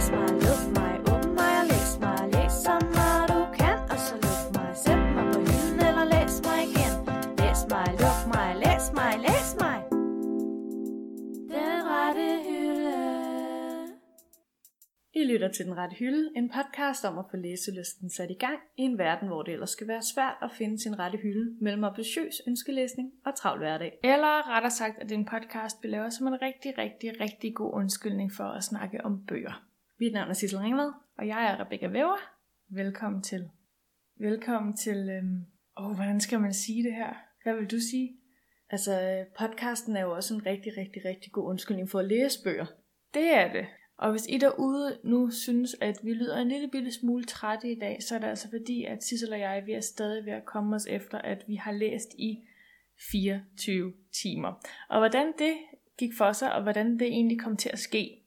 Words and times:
Læs 0.00 0.10
mig, 0.10 0.30
luk 0.46 0.62
mig, 0.78 0.94
åbn 1.12 1.30
mig 1.40 1.52
og 1.60 1.66
læs 1.72 1.90
mig. 2.04 2.18
Læs 2.34 2.52
så 2.66 2.74
meget 2.96 3.24
du 3.32 3.40
kan, 3.58 3.78
og 3.92 3.98
så 4.06 4.14
luk 4.24 4.44
mig. 4.56 4.70
Sæt 4.82 4.98
mig 5.14 5.24
på 5.32 5.38
hylden 5.48 5.80
eller 5.88 6.04
læs 6.14 6.34
mig 6.46 6.58
igen. 6.68 6.94
Læs 7.40 7.60
mig, 7.72 7.86
luk 8.02 8.20
mig, 8.34 8.48
læs 8.64 8.84
mig, 8.98 9.12
læs 9.26 9.48
mig. 9.62 9.78
Den 11.54 11.78
rette 11.92 12.28
hylde. 12.46 12.98
I 15.20 15.22
lytter 15.30 15.48
til 15.48 15.64
Den 15.66 15.76
Rette 15.76 15.96
Hylde, 15.96 16.30
en 16.36 16.48
podcast 16.56 17.04
om 17.04 17.18
at 17.18 17.24
få 17.30 17.36
læselysten 17.36 18.10
sat 18.10 18.30
i 18.30 18.38
gang 18.44 18.58
i 18.76 18.82
en 18.82 18.98
verden, 18.98 19.28
hvor 19.28 19.42
det 19.42 19.52
ellers 19.52 19.70
skal 19.70 19.88
være 19.88 20.02
svært 20.14 20.36
at 20.42 20.50
finde 20.58 20.82
sin 20.82 20.98
rette 20.98 21.18
hylde 21.18 21.56
mellem 21.60 21.84
ambitiøs 21.84 22.34
ønskelæsning 22.48 23.08
og 23.26 23.32
travl 23.34 23.58
hverdag. 23.58 23.92
Eller 24.04 24.34
rettere 24.54 24.70
sagt, 24.70 24.98
at 24.98 25.08
det 25.08 25.14
er 25.14 25.18
en 25.18 25.32
podcast, 25.34 25.76
vi 25.82 25.88
laver 25.88 26.08
som 26.10 26.26
en 26.26 26.42
rigtig, 26.42 26.78
rigtig, 26.78 27.20
rigtig 27.20 27.54
god 27.54 27.74
undskyldning 27.74 28.32
for 28.32 28.44
at 28.44 28.64
snakke 28.64 29.04
om 29.04 29.26
bøger. 29.28 29.69
Mit 30.00 30.12
navn 30.12 30.30
er 30.30 30.34
Sissel 30.34 30.58
Ringvad. 30.58 30.92
Og 31.18 31.26
jeg 31.26 31.44
er 31.44 31.60
Rebecca 31.60 31.86
Væver. 31.86 32.16
Velkommen 32.68 33.22
til. 33.22 33.50
Velkommen 34.20 34.76
til... 34.76 35.08
Øhm... 35.10 35.44
Åh, 35.76 35.94
hvordan 35.94 36.20
skal 36.20 36.40
man 36.40 36.54
sige 36.54 36.82
det 36.82 36.94
her? 36.94 37.14
Hvad 37.42 37.54
vil 37.54 37.70
du 37.70 37.80
sige? 37.90 38.16
Altså, 38.70 39.24
podcasten 39.38 39.96
er 39.96 40.00
jo 40.00 40.14
også 40.14 40.34
en 40.34 40.46
rigtig, 40.46 40.72
rigtig, 40.76 41.04
rigtig 41.04 41.32
god 41.32 41.44
undskyldning 41.50 41.90
for 41.90 41.98
at 41.98 42.04
læse 42.04 42.42
bøger. 42.44 42.66
Det 43.14 43.34
er 43.34 43.52
det. 43.52 43.66
Og 43.98 44.10
hvis 44.10 44.26
I 44.28 44.38
derude 44.38 44.98
nu 45.04 45.30
synes, 45.30 45.76
at 45.80 45.98
vi 46.02 46.12
lyder 46.12 46.36
en 46.36 46.48
lille 46.48 46.68
bitte 46.68 46.92
smule 46.92 47.24
trætte 47.24 47.72
i 47.72 47.78
dag, 47.78 48.02
så 48.02 48.14
er 48.14 48.18
det 48.18 48.26
altså 48.26 48.50
fordi, 48.50 48.84
at 48.84 49.02
Sissel 49.02 49.32
og 49.32 49.40
jeg 49.40 49.62
vi 49.66 49.72
er 49.72 49.80
stadig 49.80 50.24
ved 50.24 50.32
at 50.32 50.44
komme 50.44 50.76
os 50.76 50.86
efter, 50.86 51.18
at 51.18 51.44
vi 51.48 51.54
har 51.54 51.72
læst 51.72 52.08
i 52.18 52.38
24 53.10 53.92
timer. 54.22 54.66
Og 54.88 54.98
hvordan 54.98 55.32
det 55.38 55.54
gik 55.98 56.10
for 56.18 56.32
sig, 56.32 56.52
og 56.52 56.62
hvordan 56.62 56.98
det 56.98 57.06
egentlig 57.06 57.40
kom 57.40 57.56
til 57.56 57.70
at 57.72 57.78
ske, 57.78 58.19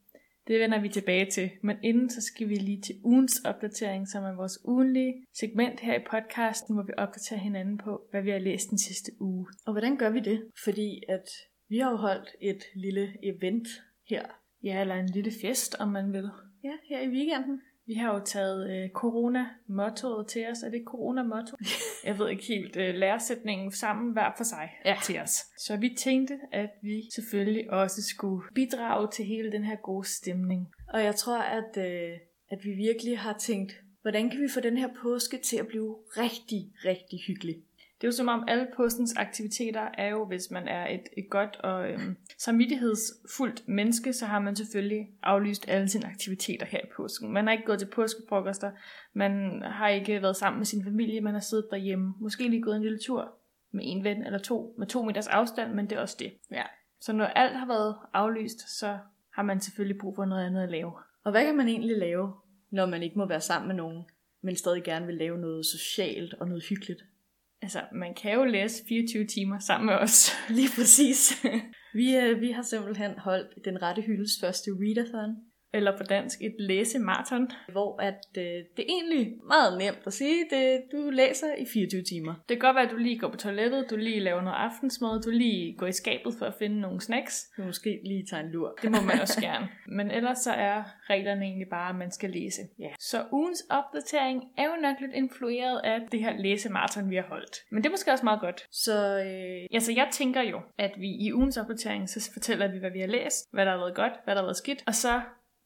det 0.48 0.60
vender 0.60 0.82
vi 0.82 0.90
tilbage 0.90 1.32
til. 1.32 1.52
Men 1.62 1.78
inden 1.84 2.10
så 2.10 2.22
skal 2.22 2.50
vi 2.50 2.56
lige 2.56 2.82
til 2.82 2.96
ugens 3.04 3.42
opdatering, 3.46 4.08
som 4.08 4.24
er 4.24 4.36
vores 4.36 4.60
ugenlige 4.66 5.26
segment 5.34 5.80
her 5.80 5.96
i 5.96 6.04
podcasten, 6.12 6.76
hvor 6.76 6.84
vi 6.84 6.94
opdaterer 6.98 7.40
hinanden 7.40 7.78
på, 7.78 8.08
hvad 8.12 8.22
vi 8.22 8.30
har 8.30 8.40
læst 8.40 8.70
den 8.70 8.78
sidste 8.78 9.12
uge. 9.20 9.48
Og 9.66 9.74
hvordan 9.74 9.98
gør 9.98 10.10
vi 10.10 10.20
det? 10.20 10.52
Fordi 10.64 11.04
at 11.10 11.30
vi 11.70 11.78
har 11.78 11.92
jo 11.92 11.98
holdt 11.98 12.30
et 12.42 12.64
lille 12.76 13.14
event 13.24 13.68
her. 14.10 14.26
Ja, 14.64 14.82
eller 14.82 14.96
en 14.96 15.10
lille 15.10 15.32
fest, 15.42 15.76
om 15.80 15.88
man 15.88 16.14
vil. 16.14 16.30
Ja, 16.64 16.74
her 16.90 17.02
i 17.02 17.08
weekenden. 17.08 17.62
Vi 17.88 17.94
har 17.94 18.14
jo 18.14 18.20
taget 18.26 18.70
øh, 18.72 18.90
corona-mottoet 18.90 20.28
til 20.28 20.48
os. 20.52 20.64
Er 20.64 20.70
det 20.70 20.82
corona-motto? 20.86 21.58
Jeg 22.08 22.20
ved 22.20 22.30
ikke 22.30 22.44
helt. 22.44 22.76
Øh, 22.78 22.96
læresætningen 22.96 23.72
sammen 23.72 24.14
hver 24.14 24.32
for 24.38 24.44
sig 24.44 24.70
Ja. 24.86 24.96
til 25.04 25.20
os. 25.20 25.36
Så 25.58 25.78
vi 25.78 25.96
tænkte, 25.98 26.40
at 26.52 26.70
vi 26.82 27.02
selvfølgelig 27.16 27.72
også 27.72 28.02
skulle 28.04 28.44
bidrage 28.56 29.08
til 29.12 29.26
hele 29.26 29.52
den 29.52 29.64
her 29.64 29.76
gode 29.76 30.08
stemning. 30.08 30.68
Og 30.94 31.04
jeg 31.04 31.16
tror, 31.16 31.38
at, 31.38 31.78
øh, 31.78 32.18
at 32.52 32.60
vi 32.64 32.72
virkelig 32.72 33.20
har 33.20 33.38
tænkt, 33.38 33.74
hvordan 34.02 34.30
kan 34.30 34.42
vi 34.42 34.48
få 34.54 34.60
den 34.60 34.78
her 34.78 34.90
påske 35.04 35.38
til 35.38 35.58
at 35.58 35.68
blive 35.68 35.98
rigtig, 36.18 36.72
rigtig 36.86 37.20
hyggelig? 37.28 37.56
Det 38.04 38.08
er 38.08 38.12
jo 38.12 38.16
som 38.18 38.28
om 38.28 38.44
alle 38.48 38.68
påskens 38.76 39.14
aktiviteter 39.18 39.88
er 39.94 40.08
jo, 40.08 40.26
hvis 40.26 40.52
man 40.52 40.68
er 40.68 40.88
et, 40.88 41.04
et 41.18 41.30
godt 41.30 41.56
og 41.60 41.92
øhm, 41.92 42.18
samvittighedsfuldt 42.38 43.68
menneske, 43.68 44.14
så 44.14 44.26
har 44.26 44.40
man 44.40 44.56
selvfølgelig 44.56 45.08
aflyst 45.22 45.70
alle 45.70 45.90
sine 45.90 46.06
aktiviteter 46.06 46.66
her 46.66 46.80
i 46.80 46.88
påsken. 46.96 47.34
Man 47.34 47.46
har 47.46 47.52
ikke 47.52 47.66
gået 47.66 47.80
til 47.80 47.86
påskefrokoster, 47.86 48.72
man 49.14 49.62
har 49.62 49.88
ikke 49.88 50.22
været 50.22 50.36
sammen 50.36 50.60
med 50.60 50.66
sin 50.66 50.84
familie, 50.84 51.22
man 51.22 51.34
har 51.34 51.42
siddet 51.42 51.68
derhjemme. 51.72 52.14
Måske 52.20 52.48
lige 52.48 52.62
gået 52.62 52.76
en 52.76 52.82
lille 52.82 53.00
tur 53.00 53.36
med 53.72 53.84
en 53.86 54.04
ven 54.04 54.26
eller 54.26 54.40
to, 54.40 54.76
med 54.78 54.88
to 54.88 55.04
meters 55.04 55.28
afstand, 55.28 55.74
men 55.74 55.90
det 55.90 55.98
er 55.98 56.02
også 56.02 56.18
det. 56.20 56.34
Ja. 56.52 56.64
Så 57.00 57.14
når 57.14 57.26
alt 57.26 57.56
har 57.56 57.68
været 57.68 57.96
aflyst, 58.14 58.80
så 58.80 58.98
har 59.34 59.44
man 59.44 59.62
selvfølgelig 59.62 59.98
brug 60.02 60.16
for 60.16 60.26
noget 60.26 60.46
andet 60.46 60.64
at 60.64 60.72
lave. 60.72 60.92
Og 61.24 61.32
hvad 61.32 61.46
kan 61.46 61.58
man 61.58 61.68
egentlig 61.68 61.98
lave, 61.98 62.34
når 62.72 62.86
man 62.86 63.04
ikke 63.04 63.18
må 63.18 63.26
være 63.26 63.42
sammen 63.42 63.68
med 63.68 63.76
nogen, 63.76 64.04
men 64.42 64.56
stadig 64.56 64.84
gerne 64.84 65.06
vil 65.06 65.16
lave 65.16 65.38
noget 65.38 65.66
socialt 65.66 66.34
og 66.34 66.48
noget 66.48 66.64
hyggeligt? 66.70 67.04
Altså, 67.64 67.82
man 67.92 68.14
kan 68.22 68.34
jo 68.34 68.44
læse 68.44 68.84
24 68.88 69.26
timer 69.26 69.60
sammen 69.60 69.86
med 69.86 69.96
os. 69.96 70.32
Lige 70.58 70.70
præcis. 70.76 71.20
vi, 72.00 72.16
øh, 72.16 72.42
vi 72.42 72.52
har 72.52 72.62
simpelthen 72.62 73.12
holdt 73.18 73.66
den 73.66 73.82
rette 73.82 74.02
hyldes 74.02 74.32
første 74.42 74.72
readathon, 74.82 75.32
eller 75.74 75.98
på 75.98 76.04
dansk 76.04 76.42
et 76.42 76.56
læsemarathon. 76.60 77.52
hvor 77.72 78.02
at, 78.02 78.26
øh, 78.38 78.44
det 78.44 78.80
er 78.80 78.84
egentlig 78.88 79.34
meget 79.48 79.78
nemt 79.78 80.00
at 80.06 80.14
sige, 80.14 80.46
det, 80.50 80.82
du 80.92 81.10
læser 81.10 81.56
i 81.58 81.66
24 81.74 82.02
timer. 82.02 82.34
Det 82.50 82.60
kan 82.60 82.68
godt 82.68 82.76
være, 82.76 82.86
at 82.86 82.92
du 82.92 82.98
lige 82.98 83.20
går 83.20 83.30
på 83.30 83.38
toilettet, 83.38 83.90
du 83.90 83.96
lige 83.96 84.20
laver 84.20 84.42
noget 84.42 84.58
aftensmad, 84.58 85.22
du 85.22 85.30
lige 85.30 85.76
går 85.78 85.88
i 85.88 85.92
skabet 85.92 86.34
for 86.40 86.46
at 86.46 86.54
finde 86.60 86.82
nogle 86.82 87.02
snacks. 87.02 87.46
Du 87.58 87.64
måske 87.64 88.00
lige 88.06 88.26
tage 88.30 88.44
en 88.44 88.52
lur. 88.52 88.78
Det 88.82 88.92
må 88.92 89.02
man 89.02 89.22
også 89.22 89.42
gerne. 89.42 89.70
Men 89.88 90.12
ellers 90.12 90.38
så 90.38 90.52
er 90.52 90.84
reglerne 91.10 91.46
egentlig 91.46 91.68
bare, 91.70 91.90
at 91.90 91.96
man 91.96 92.12
skal 92.12 92.30
læse. 92.30 92.62
Ja. 92.80 92.90
Så 93.00 93.26
ugens 93.32 93.64
opdatering 93.70 94.44
er 94.58 94.64
jo 94.64 94.76
nok 94.82 94.96
lidt 95.02 95.12
influeret 95.14 95.82
af 95.84 96.00
det 96.12 96.20
her 96.20 96.38
læsemarathon, 96.38 97.10
vi 97.10 97.16
har 97.16 97.28
holdt. 97.30 97.58
Men 97.72 97.84
det 97.84 97.90
er 97.90 97.92
måske 97.92 98.12
også 98.12 98.26
meget 98.26 98.40
godt. 98.40 98.68
Så 98.72 99.20
øh, 99.20 99.84
Altså, 99.84 99.92
jeg 99.92 100.08
tænker 100.12 100.42
jo, 100.42 100.62
at 100.78 100.92
vi 100.98 101.08
i 101.08 101.34
ugens 101.34 101.58
opdatering, 101.58 102.10
så 102.10 102.30
fortæller 102.34 102.72
vi, 102.72 102.80
hvad 102.80 102.92
vi 102.92 103.00
har 103.00 103.08
læst, 103.08 103.54
hvad 103.54 103.66
der 103.66 103.72
har 103.72 103.78
været 103.78 103.96
godt, 103.96 104.14
hvad 104.24 104.36
der 104.36 104.42
har 104.42 104.46
været 104.46 104.58
skidt, 104.58 104.84
og 104.88 104.96
så 104.96 105.22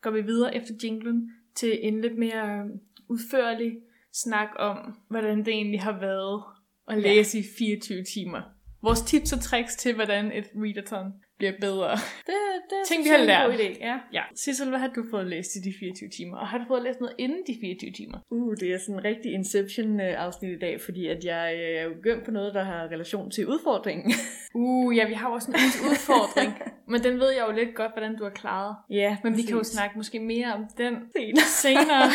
går 0.08 0.14
vi 0.14 0.22
videre 0.22 0.56
efter 0.56 0.74
jinglen 0.84 1.32
til 1.56 1.80
en 1.88 2.02
lidt 2.02 2.18
mere 2.18 2.70
udførlig 3.10 3.78
snak 4.14 4.50
om, 4.60 4.78
hvordan 5.10 5.38
det 5.38 5.48
egentlig 5.48 5.82
har 5.82 6.00
været 6.00 6.44
at 6.88 7.04
Ja. 7.04 7.16
læse 7.16 7.40
i 7.40 7.44
24 7.58 8.04
timer. 8.04 8.42
Vores 8.82 9.02
tips 9.02 9.34
og 9.34 9.40
tricks 9.42 9.76
til, 9.76 9.96
hvordan 9.96 10.32
et 10.32 10.46
readathon 10.56 11.12
bliver 11.38 11.54
bedre. 11.62 11.92
det, 12.28 12.36
det 12.70 12.78
Ting, 12.88 13.04
vi 13.04 13.10
har 13.10 13.18
er 13.18 13.22
en 13.22 13.28
lært. 13.28 13.50
god 13.52 13.60
idé. 13.60 13.86
Ja. 13.86 13.98
Ja, 14.14 14.24
Sissel, 14.36 14.70
hvad 14.70 14.80
har 14.80 14.88
du 14.88 15.04
fået 15.12 15.28
læst 15.28 15.56
i 15.56 15.60
de 15.60 15.74
24 15.80 16.10
timer? 16.10 16.38
Og 16.38 16.48
har 16.48 16.58
du 16.58 16.64
fået 16.68 16.84
læst 16.84 17.00
noget 17.00 17.16
inden 17.18 17.40
de 17.48 17.58
24 17.62 17.92
timer? 17.92 18.18
Uh, 18.30 18.56
det 18.60 18.74
er 18.74 18.78
sådan 18.78 18.96
en 18.96 19.04
rigtig 19.04 19.32
Inception-afsnit 19.34 20.52
i 20.56 20.60
dag, 20.60 20.82
fordi 20.82 21.08
at 21.08 21.24
jeg 21.26 21.54
øh, 21.56 21.82
er 22.08 22.14
jo 22.16 22.22
på 22.26 22.32
noget, 22.32 22.54
der 22.54 22.64
har 22.64 22.84
relation 22.84 23.32
til 23.32 23.48
udfordringen. 23.48 24.12
Uh, 24.54 24.98
ja, 24.98 25.08
vi 25.08 25.14
har 25.14 25.30
også 25.30 25.52
en 25.52 25.56
udfordring. 25.92 26.54
men 26.92 27.04
den 27.04 27.20
ved 27.20 27.30
jeg 27.30 27.46
jo 27.50 27.54
lidt 27.54 27.76
godt, 27.76 27.92
hvordan 27.92 28.18
du 28.18 28.24
har 28.24 28.32
klaret. 28.32 28.76
ja, 28.90 29.18
Men 29.24 29.38
vi 29.38 29.42
kan 29.42 29.56
jo 29.58 29.64
snakke 29.64 29.98
måske 29.98 30.20
mere 30.20 30.54
om 30.54 30.66
den 30.78 30.96
senere. 31.16 31.46
senere. 31.64 32.10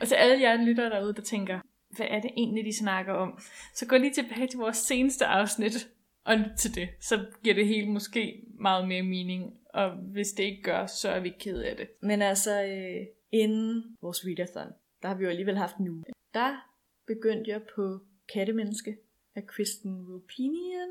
og 0.00 0.08
til 0.08 0.14
alle 0.14 0.40
jer 0.40 0.64
lyttere 0.64 0.90
derude, 0.90 1.14
der 1.14 1.22
tænker, 1.22 1.60
hvad 1.96 2.06
er 2.10 2.20
det 2.20 2.30
egentlig, 2.36 2.64
de 2.64 2.76
snakker 2.78 3.12
om? 3.12 3.38
Så 3.74 3.86
gå 3.86 3.96
lige 3.96 4.12
tilbage 4.12 4.46
til 4.46 4.58
vores 4.58 4.76
seneste 4.76 5.26
afsnit 5.26 5.88
og 6.24 6.34
til 6.58 6.74
det. 6.74 6.88
Så 7.00 7.26
giver 7.42 7.54
det 7.54 7.66
hele 7.66 7.88
måske 7.90 8.44
meget 8.60 8.88
mere 8.88 9.02
mening. 9.02 9.58
Og 9.74 9.90
hvis 9.96 10.32
det 10.32 10.42
ikke 10.44 10.62
gør, 10.62 10.86
så 10.86 11.08
er 11.08 11.20
vi 11.20 11.30
ked 11.40 11.62
af 11.62 11.76
det. 11.76 11.88
Men 12.02 12.22
altså, 12.22 12.62
øh, 12.64 13.06
inden 13.32 13.96
vores 14.02 14.26
readathon, 14.26 14.72
der 15.02 15.08
har 15.08 15.14
vi 15.14 15.24
jo 15.24 15.30
alligevel 15.30 15.56
haft 15.56 15.76
en 15.76 15.88
uge. 15.88 16.04
Der 16.34 16.56
begyndte 17.06 17.50
jeg 17.50 17.62
på 17.76 18.00
Kattemenneske 18.34 18.96
af 19.34 19.46
Kristen 19.46 20.06
Rupinian. 20.08 20.88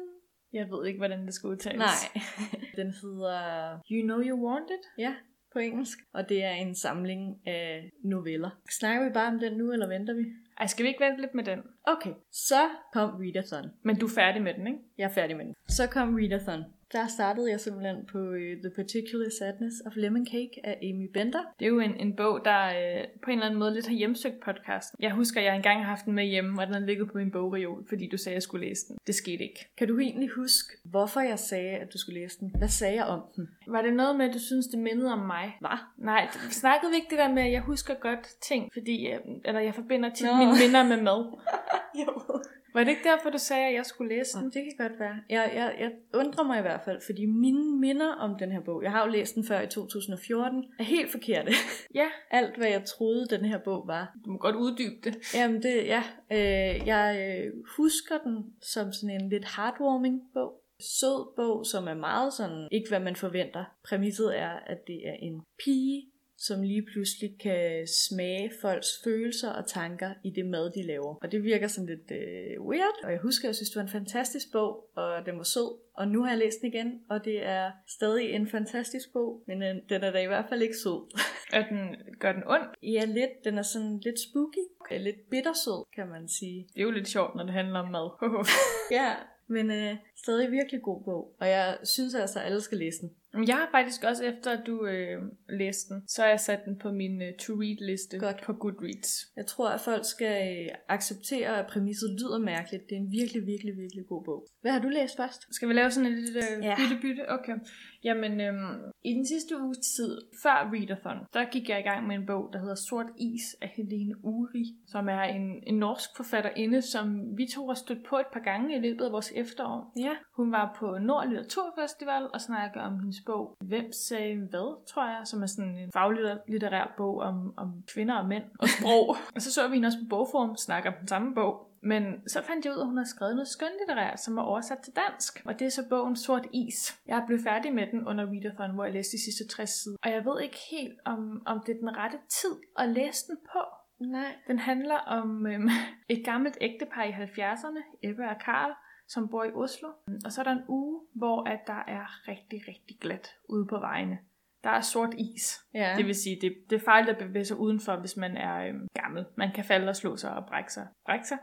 Jeg 0.54 0.70
ved 0.70 0.88
ikke, 0.88 0.98
hvordan 0.98 1.26
det 1.26 1.34
skal 1.34 1.48
udtales. 1.48 1.78
Nej, 1.78 2.22
den 2.80 2.94
hedder 3.02 3.80
You 3.92 4.04
know 4.04 4.22
you 4.22 4.48
want 4.48 4.70
it? 4.70 5.02
Ja, 5.04 5.16
på 5.54 5.60
engelsk. 5.60 5.98
Og 6.14 6.30
det 6.30 6.44
er 6.44 6.52
en 6.52 6.76
samling 6.76 7.48
af 7.48 7.90
noveller. 8.04 8.50
Snakker 8.70 9.08
vi 9.08 9.14
bare 9.14 9.28
om 9.28 9.40
den 9.40 9.54
nu, 9.54 9.72
eller 9.72 9.88
venter 9.88 10.14
vi? 10.14 10.26
Ej, 10.58 10.68
skal 10.68 10.84
vi 10.84 10.88
ikke 10.90 11.04
vente 11.06 11.22
lidt 11.22 11.36
med 11.36 11.44
den? 11.44 11.60
Okay, 11.84 12.14
så 12.32 12.70
kom 12.94 13.10
Readathon. 13.10 13.72
Men 13.84 14.00
du 14.00 14.06
er 14.06 14.12
færdig 14.16 14.42
med 14.42 14.54
den, 14.54 14.68
ikke? 14.68 14.80
Jeg 14.98 15.06
er 15.06 15.14
færdig 15.14 15.38
med 15.38 15.46
den. 15.46 15.56
Så 15.68 15.88
kom 15.88 16.16
Readathon. 16.16 16.64
Der 16.94 17.08
startede 17.08 17.52
jeg 17.52 17.60
simpelthen 17.60 18.06
på 18.12 18.18
uh, 18.18 18.36
The 18.38 18.72
Particular 18.76 19.30
Sadness 19.40 19.76
of 19.86 19.92
Lemon 19.96 20.26
Cake 20.26 20.52
af 20.64 20.78
Amy 20.84 21.10
Bender. 21.14 21.40
Det 21.60 21.66
er 21.66 21.70
jo 21.70 21.80
en, 21.80 21.96
en 22.00 22.16
bog, 22.16 22.46
der 22.46 22.66
øh, 22.68 23.04
på 23.24 23.30
en 23.32 23.38
eller 23.38 23.46
anden 23.46 23.60
måde 23.60 23.74
lidt 23.74 23.88
har 23.88 23.96
hjemsøgt 23.96 24.40
podcast. 24.46 24.96
Jeg 25.00 25.12
husker, 25.12 25.40
at 25.42 25.46
jeg 25.46 25.56
engang 25.56 25.80
har 25.80 25.90
haft 25.90 26.06
den 26.06 26.14
med 26.14 26.26
hjemme, 26.26 26.62
og 26.62 26.68
den 26.68 26.74
har 26.74 26.82
ligget 26.82 27.08
på 27.12 27.18
min 27.18 27.32
bogreol, 27.32 27.86
fordi 27.90 28.10
du 28.12 28.18
sagde, 28.18 28.34
at 28.34 28.36
jeg 28.36 28.44
skulle 28.44 28.68
læse 28.68 28.88
den. 28.88 28.98
Det 29.08 29.16
skete 29.16 29.44
ikke. 29.44 29.68
Kan 29.78 29.88
du 29.88 30.00
egentlig 30.00 30.30
huske, 30.30 30.70
hvorfor 30.86 31.20
jeg 31.22 31.40
sagde, 31.40 31.70
at 31.78 31.94
du 31.94 31.98
skulle 31.98 32.20
læse 32.22 32.40
den? 32.40 32.52
Hvad 32.58 32.68
sagde 32.68 32.96
jeg 32.96 33.06
om 33.06 33.22
den? 33.36 33.50
Var 33.68 33.82
det 33.82 33.94
noget 33.94 34.16
med, 34.16 34.26
at 34.28 34.34
du 34.34 34.40
synes, 34.40 34.68
det 34.68 34.80
mindede 34.80 35.14
om 35.14 35.20
mig? 35.20 35.58
Hvad? 35.60 35.78
Nej, 35.98 36.28
d- 36.34 36.52
snakkede 36.52 36.92
vi 36.92 36.96
ikke 36.96 37.10
det 37.10 37.18
der 37.18 37.34
med, 37.34 37.44
at 37.44 37.52
jeg 37.52 37.62
husker 37.62 37.94
godt 37.94 38.28
ting, 38.42 38.70
fordi 38.74 39.08
øh, 39.08 39.20
eller 39.46 39.62
jeg 39.62 39.76
forbinder 39.76 40.10
tit 40.10 40.26
Nå. 40.28 40.38
mine 40.38 40.52
minder 40.66 40.84
med 40.96 41.02
mad. 41.02 41.22
Jo. 42.02 42.42
Var 42.74 42.84
det 42.84 42.90
ikke 42.92 43.04
derfor, 43.04 43.30
du 43.30 43.38
sagde, 43.38 43.68
at 43.68 43.74
jeg 43.74 43.86
skulle 43.86 44.16
læse 44.18 44.38
den? 44.38 44.46
det 44.46 44.54
kan 44.54 44.88
godt 44.88 45.00
være. 45.00 45.16
Jeg, 45.30 45.52
jeg, 45.56 45.76
jeg 45.80 45.92
undrer 46.14 46.44
mig 46.44 46.60
i 46.60 46.62
hvert 46.62 46.82
fald, 46.86 47.02
fordi 47.06 47.26
mine 47.26 47.78
minder 47.80 48.14
om 48.14 48.36
den 48.40 48.52
her 48.52 48.60
bog, 48.62 48.84
jeg 48.84 48.92
har 48.92 49.06
jo 49.06 49.12
læst 49.12 49.36
den 49.36 49.46
før 49.46 49.62
i 49.62 49.68
2014, 49.68 50.66
er 50.80 50.84
helt 50.84 51.12
forkerte. 51.12 51.52
Ja, 51.96 52.08
Alt, 52.32 52.58
hvad 52.58 52.68
jeg 52.68 52.84
troede, 52.86 53.28
den 53.28 53.46
her 53.46 53.58
bog 53.58 53.88
var. 53.88 54.14
du 54.26 54.32
må 54.32 54.38
godt 54.38 54.56
uddybe 54.56 54.96
det. 55.04 55.18
Jamen 55.36 55.64
det, 55.64 55.86
ja. 55.86 56.04
Øh, 56.32 56.88
jeg 56.88 57.40
øh, 57.46 57.54
husker 57.78 58.18
den 58.18 58.54
som 58.62 58.94
sådan 58.94 59.22
en 59.22 59.30
lidt 59.30 59.46
heartwarming 59.56 60.22
bog. 60.34 60.58
Sød 61.00 61.36
bog, 61.36 61.66
som 61.66 61.88
er 61.88 61.94
meget 61.94 62.34
sådan, 62.34 62.68
ikke 62.72 62.90
hvad 62.90 63.00
man 63.00 63.16
forventer. 63.16 63.66
Præmisset 63.88 64.40
er, 64.40 64.50
at 64.50 64.78
det 64.88 65.08
er 65.08 65.14
en 65.22 65.42
pige, 65.66 66.11
som 66.48 66.62
lige 66.62 66.86
pludselig 66.94 67.30
kan 67.40 67.88
smage 67.88 68.52
folks 68.62 68.88
følelser 69.04 69.50
og 69.50 69.68
tanker 69.68 70.14
i 70.24 70.30
det 70.30 70.46
mad, 70.46 70.72
de 70.72 70.88
laver. 70.88 71.16
Og 71.16 71.32
det 71.32 71.44
virker 71.44 71.68
sådan 71.68 71.90
lidt 71.90 72.12
øh, 72.12 72.66
weird, 72.68 72.98
og 73.04 73.12
jeg 73.12 73.20
husker, 73.20 73.48
jeg 73.48 73.56
synes, 73.56 73.70
det 73.70 73.76
var 73.76 73.82
en 73.82 73.98
fantastisk 74.00 74.52
bog, 74.52 74.90
og 74.96 75.26
den 75.26 75.38
var 75.38 75.44
sød, 75.44 75.80
og 75.94 76.08
nu 76.08 76.24
har 76.24 76.30
jeg 76.30 76.40
læst 76.40 76.62
den 76.62 76.74
igen, 76.74 77.02
og 77.10 77.26
det 77.26 77.46
er 77.46 77.72
stadig 77.88 78.30
en 78.30 78.48
fantastisk 78.48 79.14
bog, 79.14 79.44
men 79.48 79.64
øh, 79.64 79.76
den 79.90 80.04
er 80.04 80.12
da 80.12 80.20
i 80.20 80.28
hvert 80.28 80.46
fald 80.50 80.62
ikke 80.62 80.78
sød. 80.84 81.00
Er 81.54 81.68
den, 81.68 81.96
gør 82.20 82.32
den 82.32 82.44
ondt? 82.46 82.70
ja, 82.84 83.06
lidt, 83.06 83.44
den 83.44 83.58
er 83.58 83.62
sådan 83.62 84.00
lidt 84.04 84.20
spooky, 84.20 84.66
lidt 85.00 85.30
bittersød, 85.30 85.86
kan 85.96 86.08
man 86.08 86.28
sige. 86.28 86.68
Det 86.74 86.80
er 86.80 86.84
jo 86.84 86.92
lidt 86.92 87.08
sjovt, 87.08 87.36
når 87.36 87.44
det 87.44 87.54
handler 87.54 87.80
om 87.80 87.92
mad. 87.92 88.10
Ja, 89.00 89.16
men 89.48 89.72
øh, 89.72 89.96
stadig 90.24 90.52
virkelig 90.52 90.82
god 90.82 91.04
bog, 91.04 91.36
og 91.40 91.48
jeg 91.48 91.78
synes 91.84 92.16
altså, 92.16 92.40
at 92.40 92.46
alle 92.46 92.62
skal 92.62 92.78
læse 92.78 92.98
den. 93.02 93.10
Jeg 93.48 93.56
har 93.56 93.70
faktisk 93.72 94.04
også, 94.04 94.24
efter 94.26 94.52
at 94.52 94.64
du 94.68 94.86
øh, 94.86 95.22
læste 95.50 95.94
den, 95.94 96.08
så 96.08 96.22
har 96.22 96.30
jeg 96.30 96.40
sat 96.40 96.60
den 96.66 96.76
på 96.80 96.92
min 96.92 97.22
øh, 97.22 97.34
to-read-liste 97.40 98.20
Godt. 98.20 98.42
på 98.46 98.54
Goodreads. 98.54 99.12
Jeg 99.36 99.46
tror, 99.46 99.70
at 99.70 99.82
folk 99.82 100.06
skal 100.06 100.36
øh, 100.58 100.68
acceptere, 100.90 101.60
at 101.60 101.68
præmisset 101.68 102.10
lyder 102.20 102.40
mærkeligt. 102.40 102.84
Det 102.90 102.96
er 102.96 103.00
en 103.00 103.12
virkelig, 103.12 103.42
virkelig, 103.46 103.74
virkelig 103.78 104.06
god 104.08 104.24
bog. 104.24 104.48
Hvad 104.62 104.72
har 104.72 104.80
du 104.82 104.88
læst 104.90 105.18
først? 105.18 105.42
Skal 105.56 105.68
vi 105.70 105.74
lave 105.74 105.92
sådan 105.92 106.12
et 106.12 106.18
lille 106.18 106.40
øh, 106.58 106.64
Ja. 106.64 106.76
bytte-bytte? 106.80 107.24
Okay. 107.30 107.56
Jamen, 108.04 108.42
øhm, 108.42 108.76
i 109.04 109.14
den 109.14 109.26
sidste 109.28 109.62
uges 109.64 109.78
tid, 109.78 110.18
før 110.44 110.58
Readathon, 110.74 111.18
der 111.34 111.46
gik 111.52 111.70
jeg 111.70 111.80
i 111.80 111.88
gang 111.90 112.08
med 112.08 112.16
en 112.16 112.26
bog, 112.26 112.50
der 112.54 112.60
hedder 112.60 112.76
Sort 112.76 113.10
Is 113.20 113.46
af 113.62 113.70
Helene 113.78 114.16
Uri, 114.24 114.66
som 114.88 115.10
er 115.10 115.22
en, 115.22 115.64
en 115.68 115.78
norsk 115.80 116.10
forfatterinde, 116.18 116.82
som 116.82 117.38
vi 117.38 117.46
to 117.56 117.68
har 117.68 117.74
stødt 117.74 118.04
på 118.10 118.16
et 118.18 118.30
par 118.34 118.40
gange 118.40 118.76
i 118.78 118.80
løbet 118.80 119.06
af 119.06 119.12
vores 119.12 119.32
efterår. 119.36 119.94
Ja. 120.00 120.11
Hun 120.36 120.52
var 120.52 120.76
på 120.80 120.98
Nord 120.98 121.28
Litteraturfestival 121.28 122.30
og 122.34 122.42
snakkede 122.42 122.84
om 122.84 123.00
hendes 123.00 123.22
bog 123.26 123.58
Hvem 123.66 123.92
sagde 123.92 124.36
hvad, 124.50 124.86
tror 124.88 125.06
jeg, 125.06 125.22
som 125.26 125.42
er 125.44 125.46
sådan 125.46 125.78
en 125.78 125.92
faglitterær 125.94 126.94
bog 126.98 127.18
om, 127.20 127.54
om 127.58 127.84
kvinder 127.94 128.16
og 128.16 128.28
mænd 128.28 128.44
og 128.60 128.68
sprog. 128.70 129.16
og 129.36 129.42
så 129.42 129.54
så 129.54 129.68
vi 129.68 129.74
hende 129.74 129.88
også 129.88 130.00
på 130.00 130.10
bogform 130.10 130.56
snakke 130.58 130.90
om 130.90 130.96
den 131.00 131.08
samme 131.08 131.36
bog. 131.36 131.68
Men 131.84 132.04
så 132.28 132.42
fandt 132.42 132.66
jeg 132.66 132.74
ud 132.74 132.78
af, 132.78 132.82
at 132.82 132.88
hun 132.88 132.98
har 132.98 133.04
skrevet 133.04 133.36
noget 133.36 133.48
skønlitterært, 133.48 134.20
som 134.20 134.36
var 134.36 134.42
oversat 134.42 134.78
til 134.84 134.94
dansk. 134.96 135.42
Og 135.46 135.60
det 135.60 135.66
er 135.66 135.70
så 135.70 135.84
bogen 135.90 136.16
Sort 136.16 136.48
Is. 136.54 137.00
Jeg 137.08 137.18
er 137.20 137.26
blevet 137.26 137.44
færdig 137.44 137.74
med 137.74 137.88
den 137.92 138.08
under 138.08 138.26
Readathon, 138.26 138.76
hvor 138.76 138.84
jeg 138.84 138.94
læste 138.94 139.18
de 139.18 139.24
sidste 139.24 139.56
60 139.56 139.70
sider. 139.70 139.98
Og 140.04 140.12
jeg 140.12 140.26
ved 140.26 140.42
ikke 140.42 140.60
helt, 140.72 141.00
om, 141.06 141.42
om 141.46 141.62
det 141.66 141.76
er 141.76 141.80
den 141.80 141.98
rette 141.98 142.18
tid 142.42 142.56
at 142.78 142.90
læse 142.90 143.28
den 143.28 143.38
på. 143.54 143.64
Nej. 144.00 144.36
Den 144.48 144.60
handler 144.60 144.98
om 144.98 145.48
øhm, 145.48 145.70
et 146.14 146.26
gammelt 146.26 146.58
ægtepar 146.62 147.04
i 147.04 147.12
70'erne, 147.12 147.82
Ebbe 148.04 148.24
og 148.24 148.40
Karl, 148.46 148.72
som 149.14 149.30
bor 149.30 149.44
i 149.44 149.52
Oslo. 149.56 149.88
Og 150.26 150.32
så 150.32 150.42
er 150.42 150.44
der 150.44 150.52
en 150.52 150.64
uge, 150.68 151.02
hvor 151.14 151.50
at 151.50 151.60
der 151.68 151.84
er 151.88 152.28
rigtig, 152.28 152.62
rigtig 152.68 152.98
glat 153.02 153.28
ude 153.50 153.66
på 153.66 153.80
vejene. 153.80 154.18
Der 154.64 154.70
er 154.70 154.82
sort 154.82 155.14
is. 155.18 155.60
Ja. 155.74 155.94
Det 155.98 156.06
vil 156.06 156.16
sige, 156.16 156.38
det, 156.42 156.56
det 156.70 156.76
er 156.76 156.86
farligt 156.86 157.18
at 157.18 157.28
bevæge 157.28 157.46
sig 157.46 157.58
udenfor, 157.58 157.96
hvis 157.96 158.18
man 158.18 158.38
er 158.38 158.68
øhm, 158.68 158.88
gammel. 158.94 159.26
Man 159.36 159.52
kan 159.56 159.64
falde 159.64 159.90
og 159.90 159.96
slå 159.96 160.18
sig 160.18 160.36
og 160.36 160.46
brække 160.46 160.74
sig. 160.74 160.88
Brække 161.06 161.28
sig? 161.28 161.38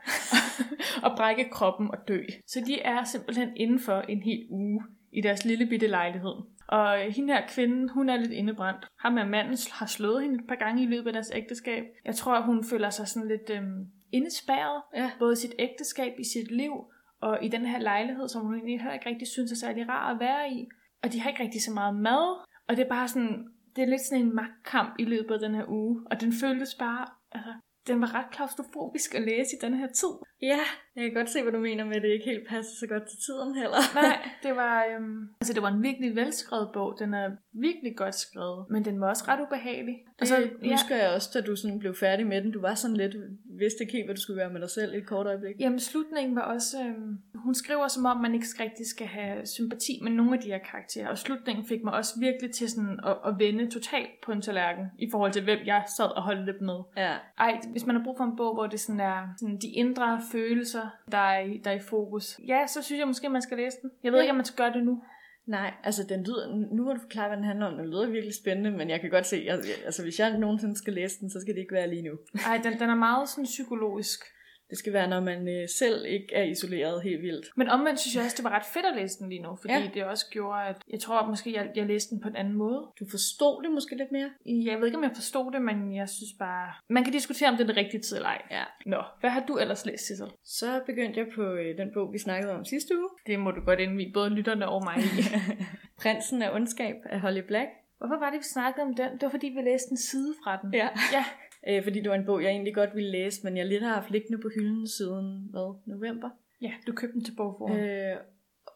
og 1.04 1.16
brække 1.16 1.48
kroppen 1.50 1.90
og 1.90 2.08
dø. 2.08 2.22
Så 2.46 2.62
de 2.66 2.80
er 2.80 3.04
simpelthen 3.04 3.56
indenfor 3.56 4.00
en 4.00 4.22
hel 4.22 4.46
uge 4.50 4.84
i 5.12 5.20
deres 5.20 5.44
lille 5.44 5.66
bitte 5.66 5.86
lejlighed. 5.86 6.34
Og 6.68 7.06
øh, 7.06 7.12
hende 7.12 7.34
her 7.34 7.46
kvinde, 7.48 7.92
hun 7.92 8.08
er 8.08 8.16
lidt 8.16 8.32
indebrændt. 8.32 8.86
Ham 8.98 9.12
med 9.12 9.26
manden 9.26 9.56
har 9.72 9.86
slået 9.86 10.22
hende 10.22 10.36
et 10.36 10.48
par 10.48 10.54
gange 10.54 10.82
i 10.82 10.86
løbet 10.86 11.06
af 11.06 11.12
deres 11.12 11.30
ægteskab. 11.34 11.84
Jeg 12.04 12.14
tror, 12.14 12.40
hun 12.40 12.64
føler 12.64 12.90
sig 12.90 13.08
sådan 13.08 13.28
lidt 13.28 13.50
øhm, 13.50 13.86
indespærret. 14.12 14.82
Ja. 14.96 15.10
Både 15.18 15.32
i 15.32 15.36
sit 15.36 15.54
ægteskab, 15.58 16.12
i 16.18 16.24
sit 16.24 16.50
liv, 16.50 16.72
og 17.20 17.44
i 17.44 17.48
den 17.48 17.66
her 17.66 17.78
lejlighed, 17.78 18.28
som 18.28 18.42
hun 18.42 18.54
egentlig 18.54 18.80
heller 18.80 18.94
ikke 18.94 19.08
rigtig 19.08 19.28
synes 19.28 19.52
er 19.52 19.56
særlig 19.56 19.88
rar 19.88 20.14
at 20.14 20.20
være 20.20 20.50
i. 20.50 20.68
Og 21.02 21.12
de 21.12 21.20
har 21.20 21.30
ikke 21.30 21.42
rigtig 21.42 21.62
så 21.62 21.72
meget 21.72 21.96
mad. 21.96 22.46
Og 22.68 22.76
det 22.76 22.84
er 22.84 22.88
bare 22.88 23.08
sådan, 23.08 23.48
det 23.76 23.82
er 23.82 23.88
lidt 23.88 24.00
sådan 24.00 24.24
en 24.24 24.34
magtkamp 24.34 24.94
i 24.98 25.04
løbet 25.04 25.34
af 25.34 25.40
den 25.40 25.54
her 25.54 25.68
uge. 25.68 26.02
Og 26.10 26.20
den 26.20 26.32
føltes 26.32 26.74
bare, 26.74 27.06
altså, 27.32 27.52
den 27.86 28.00
var 28.00 28.14
ret 28.14 28.30
klaustrofobisk 28.30 29.14
at 29.14 29.22
læse 29.22 29.56
i 29.56 29.62
den 29.64 29.74
her 29.74 29.86
tid. 29.86 30.14
Ja, 30.42 30.60
jeg 30.96 31.04
kan 31.04 31.14
godt 31.14 31.30
se, 31.30 31.42
hvad 31.42 31.52
du 31.52 31.58
mener 31.58 31.84
med, 31.84 31.96
at 31.96 32.02
det 32.02 32.08
ikke 32.08 32.24
helt 32.24 32.48
passer 32.48 32.76
så 32.80 32.86
godt 32.86 33.02
til 33.10 33.18
tiden 33.26 33.54
heller. 33.54 33.82
Nej, 34.02 34.28
det 34.42 34.56
var, 34.56 34.84
øhm, 34.90 35.28
altså 35.40 35.52
det 35.52 35.62
var 35.62 35.68
en 35.68 35.82
virkelig 35.82 36.16
velskrevet 36.16 36.70
bog. 36.72 36.96
Den 36.98 37.14
er 37.14 37.30
virkelig 37.52 37.96
godt 37.96 38.14
skrevet, 38.14 38.66
men 38.70 38.84
den 38.84 39.00
var 39.00 39.08
også 39.08 39.24
ret 39.28 39.40
ubehagelig. 39.40 39.96
Og 40.20 40.26
så 40.26 40.36
ja, 40.38 40.70
husker 40.70 40.96
jeg 40.96 41.10
også, 41.14 41.30
da 41.34 41.40
du 41.40 41.56
sådan 41.56 41.78
blev 41.78 41.94
færdig 41.94 42.26
med 42.26 42.42
den, 42.42 42.52
du 42.52 42.60
var 42.60 42.74
sådan 42.74 42.96
lidt, 42.96 43.16
vidste 43.58 43.82
ikke 43.82 43.92
helt, 43.92 44.06
hvad 44.06 44.14
du 44.14 44.20
skulle 44.20 44.40
gøre 44.40 44.52
med 44.52 44.60
dig 44.60 44.70
selv 44.70 44.94
i 44.94 44.96
et 44.96 45.06
kort 45.06 45.26
øjeblik. 45.26 45.54
Jamen 45.60 45.80
slutningen 45.80 46.36
var 46.36 46.42
også, 46.42 46.76
øhm, 46.84 47.18
hun 47.34 47.54
skriver 47.54 47.88
som 47.88 48.04
om, 48.06 48.16
man 48.16 48.34
ikke 48.34 48.46
rigtig 48.60 48.86
skal 48.86 49.06
have 49.06 49.46
sympati 49.46 50.00
med 50.02 50.12
nogle 50.12 50.34
af 50.34 50.40
de 50.40 50.48
her 50.48 50.58
karakterer. 50.58 51.08
Og 51.08 51.18
slutningen 51.18 51.64
fik 51.66 51.84
mig 51.84 51.92
også 51.92 52.20
virkelig 52.20 52.50
til 52.54 52.70
sådan 52.70 53.00
at, 53.06 53.16
at 53.26 53.34
vende 53.38 53.70
totalt 53.70 54.10
på 54.24 54.32
en 54.32 54.42
tallerken, 54.42 54.84
i 54.98 55.08
forhold 55.10 55.32
til 55.32 55.44
hvem 55.44 55.58
jeg 55.66 55.84
sad 55.96 56.16
og 56.16 56.22
holdt 56.22 56.44
lidt 56.44 56.60
med. 56.60 56.78
Ja. 56.96 57.14
Ej, 57.38 57.60
hvis 57.72 57.86
man 57.86 57.96
har 57.96 58.04
brug 58.04 58.16
for 58.16 58.24
en 58.24 58.36
bog, 58.36 58.54
hvor 58.54 58.66
det 58.66 58.80
sådan 58.80 59.00
er 59.00 59.28
sådan 59.38 59.58
de 59.58 59.68
indre 59.68 60.20
følelser, 60.32 60.88
der 61.12 61.18
er, 61.18 61.40
i, 61.40 61.60
der 61.64 61.70
er 61.70 61.74
i 61.74 61.80
fokus, 61.80 62.40
ja, 62.48 62.66
så 62.66 62.82
synes 62.82 62.98
jeg 62.98 63.06
måske, 63.08 63.28
man 63.28 63.42
skal 63.42 63.56
læse 63.56 63.76
den. 63.82 63.90
Jeg 64.04 64.12
ved 64.12 64.18
Ja. 64.18 64.22
ikke, 64.22 64.30
om 64.30 64.36
man 64.36 64.44
skal 64.44 64.56
gøre 64.64 64.72
det 64.72 64.84
nu. 64.84 65.02
Nej, 65.46 65.74
altså 65.84 66.02
den 66.08 66.24
lyder, 66.24 66.56
nu 66.76 66.84
må 66.84 66.92
du 66.92 67.00
forklare, 67.00 67.28
hvad 67.28 67.36
den 67.36 67.44
handler 67.46 67.66
om. 67.66 67.76
Den 67.76 67.86
lyder 67.86 68.06
virkelig 68.10 68.34
spændende, 68.34 68.70
men 68.70 68.90
jeg 68.90 69.00
kan 69.00 69.10
godt 69.10 69.26
se, 69.26 69.36
at 69.50 69.58
altså, 69.84 70.02
hvis 70.02 70.18
jeg 70.18 70.38
nogensinde 70.38 70.76
skal 70.78 70.92
læse 70.92 71.20
den, 71.20 71.30
så 71.30 71.40
skal 71.40 71.54
det 71.54 71.60
ikke 71.60 71.74
være 71.74 71.90
lige 71.90 72.02
nu. 72.02 72.12
Ej, 72.46 72.60
den, 72.64 72.72
den 72.78 72.90
er 72.90 72.94
meget 72.94 73.28
sådan 73.28 73.44
psykologisk. 73.44 74.20
Det 74.70 74.78
skal 74.78 74.92
være, 74.92 75.08
når 75.08 75.20
man 75.20 75.48
øh, 75.48 75.68
selv 75.68 76.04
ikke 76.06 76.34
er 76.34 76.42
isoleret 76.44 77.02
helt 77.02 77.22
vildt. 77.22 77.46
Men 77.56 77.68
omvendt 77.68 78.00
synes 78.00 78.14
jeg 78.16 78.24
også, 78.24 78.36
det 78.36 78.44
var 78.44 78.50
ret 78.50 78.66
fedt 78.74 78.86
at 78.86 78.96
læse 78.96 79.18
den 79.18 79.28
lige 79.28 79.42
nu, 79.42 79.56
fordi 79.60 79.72
Ja. 79.74 79.90
det 79.94 80.04
også 80.04 80.26
gjorde, 80.30 80.62
at 80.62 80.76
jeg 80.90 81.00
tror 81.00 81.18
at 81.18 81.28
måske, 81.28 81.52
jeg, 81.54 81.70
jeg 81.76 81.86
læste 81.86 82.10
den 82.14 82.20
på 82.20 82.28
en 82.28 82.36
anden 82.36 82.54
måde. 82.54 82.86
Du 83.00 83.04
forstod 83.10 83.62
det 83.62 83.70
måske 83.72 83.96
lidt 83.96 84.12
mere? 84.12 84.30
Jeg 84.46 84.78
ved 84.78 84.86
ikke, 84.86 84.98
om 84.98 85.04
jeg 85.04 85.12
forstod 85.14 85.52
det, 85.52 85.62
men 85.62 85.94
jeg 85.96 86.08
synes 86.08 86.32
bare... 86.38 86.72
Man 86.88 87.04
kan 87.04 87.12
diskutere, 87.12 87.48
om 87.48 87.56
det 87.56 87.62
er 87.62 87.66
den 87.66 87.76
rigtige 87.76 88.00
tid 88.00 88.16
eller 88.16 88.28
ej. 88.28 88.42
Ja. 88.50 88.64
Nå, 88.86 89.02
hvad 89.20 89.30
har 89.30 89.40
du 89.48 89.56
ellers 89.56 89.86
læst, 89.86 90.06
Sissel? 90.06 90.28
Så 90.44 90.80
begyndte 90.86 91.20
jeg 91.20 91.26
på 91.34 91.42
øh, 91.42 91.78
den 91.78 91.90
bog, 91.94 92.12
vi 92.12 92.18
snakkede 92.18 92.52
om 92.52 92.64
sidste 92.64 92.98
uge. 92.98 93.08
Det 93.26 93.38
må 93.40 93.50
du 93.50 93.60
godt 93.64 93.80
indvige 93.80 94.10
både 94.14 94.30
lytterne 94.30 94.68
og 94.68 94.84
mig 94.84 94.96
i. 95.04 95.22
Prinsen 96.02 96.42
af 96.42 96.54
ondskab 96.54 96.94
af 97.10 97.20
Holly 97.20 97.40
Black. 97.40 97.68
Hvorfor 97.98 98.18
var 98.18 98.30
det, 98.30 98.38
vi 98.38 98.44
snakkede 98.44 98.82
om 98.86 98.94
den? 98.94 99.12
Det 99.12 99.22
var, 99.22 99.28
fordi 99.28 99.46
vi 99.46 99.60
læste 99.70 99.90
en 99.90 99.96
side 99.96 100.34
fra 100.44 100.58
den. 100.62 100.74
Ja. 100.74 100.88
Ja, 101.12 101.24
Øh, 101.68 101.82
fordi 101.82 102.00
det 102.00 102.10
var 102.10 102.16
en 102.16 102.26
bog, 102.26 102.42
jeg 102.42 102.50
egentlig 102.50 102.74
godt 102.74 102.94
ville 102.94 103.10
læse, 103.10 103.40
men 103.44 103.56
jeg 103.56 103.66
lidt 103.66 103.82
har 103.82 103.94
haft 103.94 104.10
liggende 104.10 104.42
på 104.42 104.48
hylden 104.54 104.88
siden, 104.88 105.48
hvad, 105.50 105.80
november? 105.86 106.30
ja 106.62 106.72
du 106.86 106.92
købte 106.92 107.14
den 107.14 107.24
til 107.24 107.34
bogform. 107.36 107.76
Øh, 107.76 108.16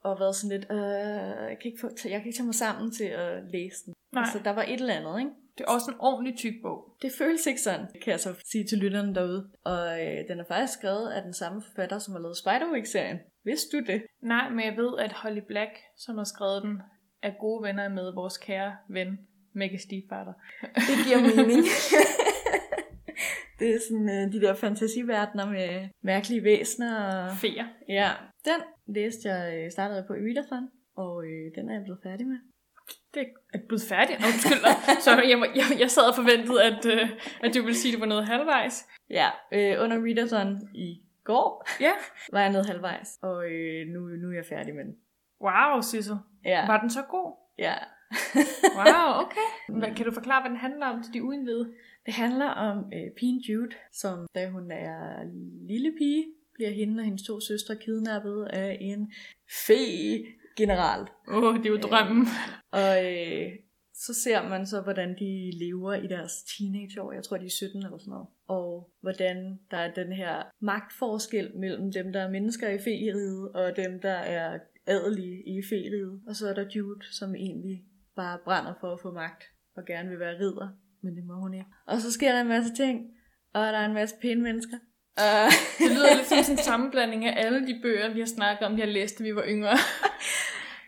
og 0.02 0.20
været 0.20 0.34
sådan 0.34 0.58
lidt, 0.58 0.70
øh, 0.70 0.78
jeg, 1.50 1.56
kan 1.60 1.70
ikke 1.70 1.80
få, 1.80 1.88
jeg 2.04 2.18
kan 2.20 2.26
ikke 2.26 2.36
tage 2.36 2.46
mig 2.46 2.54
sammen 2.54 2.92
til 2.92 3.04
at 3.04 3.44
læse 3.52 3.84
den. 3.86 3.94
Nej. 4.12 4.22
Altså, 4.22 4.38
der 4.44 4.50
var 4.50 4.62
et 4.62 4.80
eller 4.80 4.94
andet, 4.94 5.18
ikke? 5.18 5.30
Det 5.58 5.64
er 5.68 5.72
også 5.72 5.90
en 5.90 5.96
ordentlig 6.00 6.36
tyk 6.36 6.54
bog. 6.62 6.96
Det 7.02 7.12
føles 7.18 7.46
ikke 7.46 7.60
sådan, 7.60 7.86
kan 8.02 8.10
jeg 8.10 8.20
så 8.20 8.34
sige 8.52 8.64
til 8.64 8.78
lytterne 8.78 9.14
derude. 9.14 9.50
Og 9.64 10.00
øh, 10.02 10.28
den 10.28 10.40
er 10.40 10.44
faktisk 10.48 10.78
skrevet 10.78 11.10
af 11.10 11.22
den 11.22 11.34
samme 11.34 11.62
forfatter, 11.62 11.98
som 11.98 12.14
har 12.14 12.20
lavet 12.20 12.36
Spiderwick-serien. 12.36 13.18
Vidste 13.44 13.76
du 13.76 13.84
det? 13.86 14.02
Nej, 14.22 14.50
men 14.50 14.64
jeg 14.64 14.76
ved, 14.76 14.98
at 14.98 15.12
Holly 15.12 15.40
Black, 15.48 15.70
som 15.96 16.16
har 16.16 16.24
skrevet 16.24 16.62
den, 16.62 16.80
er 17.22 17.32
gode 17.40 17.62
venner 17.62 17.88
med 17.88 18.14
vores 18.14 18.38
kære 18.38 18.76
ven, 18.88 19.18
Maggie 19.54 19.78
Stiefvater. 19.78 20.32
Det 20.88 20.96
giver 21.06 21.20
mening. 21.36 21.64
det 23.58 23.74
er 23.74 23.78
sådan 23.88 24.08
øh, 24.08 24.32
de 24.32 24.40
der 24.40 24.54
fantasiverdener 24.54 25.46
med 25.50 25.88
mærkelige 26.02 26.44
væsener. 26.44 27.24
Og... 27.24 27.36
Feer. 27.36 27.64
Ja, 27.88 28.10
den 28.44 28.60
læste 28.94 29.28
jeg, 29.28 29.64
øh, 29.64 29.70
startede 29.70 29.98
jeg 29.98 30.06
på 30.06 30.14
i 30.14 30.18
Readathon, 30.18 30.68
og 30.96 31.24
øh, 31.24 31.54
den 31.56 31.70
er 31.70 31.74
jeg 31.74 31.82
blevet 31.84 32.00
færdig 32.02 32.26
med. 32.26 32.38
Det 33.14 33.26
er 33.54 33.58
blevet 33.68 33.82
færdigt. 33.88 34.18
Undskyld. 34.28 34.62
Sorry, 35.06 35.28
jeg, 35.30 35.38
jeg, 35.54 35.80
jeg 35.80 35.90
sad 35.90 36.02
og 36.02 36.14
forventede, 36.14 36.62
at, 36.64 36.86
øh, 36.86 37.08
at 37.44 37.54
du 37.54 37.60
ville 37.62 37.76
sige, 37.76 37.90
at 37.90 37.94
det 37.94 38.00
var 38.00 38.06
noget 38.06 38.26
halvvejs. 38.26 38.88
Ja, 39.10 39.28
øh, 39.52 39.82
under 39.82 39.96
Readathon 40.06 40.68
i 40.74 41.02
går 41.24 41.66
Ja. 41.80 41.92
var 42.32 42.40
jeg 42.40 42.52
nede 42.52 42.64
halvvejs, 42.66 43.18
og 43.22 43.50
øh, 43.50 43.86
nu, 43.94 44.00
nu 44.00 44.28
er 44.30 44.34
jeg 44.34 44.46
færdig 44.48 44.74
med 44.74 44.84
den. 44.84 44.94
Wow, 45.40 45.80
Sissel. 45.80 46.16
Ja, 46.44 46.66
Var 46.66 46.80
den 46.80 46.90
så 46.90 47.02
god? 47.02 47.36
ja. 47.58 47.74
Wow, 48.76 49.08
okay. 49.24 49.48
Hvad, 49.68 49.94
kan 49.96 50.06
du 50.06 50.12
forklare, 50.12 50.40
hvad 50.42 50.50
den 50.50 50.58
handler 50.58 50.86
om 50.86 51.02
til 51.02 51.14
de 51.14 51.22
uindvidede? 51.22 51.72
Det 52.06 52.14
handler 52.14 52.46
om 52.46 52.78
øh, 52.94 53.10
pigen 53.16 53.40
Jude, 53.40 53.76
som 53.92 54.26
da 54.34 54.48
hun 54.48 54.70
er 54.70 55.24
lille 55.66 55.92
pige, 55.98 56.24
bliver 56.54 56.70
hende 56.70 57.00
og 57.00 57.04
hendes 57.04 57.22
to 57.22 57.40
søstre 57.40 57.76
kidnappet 57.76 58.44
af 58.44 58.78
en 58.80 59.12
fe-general. 59.66 61.06
Åh, 61.28 61.44
oh, 61.44 61.56
det 61.56 61.66
er 61.66 61.70
jo 61.70 61.76
drømmen. 61.76 62.26
Og 62.70 63.12
øh, 63.12 63.52
så 63.94 64.14
ser 64.14 64.48
man 64.48 64.66
så, 64.66 64.80
hvordan 64.80 65.16
de 65.18 65.50
lever 65.58 65.94
i 65.94 66.06
deres 66.06 66.32
teenageår. 66.42 67.12
Jeg 67.12 67.22
tror, 67.22 67.36
de 67.36 67.46
er 67.46 67.50
17 67.50 67.82
eller 67.82 67.98
sådan 67.98 68.10
noget. 68.10 68.28
Og 68.46 68.90
hvordan 69.00 69.58
der 69.70 69.76
er 69.76 69.94
den 69.94 70.12
her 70.12 70.42
magtforskel 70.60 71.50
mellem 71.56 71.92
dem, 71.92 72.12
der 72.12 72.20
er 72.20 72.30
mennesker 72.30 72.68
i 72.68 72.78
feriet, 72.78 73.52
og 73.52 73.76
dem, 73.76 74.00
der 74.00 74.18
er 74.38 74.58
adelige 74.86 75.42
i 75.46 75.62
feriet. 75.70 76.20
Og 76.26 76.36
så 76.36 76.48
er 76.48 76.54
der 76.54 76.66
Jude, 76.74 77.06
som 77.12 77.34
egentlig 77.34 77.84
bare 78.16 78.38
brænder 78.44 78.74
for 78.80 78.92
at 78.92 79.00
få 79.00 79.12
magt, 79.12 79.44
og 79.76 79.84
gerne 79.84 80.08
vil 80.08 80.18
være 80.18 80.38
ridder, 80.38 80.68
men 81.02 81.16
det 81.16 81.24
må 81.24 81.34
hun 81.34 81.54
ikke. 81.54 81.66
Og 81.86 82.00
så 82.00 82.12
sker 82.12 82.32
der 82.32 82.40
en 82.40 82.48
masse 82.48 82.74
ting, 82.74 83.00
og 83.54 83.60
der 83.72 83.78
er 83.78 83.86
en 83.86 83.94
masse 83.94 84.16
pæne 84.22 84.42
mennesker. 84.42 84.76
Uh, 85.20 85.52
Det 85.78 85.90
lyder 85.96 86.16
lidt 86.16 86.26
som 86.28 86.38
sådan 86.38 86.54
en 86.58 86.64
sammenblanding 86.70 87.24
af 87.24 87.44
alle 87.46 87.66
de 87.66 87.78
bøger, 87.82 88.12
vi 88.14 88.18
har 88.20 88.26
snakket 88.26 88.66
om, 88.66 88.76
vi 88.76 88.80
har 88.80 88.88
læst, 88.88 89.18
da 89.18 89.24
vi 89.24 89.34
var 89.34 89.44
yngre. 89.48 89.76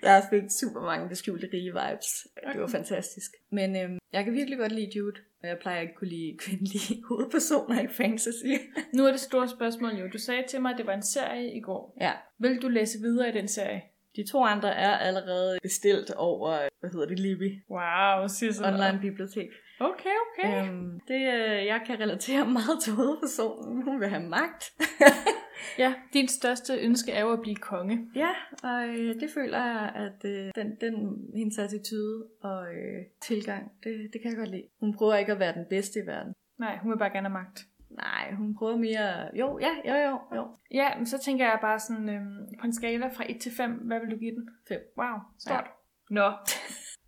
Jeg 0.02 0.24
fik 0.30 0.42
super 0.60 0.80
mange 0.80 1.08
beskjulte 1.08 1.48
rige 1.52 1.72
vibes. 1.72 2.26
Det 2.52 2.60
var 2.60 2.66
fantastisk. 2.66 3.30
Men 3.52 3.76
øhm, 3.76 3.98
jeg 4.12 4.24
kan 4.24 4.32
virkelig 4.32 4.58
godt 4.58 4.72
lide 4.72 4.90
Jude, 4.96 5.20
og 5.42 5.48
jeg 5.48 5.58
plejer 5.60 5.80
ikke 5.80 5.90
at 5.90 5.98
kunne 5.98 6.08
lide 6.08 6.36
kvindelige 6.38 7.02
hovedpersoner 7.08 7.80
i 7.82 7.88
fantasy. 7.88 8.46
Nu 8.94 9.06
er 9.06 9.10
det 9.10 9.20
store 9.20 9.48
spørgsmål 9.48 9.90
jo. 9.90 10.06
Du 10.12 10.18
sagde 10.18 10.44
til 10.48 10.60
mig, 10.62 10.70
at 10.72 10.78
det 10.78 10.86
var 10.86 10.94
en 10.94 11.02
serie 11.02 11.54
i 11.56 11.60
går. 11.60 11.96
ja, 12.00 12.12
Vil 12.40 12.62
du 12.62 12.68
læse 12.68 12.98
videre 13.00 13.28
i 13.28 13.32
den 13.32 13.48
serie? 13.48 13.82
De 14.16 14.30
to 14.30 14.44
andre 14.44 14.74
er 14.74 14.96
allerede 14.98 15.58
bestilt 15.62 16.10
over, 16.10 16.68
hvad 16.80 16.90
hedder 16.90 17.06
det, 17.06 17.18
Libby. 17.18 17.50
Wow, 17.70 18.26
Sissel. 18.28 18.66
Online 18.66 18.98
bibliotek. 19.00 19.48
Okay, 19.80 20.14
okay. 20.26 20.68
Øhm, 20.68 21.00
det, 21.08 21.20
øh, 21.34 21.66
jeg 21.66 21.80
kan 21.86 22.00
relatere 22.00 22.46
meget 22.58 22.82
til 22.82 22.92
hovedpersonen. 22.92 23.82
Hun 23.82 24.00
vil 24.00 24.08
have 24.08 24.22
magt. 24.22 24.64
Ja, 25.78 25.94
din 26.12 26.28
største 26.28 26.74
ønske 26.80 27.12
er 27.12 27.20
jo 27.20 27.32
at 27.32 27.40
blive 27.42 27.56
konge. 27.56 28.08
Ja, 28.14 28.30
og 28.62 28.88
øh, 28.88 29.20
det 29.20 29.30
føler 29.34 29.58
jeg, 29.58 29.92
at 29.94 30.30
øh, 30.30 30.50
den, 30.54 30.76
den, 30.80 30.94
hendes 31.36 31.58
attitude 31.58 32.26
og 32.42 32.74
øh, 32.74 33.02
tilgang, 33.22 33.72
det, 33.84 34.10
det 34.12 34.22
kan 34.22 34.30
jeg 34.30 34.38
godt 34.38 34.50
lide. 34.50 34.68
Hun 34.80 34.94
prøver 34.94 35.16
ikke 35.16 35.32
at 35.32 35.38
være 35.38 35.54
den 35.54 35.66
bedste 35.70 36.00
i 36.00 36.06
verden. 36.06 36.32
Nej, 36.58 36.78
hun 36.78 36.90
vil 36.92 36.98
bare 36.98 37.10
gerne 37.10 37.28
have 37.28 37.38
magt. 37.44 37.66
Nej, 37.96 38.34
hun 38.34 38.54
prøver 38.54 38.76
mere... 38.76 39.28
Jo, 39.34 39.58
ja, 39.58 39.74
jo, 39.88 39.94
jo, 39.94 40.36
jo. 40.36 40.48
Ja, 40.70 40.96
men 40.96 41.06
så 41.06 41.18
tænker 41.18 41.44
jeg 41.44 41.58
bare 41.60 41.78
sådan, 41.78 42.08
øhm, 42.08 42.46
på 42.60 42.66
en 42.66 42.72
skala 42.72 43.06
fra 43.06 43.24
1 43.28 43.40
til 43.40 43.52
5, 43.56 43.70
hvad 43.72 44.00
vil 44.00 44.10
du 44.10 44.16
give 44.16 44.34
den? 44.34 44.48
Fem. 44.68 44.80
Wow, 44.98 45.18
stort. 45.38 45.54
Ja. 45.54 46.14
Nå, 46.14 46.32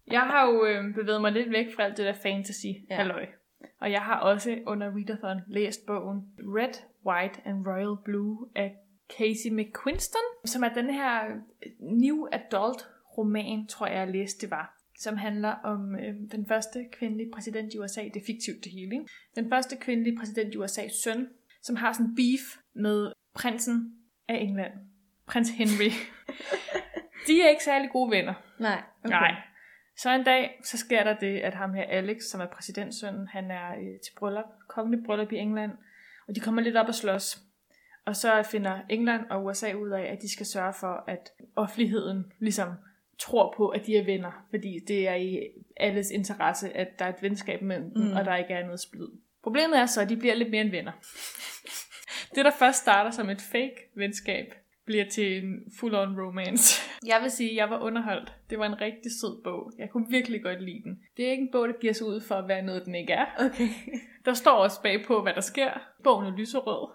jeg 0.06 0.20
har 0.20 0.46
jo 0.46 0.64
øhm, 0.66 0.94
bevæget 0.94 1.20
mig 1.20 1.32
lidt 1.32 1.50
væk 1.50 1.66
fra 1.76 1.82
alt 1.82 1.96
det 1.96 2.06
der 2.06 2.12
fantasy 2.22 2.66
Ja. 2.90 2.96
halløj. 2.96 3.26
Og 3.80 3.92
jeg 3.92 4.00
har 4.02 4.20
også 4.20 4.58
under 4.66 4.86
Readathon 4.96 5.40
læst 5.46 5.86
bogen 5.86 6.22
Red, 6.38 6.74
White 7.06 7.40
and 7.44 7.66
Royal 7.66 7.96
Blue 8.04 8.48
af 8.54 8.76
Casey 9.18 9.50
McQuiston, 9.52 10.20
som 10.44 10.62
er 10.64 10.68
den 10.68 10.90
her 10.90 11.24
new 11.80 12.26
adult 12.32 12.88
roman, 13.18 13.66
tror 13.66 13.86
jeg, 13.86 13.96
jeg 13.96 14.08
læste 14.08 14.46
det 14.46 14.50
var 14.50 14.75
som 14.98 15.16
handler 15.16 15.50
om 15.50 15.94
øh, 15.94 16.14
den 16.32 16.46
første 16.48 16.86
kvindelige 16.92 17.30
præsident 17.34 17.74
i 17.74 17.78
USA. 17.78 18.02
Det 18.02 18.16
er 18.16 18.26
fiktivt 18.26 18.64
det 18.64 18.72
hele, 18.72 18.94
ikke? 18.94 19.06
Den 19.36 19.48
første 19.50 19.76
kvindelige 19.76 20.18
præsident 20.18 20.54
i 20.54 20.58
USA's 20.58 21.02
søn, 21.02 21.28
som 21.62 21.76
har 21.76 21.92
sådan 21.92 22.14
beef 22.14 22.56
med 22.74 23.12
prinsen 23.34 23.94
af 24.28 24.36
England. 24.36 24.72
Prins 25.26 25.50
Henry. 25.50 25.90
De 27.26 27.42
er 27.42 27.48
ikke 27.48 27.64
særlig 27.64 27.90
gode 27.90 28.10
venner. 28.10 28.34
Nej, 28.60 28.82
Okay. 29.04 29.10
Nej. 29.10 29.34
Så 29.96 30.10
en 30.10 30.24
dag, 30.24 30.60
så 30.64 30.78
sker 30.78 31.04
der 31.04 31.14
det, 31.14 31.38
at 31.38 31.54
ham 31.54 31.74
her 31.74 31.82
Alex, 31.82 32.22
som 32.22 32.40
er 32.40 32.46
præsidentsønnen, 32.46 33.28
han 33.28 33.50
er 33.50 33.70
øh, 33.70 34.00
til 34.04 34.12
bryllup, 34.18 34.44
kongelig 34.68 35.04
bryllup 35.06 35.32
i 35.32 35.36
England, 35.36 35.72
og 36.28 36.34
de 36.34 36.40
kommer 36.40 36.62
lidt 36.62 36.76
op 36.76 36.88
og 36.88 36.94
slås. 36.94 37.38
Og 38.06 38.16
så 38.16 38.42
finder 38.50 38.80
England 38.90 39.26
og 39.30 39.44
USA 39.44 39.72
ud 39.72 39.90
af, 39.90 40.02
at 40.02 40.22
de 40.22 40.32
skal 40.32 40.46
sørge 40.46 40.72
for, 40.72 41.04
at 41.08 41.32
offentligheden 41.56 42.32
ligesom 42.38 42.68
tror 43.18 43.54
på, 43.56 43.68
at 43.68 43.87
de 43.87 43.96
er 43.96 44.04
venner, 44.04 44.46
fordi 44.50 44.78
det 44.88 45.08
er 45.08 45.14
i 45.14 45.40
alles 45.76 46.11
interesse, 46.11 46.70
at 46.76 46.99
der 46.99 47.04
er 47.04 47.08
et 47.08 47.23
venskab 47.23 47.62
mellem 47.62 47.90
dem, 47.94 48.02
Mm. 48.02 48.12
og 48.12 48.25
der 48.25 48.37
ikke 48.37 48.54
er 48.54 48.64
noget 48.64 48.80
splid. 48.80 49.08
Problemet 49.42 49.78
er 49.78 49.87
så, 49.87 50.00
at 50.02 50.08
de 50.08 50.16
bliver 50.16 50.35
lidt 50.35 50.50
mere 50.50 50.61
end 50.61 50.70
venner. 50.70 50.92
det, 52.35 52.44
der 52.44 52.50
først 52.58 52.78
starter 52.78 53.11
som 53.11 53.30
et 53.30 53.40
fake 53.40 53.75
venskab, 53.94 54.54
bliver 54.85 55.04
til 55.08 55.44
en 55.44 55.54
full-on 55.73 56.20
romance. 56.20 56.82
Jeg 57.11 57.18
vil 57.23 57.30
sige, 57.30 57.50
at 57.50 57.56
jeg 57.56 57.70
var 57.70 57.78
underholdt. 57.80 58.35
Det 58.50 58.58
var 58.58 58.66
en 58.66 58.80
rigtig 58.80 59.12
sød 59.20 59.42
bog. 59.44 59.73
Jeg 59.78 59.90
kunne 59.90 60.06
virkelig 60.11 60.42
godt 60.42 60.62
lide 60.62 60.82
den. 60.85 61.00
Det 61.16 61.26
er 61.26 61.30
ikke 61.30 61.42
en 61.42 61.52
bog, 61.52 61.68
der 61.68 61.75
giver 61.80 61.92
sig 61.92 62.06
ud 62.06 62.20
for 62.20 62.35
at 62.35 62.49
være 62.49 62.62
noget, 62.62 62.85
den 62.85 62.94
ikke 62.94 63.12
er. 63.12 63.26
Okay. 63.38 63.68
Der 64.25 64.35
står 64.35 64.50
også 64.52 64.82
bagpå, 64.82 65.23
hvad 65.23 65.35
der 65.35 65.40
sker. 65.40 65.70
Bogen 66.04 66.26
er 66.26 66.37
lyserød. 66.37 66.90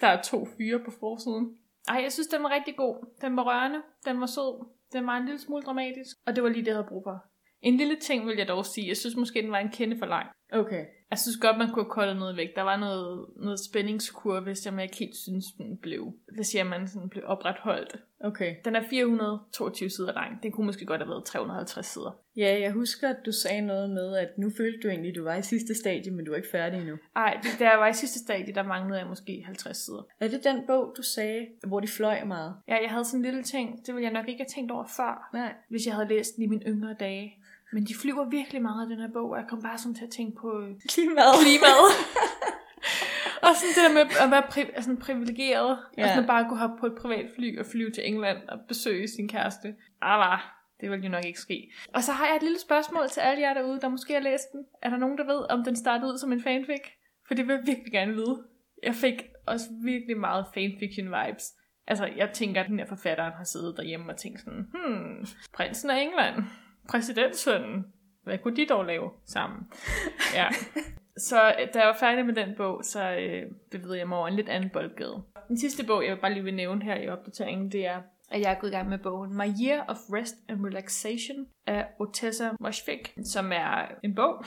Der 0.00 0.06
er 0.06 0.22
to 0.22 0.48
fyre 0.56 0.78
på 0.84 0.90
forsiden. 1.00 1.56
Ej, 1.88 2.00
jeg 2.02 2.12
synes, 2.12 2.28
den 2.28 2.42
var 2.42 2.50
rigtig 2.54 2.76
god. 2.76 3.06
Den 3.20 3.36
var 3.36 3.42
rørende. 3.42 3.78
Den 4.04 4.20
var 4.20 4.26
sød. 4.26 4.66
Den 4.92 5.06
var 5.06 5.16
en 5.16 5.24
lille 5.24 5.40
smule 5.40 5.62
dramatisk. 5.62 6.16
Og 6.26 6.36
det 6.36 6.42
var 6.42 6.48
lige 6.48 6.60
det, 6.60 6.66
jeg 6.66 6.74
havde 6.74 6.88
brug 6.88 7.02
for. 7.06 7.24
En 7.62 7.76
lille 7.76 7.96
ting 7.96 8.26
vil 8.26 8.36
jeg 8.36 8.48
dog 8.48 8.66
sige. 8.66 8.88
Jeg 8.88 8.96
synes 8.96 9.16
måske, 9.16 9.42
den 9.42 9.50
var 9.50 9.58
en 9.58 9.70
kende 9.70 9.98
for 9.98 10.06
lang. 10.06 10.26
Okay. 10.52 10.84
Jeg 11.10 11.18
synes 11.18 11.36
godt, 11.36 11.58
man 11.58 11.68
kunne 11.68 11.84
have 11.84 11.90
koldet 11.90 12.16
noget 12.16 12.36
væk. 12.36 12.56
Der 12.56 12.62
var 12.62 12.76
noget, 12.76 13.26
noget 13.36 13.60
spændingskurve, 13.60 14.54
som 14.54 14.74
jeg 14.74 14.82
ikke 14.82 14.96
helt 14.96 15.16
synes, 15.16 15.46
den 15.58 15.76
blev, 15.76 16.12
hvad 16.34 16.44
siger 16.44 16.64
man, 16.64 16.88
sådan 16.88 17.08
blev 17.08 17.24
opretholdt. 17.26 17.96
Okay. 18.24 18.56
Den 18.64 18.76
er 18.76 18.82
422 18.90 19.90
sider 19.90 20.12
lang. 20.12 20.42
Den 20.42 20.52
kunne 20.52 20.66
måske 20.66 20.86
godt 20.86 21.00
have 21.00 21.08
været 21.08 21.24
350 21.24 21.86
sider. 21.86 22.18
Ja, 22.36 22.60
jeg 22.60 22.72
husker, 22.72 23.08
at 23.08 23.16
du 23.26 23.32
sagde 23.32 23.60
noget 23.60 23.90
med, 23.90 24.16
at 24.16 24.38
nu 24.38 24.50
følte 24.56 24.78
du 24.82 24.88
egentlig, 24.88 25.08
at 25.08 25.16
du 25.16 25.24
var 25.24 25.36
i 25.36 25.42
sidste 25.42 25.74
stadie, 25.74 26.12
men 26.12 26.24
du 26.24 26.32
er 26.32 26.36
ikke 26.36 26.48
færdig 26.52 26.80
endnu. 26.80 26.96
Ej, 27.16 27.40
det, 27.42 27.50
da 27.58 27.70
jeg 27.70 27.78
var 27.78 27.88
i 27.88 27.92
sidste 27.92 28.18
stadie, 28.18 28.54
der 28.54 28.62
manglede 28.62 28.98
jeg 28.98 29.08
måske 29.08 29.42
50 29.46 29.76
sider. 29.76 30.06
Er 30.20 30.28
det 30.28 30.44
den 30.44 30.66
bog, 30.66 30.94
du 30.96 31.02
sagde, 31.02 31.46
hvor 31.66 31.80
de 31.80 31.88
fløj 31.88 32.24
meget? 32.24 32.54
Ja, 32.68 32.76
jeg 32.82 32.90
havde 32.90 33.04
sådan 33.04 33.20
en 33.20 33.24
lille 33.24 33.42
ting, 33.42 33.86
det 33.86 33.94
ville 33.94 34.04
jeg 34.04 34.12
nok 34.12 34.28
ikke 34.28 34.40
have 34.40 34.54
tænkt 34.54 34.70
over 34.70 34.86
før, 34.96 35.30
Nej. 35.34 35.54
hvis 35.68 35.86
jeg 35.86 35.94
havde 35.94 36.08
læst 36.08 36.36
den 36.36 36.44
i 36.44 36.46
mine 36.46 36.62
yngre 36.66 36.94
dage. 37.00 37.39
Men 37.72 37.84
de 37.84 37.94
flyver 38.02 38.24
virkelig 38.30 38.62
meget 38.62 38.86
i 38.86 38.92
den 38.92 39.00
her 39.00 39.12
bog, 39.12 39.30
og 39.30 39.36
jeg 39.38 39.46
kom 39.48 39.62
bare 39.62 39.78
sådan 39.78 39.94
til 39.94 40.04
at 40.04 40.10
tænke 40.10 40.40
på 40.40 40.60
øh, 40.60 40.68
Klimaet. 40.88 41.34
klimaet. 41.44 41.88
og 43.46 43.50
sådan 43.56 43.72
det 43.76 43.82
der 43.86 43.94
med 43.94 44.00
at 44.24 44.30
være 44.30 44.42
pri- 44.52 44.74
altså 44.76 44.82
sådan 44.82 45.00
privilegeret, 45.00 45.78
ja. 45.96 46.02
Og 46.02 46.08
sådan 46.08 46.22
at 46.24 46.26
bare 46.26 46.48
kunne 46.48 46.58
hoppe 46.58 46.76
på 46.80 46.86
et 46.86 46.94
privat 47.02 47.26
fly 47.36 47.58
og 47.60 47.66
flyve 47.66 47.90
til 47.90 48.08
England 48.08 48.38
og 48.48 48.58
besøge 48.68 49.08
sin 49.08 49.28
kæreste. 49.28 49.74
Ah. 50.02 50.38
Det 50.80 50.90
vil 50.90 51.02
jo 51.02 51.08
nok 51.08 51.24
ikke 51.24 51.40
ske. 51.40 51.72
Og 51.94 52.02
så 52.02 52.12
har 52.12 52.26
jeg 52.26 52.36
et 52.36 52.42
lille 52.42 52.60
spørgsmål 52.60 53.08
til 53.08 53.20
alle 53.20 53.40
jer 53.40 53.54
derude, 53.54 53.80
der 53.80 53.88
måske 53.88 54.12
har 54.12 54.20
læst 54.20 54.52
den. 54.52 54.64
Er 54.82 54.90
der 54.90 54.96
nogen, 54.96 55.18
der 55.18 55.24
ved, 55.24 55.50
om 55.50 55.64
den 55.64 55.76
startede 55.76 56.12
ud 56.12 56.18
som 56.18 56.32
en 56.32 56.42
fanfic? 56.42 56.82
For 57.28 57.34
det 57.34 57.46
vil 57.48 57.54
jeg 57.54 57.62
virkelig 57.66 57.92
gerne 57.92 58.12
vide. 58.14 58.42
Jeg 58.82 58.94
fik 58.94 59.22
også 59.46 59.64
virkelig 59.84 60.16
meget 60.18 60.46
fanfiction 60.54 61.06
vibes. 61.06 61.44
Altså, 61.86 62.06
jeg 62.16 62.30
tænker, 62.32 62.60
at 62.60 62.66
den 62.68 62.78
her 62.78 62.86
forfatteren 62.86 63.32
har 63.32 63.44
siddet 63.44 63.76
derhjemme 63.76 64.12
og 64.12 64.16
tænkt 64.16 64.40
sådan, 64.40 64.66
hmm, 64.72 65.26
prinsen 65.52 65.90
af 65.90 66.00
England, 66.02 66.34
præsidentsønnen, 66.88 67.84
hvad 68.22 68.38
kunne 68.38 68.56
de 68.56 68.66
dog 68.66 68.84
lave 68.84 69.10
sammen? 69.26 69.60
Ja. 70.34 70.48
Så 71.16 71.54
øh, 71.60 71.68
da 71.74 71.78
jeg 71.78 71.86
var 71.86 71.96
færdig 72.00 72.26
med 72.26 72.34
den 72.34 72.48
bog, 72.56 72.80
så 72.84 73.16
øh, 73.16 73.42
bevægede 73.70 73.98
jeg 73.98 74.08
mig 74.08 74.18
over 74.18 74.28
en 74.28 74.34
lidt 74.34 74.48
anden 74.48 74.70
boldgade. 74.70 75.22
Den 75.48 75.58
sidste 75.58 75.86
bog, 75.86 76.04
jeg 76.04 76.20
bare 76.20 76.32
lige 76.32 76.44
vil 76.44 76.54
nævne 76.54 76.84
her 76.84 76.96
i 76.96 77.08
opdateringen, 77.08 77.72
det 77.72 77.86
er, 77.86 78.02
at 78.30 78.40
jeg 78.40 78.50
er 78.50 78.60
gået 78.60 78.70
i 78.70 78.74
gang 78.74 78.88
med 78.88 78.98
bogen 78.98 79.36
My 79.36 79.46
Year 79.64 79.84
of 79.88 79.96
Rest 80.12 80.36
and 80.48 80.66
Relaxation 80.66 81.46
af 81.70 81.86
Otessa 81.98 82.48
Moshfik, 82.60 83.14
som 83.24 83.52
er 83.52 83.88
en 84.04 84.14
bog. 84.14 84.44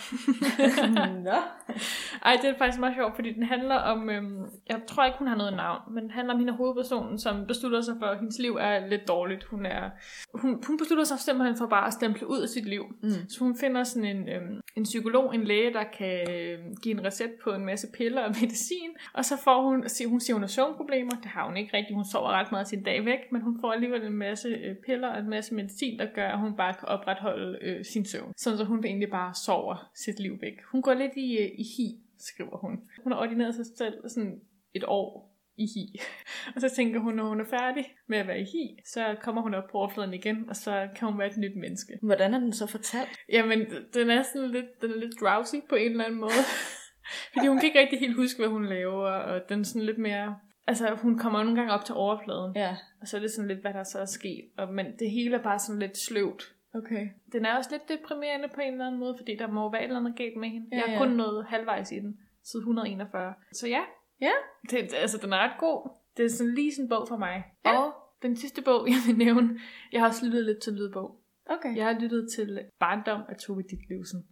Nå. 1.27 1.39
Ej, 2.25 2.37
det 2.41 2.49
er 2.49 2.57
faktisk 2.57 2.79
meget 2.79 2.95
sjovt, 2.95 3.15
fordi 3.15 3.33
den 3.33 3.43
handler 3.43 3.75
om, 3.75 4.09
øhm, 4.09 4.45
jeg 4.69 4.81
tror 4.87 5.05
ikke, 5.05 5.17
hun 5.19 5.27
har 5.27 5.35
noget 5.35 5.53
navn, 5.53 5.81
men 5.93 6.03
den 6.03 6.11
handler 6.11 6.33
om 6.33 6.39
hende 6.39 6.53
hovedpersonen, 6.53 7.19
som 7.19 7.47
beslutter 7.47 7.81
sig 7.81 7.95
for, 7.99 8.05
at 8.05 8.17
hendes 8.19 8.39
liv 8.39 8.57
er 8.59 8.87
lidt 8.87 9.07
dårligt. 9.07 9.43
Hun, 9.43 9.65
er, 9.65 9.89
hun, 10.33 10.63
hun 10.67 10.77
beslutter 10.77 11.03
sig 11.03 11.19
simpelthen 11.19 11.57
for 11.57 11.67
bare 11.67 11.87
at 11.87 11.93
stemple 11.93 12.29
ud 12.29 12.41
af 12.41 12.49
sit 12.49 12.65
liv. 12.65 12.83
Mm. 13.03 13.09
Så 13.29 13.39
hun 13.39 13.57
finder 13.57 13.83
sådan 13.83 14.15
en, 14.15 14.29
øhm, 14.29 14.61
en 14.75 14.83
psykolog, 14.83 15.35
en 15.35 15.43
læge, 15.43 15.73
der 15.73 15.83
kan 15.97 16.31
øhm, 16.31 16.75
give 16.83 16.99
en 16.99 17.05
recept 17.05 17.33
på 17.43 17.49
en 17.49 17.65
masse 17.65 17.87
piller 17.93 18.21
og 18.21 18.35
medicin, 18.41 18.89
og 19.13 19.25
så 19.25 19.37
får 19.43 19.61
hun, 19.61 19.75
hun 20.07 20.19
siger, 20.19 20.33
hun 20.33 20.43
har 20.43 20.47
søvnproblemer. 20.47 21.11
Det 21.11 21.25
har 21.25 21.45
hun 21.47 21.57
ikke 21.57 21.77
rigtigt. 21.77 21.95
Hun 21.95 22.05
sover 22.05 22.29
ret 22.29 22.51
meget 22.51 22.67
sin 22.67 22.83
dag 22.83 23.05
væk, 23.05 23.19
men 23.31 23.41
hun 23.41 23.57
får 23.61 23.71
alligevel 23.71 24.03
en 24.03 24.13
masse 24.13 24.47
øh, 24.47 24.75
piller 24.85 25.07
og 25.07 25.19
en 25.19 25.29
masse 25.29 25.55
medicin, 25.55 25.99
der 25.99 26.05
gør, 26.15 26.27
at 26.27 26.39
hun 26.39 26.55
bare 26.55 26.73
kan 26.73 26.87
opretholde 27.13 27.59
øh, 27.61 27.85
sin 27.85 28.05
søvn. 28.05 28.33
Sådan 28.37 28.57
så 28.57 28.63
hun 28.63 28.85
egentlig 28.85 29.09
bare 29.09 29.33
sover 29.45 29.91
sit 29.95 30.19
liv 30.19 30.41
væk. 30.41 30.53
Hun 30.71 30.81
går 30.81 30.93
lidt 30.93 31.11
i, 31.15 31.37
øh, 31.37 31.45
i 31.45 31.63
hi, 31.77 31.87
skriver 32.19 32.57
hun. 32.57 32.79
Hun 33.03 33.11
har 33.11 33.19
ordineret 33.19 33.55
sig 33.55 33.65
selv 33.77 33.93
sådan 34.09 34.39
et 34.73 34.83
år 34.87 35.33
i 35.57 35.65
hi. 35.75 35.99
Og 36.55 36.61
så 36.61 36.69
tænker 36.69 36.99
hun, 36.99 37.13
når 37.13 37.27
hun 37.27 37.39
er 37.41 37.45
færdig 37.45 37.85
med 38.07 38.17
at 38.17 38.27
være 38.27 38.39
i 38.39 38.43
hi, 38.43 38.77
så 38.85 39.15
kommer 39.21 39.41
hun 39.41 39.53
op 39.53 39.63
på 39.71 39.77
overfladen 39.77 40.13
igen, 40.13 40.49
og 40.49 40.55
så 40.55 40.87
kan 40.95 41.07
hun 41.07 41.19
være 41.19 41.27
et 41.27 41.37
nyt 41.37 41.55
menneske. 41.55 41.93
Hvordan 42.01 42.33
er 42.33 42.39
den 42.39 42.53
så 42.53 42.67
fortalt? 42.67 43.19
Jamen, 43.29 43.59
den 43.93 44.09
er 44.09 44.23
sådan 44.23 44.51
lidt, 44.51 44.81
den 44.81 44.91
er 44.91 44.95
lidt 44.95 45.13
drowsy 45.21 45.55
på 45.69 45.75
en 45.75 45.91
eller 45.91 46.05
anden 46.05 46.19
måde. 46.19 46.41
Fordi 47.33 47.47
hun 47.47 47.57
kan 47.59 47.67
ikke 47.67 47.79
rigtig 47.79 47.99
helt 47.99 48.15
huske, 48.15 48.39
hvad 48.39 48.49
hun 48.49 48.65
laver, 48.65 49.07
og 49.09 49.41
den 49.49 49.59
er 49.59 49.63
sådan 49.63 49.85
lidt 49.85 49.97
mere... 49.97 50.35
Altså, 50.67 50.95
hun 51.01 51.17
kommer 51.17 51.43
nogle 51.43 51.59
gange 51.59 51.73
op 51.73 51.85
til 51.85 51.95
overfladen, 51.95 52.55
Ja. 52.55 52.75
og 53.01 53.07
så 53.07 53.17
er 53.17 53.21
det 53.21 53.31
sådan 53.31 53.47
lidt, 53.47 53.61
hvad 53.61 53.73
der 53.73 53.83
så 53.83 53.99
er 53.99 54.05
sket. 54.05 54.43
Og, 54.57 54.73
men 54.73 54.85
det 54.99 55.11
hele 55.11 55.35
er 55.35 55.43
bare 55.43 55.59
sådan 55.59 55.79
lidt 55.79 55.97
sløvt. 55.97 56.52
Okay. 56.75 57.09
Den 57.31 57.45
er 57.45 57.57
også 57.57 57.69
lidt 57.71 57.89
deprimerende 57.89 58.47
på 58.55 58.61
en 58.61 58.71
eller 58.73 58.85
anden 58.87 58.99
måde, 58.99 59.15
fordi 59.17 59.35
der 59.35 59.47
må 59.47 59.71
være 59.71 59.81
et 59.81 59.87
eller 59.87 59.99
andet 59.99 60.15
galt 60.15 60.37
med 60.37 60.49
hende. 60.49 60.67
Ja, 60.71 60.75
jeg 60.77 60.85
har 60.85 60.91
ja. 60.93 60.97
kun 60.99 61.11
nået 61.11 61.45
halvvejs 61.45 61.91
i 61.91 61.95
den, 61.99 62.17
side 62.43 62.59
141. 62.61 63.33
Så 63.53 63.67
ja, 63.67 63.81
Ja. 64.21 64.31
det, 64.69 64.93
altså, 64.93 65.17
den 65.17 65.33
er 65.33 65.37
ret 65.37 65.59
god. 65.59 65.89
Det 66.17 66.25
er 66.25 66.29
sådan 66.29 66.53
lige 66.53 66.73
sådan 66.73 66.85
en 66.85 66.89
bog 66.89 67.07
for 67.07 67.17
mig. 67.17 67.43
Ja. 67.65 67.77
Og 67.79 67.93
den 68.21 68.35
sidste 68.35 68.61
bog, 68.61 68.87
jeg 68.93 68.95
vil 69.07 69.17
nævne, 69.17 69.59
jeg 69.91 70.01
har 70.01 70.07
også 70.07 70.25
lyttet 70.25 70.45
lidt 70.45 70.61
til 70.61 70.73
lydbog. 70.73 71.19
Okay. 71.45 71.75
Jeg 71.75 71.85
har 71.85 71.99
lyttet 71.99 72.27
til 72.35 72.59
Barndom 72.79 73.21
af 73.29 73.35
Tove 73.35 73.61
Ditlevsen, 73.61 74.23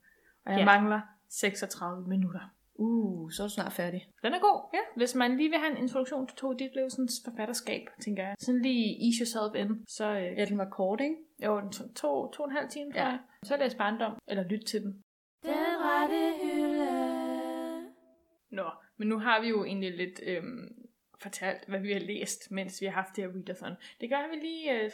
og 0.46 0.52
jeg 0.52 0.60
Ja. 0.60 0.66
mangler 0.66 1.02
36 1.30 2.08
minutter. 2.08 2.40
Uh, 2.86 3.32
så 3.32 3.44
er 3.44 3.48
du 3.48 3.54
snart 3.54 3.74
færdig. 3.74 4.02
Den 4.24 4.34
er 4.34 4.40
god. 4.40 4.70
Ja. 4.74 4.80
Hvis 4.96 5.16
man 5.16 5.38
lige 5.38 5.50
vil 5.50 5.60
have 5.60 5.72
en 5.72 5.78
introduktion 5.78 6.28
til 6.28 6.38
Tove 6.38 6.56
Ditlevsens 6.60 7.14
forfatterskab, 7.26 7.82
tænker 8.04 8.24
jeg, 8.24 8.36
sådan 8.40 8.62
lige 8.62 8.86
ease 9.08 9.20
yourself 9.22 9.52
in, 9.62 9.86
så 9.88 10.06
øh, 10.06 10.38
Ja, 10.38 10.46
den 10.46 10.58
var 10.58 10.70
kort, 10.70 11.02
ikke? 11.02 11.16
jo, 11.46 11.60
den 11.60 11.72
to, 11.72 11.84
to, 12.02 12.32
to 12.32 12.44
og 12.44 12.50
en 12.50 12.56
halv 12.56 12.70
time, 12.70 12.92
tror 12.92 13.02
Ja. 13.02 13.08
jeg. 13.08 13.20
Så 13.46 13.58
læs 13.58 13.76
Barndom, 13.76 14.14
eller 14.28 14.44
lyt 14.44 14.66
til 14.66 14.82
den. 14.82 15.02
Den 15.44 15.54
rette 15.88 16.22
hylde. 16.44 17.92
Nå, 18.52 18.66
men 18.98 19.08
nu 19.08 19.18
har 19.20 19.42
vi 19.42 19.48
jo 19.50 19.64
egentlig 19.66 19.98
lidt 19.98 20.20
øhm, 20.24 20.68
fortalt, 21.22 21.66
hvad 21.68 21.80
vi 21.80 21.92
har 21.94 22.00
læst, 22.00 22.52
mens 22.52 22.82
vi 22.82 22.86
har 22.86 22.94
haft 22.94 23.16
det 23.16 23.24
her 23.24 23.32
readathon. 23.32 23.76
Det 24.02 24.10
gør, 24.10 24.30
vi 24.32 24.36
lige 24.36 24.84
øh, 24.84 24.92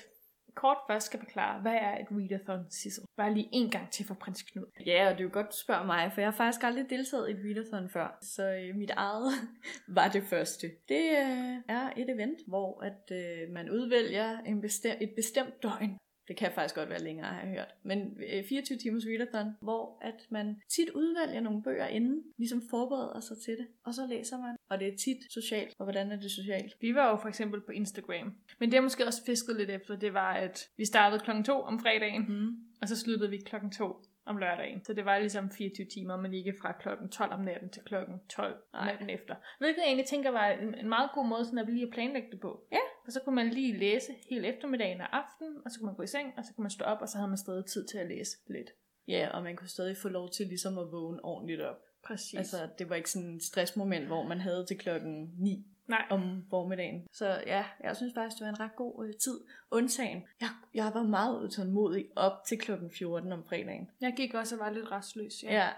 kort 0.62 0.78
først 0.90 1.06
skal 1.06 1.20
forklare, 1.20 1.62
hvad 1.62 1.78
er 1.88 1.94
et 2.02 2.08
readathon, 2.12 2.62
Sissel? 2.70 3.04
Bare 3.18 3.34
lige 3.34 3.50
en 3.52 3.70
gang 3.70 3.92
til 3.92 4.06
for 4.06 4.14
prins 4.14 4.42
Knud. 4.42 4.66
Ja, 4.86 5.08
og 5.08 5.12
det 5.14 5.20
er 5.20 5.24
jo 5.24 5.30
godt, 5.34 5.46
du 5.52 5.58
spørger 5.66 5.86
mig, 5.86 6.12
for 6.14 6.22
jeg 6.22 6.28
har 6.32 6.38
faktisk 6.38 6.64
aldrig 6.64 6.86
deltaget 6.90 7.30
i 7.30 7.32
et 7.32 7.40
readathon 7.46 7.90
før. 7.90 8.18
Så 8.22 8.44
øh, 8.52 8.76
mit 8.76 8.90
eget 8.90 9.32
var 9.98 10.08
det 10.08 10.24
første. 10.24 10.68
Det 10.90 11.06
øh, 11.24 11.76
er 11.78 11.86
et 11.98 12.10
event, 12.10 12.40
hvor 12.48 12.84
at 12.84 13.04
øh, 13.12 13.54
man 13.54 13.70
udvælger 13.70 14.40
en 14.40 14.62
bestem- 14.66 14.98
et 15.02 15.14
bestemt 15.16 15.64
døgn. 15.64 15.98
Det 16.28 16.38
kan 16.38 16.52
faktisk 16.52 16.76
godt 16.76 16.90
være 16.90 17.04
længere, 17.04 17.28
har 17.28 17.42
jeg 17.42 17.50
hørt. 17.50 17.76
Men 17.84 18.18
øh, 18.34 18.44
24 18.50 18.78
timers 18.78 19.04
readathon, 19.06 19.54
hvor 19.62 19.98
at 20.02 20.28
man 20.30 20.62
tit 20.70 20.90
udvælger 20.90 21.42
nogle 21.42 21.64
bøger 21.64 21.88
inden, 21.88 22.24
ligesom 22.38 22.62
forbereder 22.70 23.20
sig 23.20 23.38
til 23.46 23.58
det, 23.58 23.68
og 23.86 23.94
så 23.94 24.08
læser 24.10 24.38
man. 24.38 24.56
Og 24.70 24.80
det 24.80 24.88
er 24.88 24.98
tit 24.98 25.18
socialt. 25.34 25.74
Og 25.80 25.86
hvordan 25.86 26.12
er 26.12 26.20
det 26.20 26.32
socialt? 26.32 26.78
Vi 26.82 26.96
var 26.96 27.10
jo 27.10 27.16
for 27.16 27.28
eksempel 27.28 27.62
på 27.62 27.72
Instagram. 27.72 28.34
Men 28.60 28.70
det 28.70 28.74
jeg 28.74 28.84
måske 28.84 29.06
også 29.06 29.26
fisket 29.26 29.56
lidt 29.56 29.70
efter, 29.70 29.96
det 29.96 30.14
var, 30.14 30.34
at 30.34 30.70
vi 30.78 30.86
startede 30.86 31.24
klokken 31.24 31.44
2 31.46 31.54
om 31.62 31.80
fredagen, 31.80 32.26
Mm. 32.28 32.56
og 32.82 32.88
så 32.88 32.96
sluttede 32.98 33.30
vi 33.30 33.38
klokken 33.38 33.72
2 33.72 34.02
om 34.28 34.38
lørdagen. 34.38 34.84
Så 34.86 34.94
det 34.94 35.06
var 35.06 35.20
ligesom 35.20 35.52
24 35.52 35.88
timer, 35.88 36.18
men 36.18 36.34
ikke 36.34 36.54
fra 36.62 36.72
klokken 36.72 37.10
12 37.10 37.32
om 37.34 37.40
natten 37.40 37.70
til 37.70 37.82
klokken 37.84 38.20
12 38.30 38.64
Nej. 38.74 38.92
natten 38.92 39.10
efter. 39.10 39.36
Hvilket 39.60 39.78
jeg 39.78 39.88
egentlig 39.88 40.06
tænker 40.06 40.32
var 40.32 40.48
en, 40.48 40.76
en 40.76 40.90
meget 40.90 41.10
god 41.14 41.28
måde 41.28 41.46
sådan 41.46 41.60
at 41.60 41.70
lige 41.70 41.88
at 41.88 41.94
planlægge 41.94 42.32
det 42.32 42.40
på. 42.40 42.64
Ja. 42.72 42.84
For 43.06 43.12
så 43.12 43.20
kunne 43.24 43.36
man 43.36 43.50
lige 43.50 43.78
læse 43.78 44.12
hele 44.30 44.48
eftermiddagen 44.48 45.02
og 45.02 45.18
aftenen, 45.18 45.54
og 45.66 45.72
så 45.72 45.80
kunne 45.80 45.86
man 45.86 45.96
gå 45.96 46.04
i 46.04 46.08
seng, 46.08 46.34
og 46.38 46.46
så 46.46 46.54
kunne 46.54 46.64
man 46.64 46.72
stå 46.72 46.86
op, 46.86 47.02
og 47.02 47.10
så 47.10 47.18
havde 47.18 47.30
man 47.30 47.38
stadig 47.38 47.66
tid 47.66 47.88
til 47.88 47.98
at 47.98 48.08
læse 48.08 48.38
lidt. 48.48 48.70
Ja, 49.08 49.30
og 49.34 49.44
man 49.44 49.56
kunne 49.56 49.70
stadig 49.70 49.98
få 49.98 50.10
lov 50.10 50.30
til 50.32 50.48
ligesom 50.48 50.78
at 50.78 50.92
vågne 50.92 51.26
ordentligt 51.26 51.62
op. 51.62 51.78
Præcis. 52.04 52.38
Altså, 52.38 52.70
det 52.80 52.90
var 52.90 52.96
ikke 52.96 53.12
sådan 53.12 53.36
et 53.36 53.44
stressmoment, 53.44 54.06
hvor 54.06 54.24
man 54.24 54.40
havde 54.40 54.66
til 54.66 54.78
klokken 54.78 55.34
9 55.38 55.66
Nej. 55.88 56.06
om 56.10 56.46
formiddagen. 56.50 57.08
Så 57.14 57.44
ja, 57.48 57.66
jeg 57.84 57.96
synes 57.96 58.14
faktisk, 58.16 58.40
det 58.40 58.46
var 58.46 58.54
en 58.54 58.60
ret 58.60 58.76
god 58.76 59.08
øh, 59.08 59.14
tid. 59.14 59.40
Undtagen, 59.72 60.24
jeg, 60.42 60.50
jeg 60.74 60.92
var 60.94 61.04
meget 61.04 61.44
utålmodig 61.44 62.06
op 62.16 62.44
til 62.48 62.58
klokken 62.58 62.92
14 62.92 63.32
om 63.32 63.44
fredagen. 63.46 63.90
Jeg 64.02 64.14
gik 64.18 64.34
også 64.34 64.56
og 64.56 64.60
var 64.60 64.70
lidt 64.70 64.92
restløs. 64.92 65.44
Ja, 65.44 65.54
ja 65.54 65.70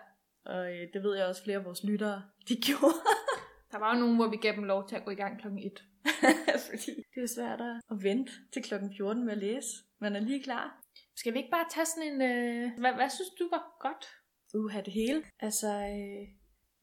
og 0.45 0.71
øh, 0.73 0.93
det 0.93 1.03
ved 1.03 1.17
jeg 1.17 1.25
også 1.25 1.43
flere 1.43 1.57
af 1.57 1.65
vores 1.65 1.83
lyttere, 1.83 2.23
de 2.49 2.55
gjorde. 2.55 2.95
Der 3.71 3.79
var 3.79 3.93
jo 3.93 3.99
nogen, 3.99 4.15
hvor 4.15 4.27
vi 4.27 4.37
gav 4.37 4.55
dem 4.55 4.63
lov 4.63 4.87
til 4.87 4.95
at 4.95 5.05
gå 5.05 5.11
i 5.11 5.15
gang 5.15 5.39
klokken 5.39 5.59
1. 5.65 5.85
Fordi 6.69 6.91
det 7.15 7.23
er 7.23 7.27
svært 7.35 7.61
at 7.61 8.03
vente 8.03 8.31
til 8.53 8.63
klokken 8.63 8.93
14 8.97 9.25
med 9.25 9.33
at 9.33 9.37
læse. 9.37 9.67
Man 9.99 10.15
er 10.15 10.19
lige 10.19 10.43
klar. 10.43 10.81
Skal 11.15 11.33
vi 11.33 11.37
ikke 11.37 11.51
bare 11.51 11.65
tage 11.71 11.85
sådan 11.85 12.11
en... 12.11 12.21
Øh... 12.21 12.79
Hvad, 12.79 12.93
hvad 12.93 13.09
synes 13.09 13.29
du 13.39 13.49
var 13.51 13.77
godt? 13.79 14.05
Uha, 14.53 14.81
det 14.81 14.93
hele. 14.93 15.23
Altså, 15.39 15.67
øh, 15.67 16.27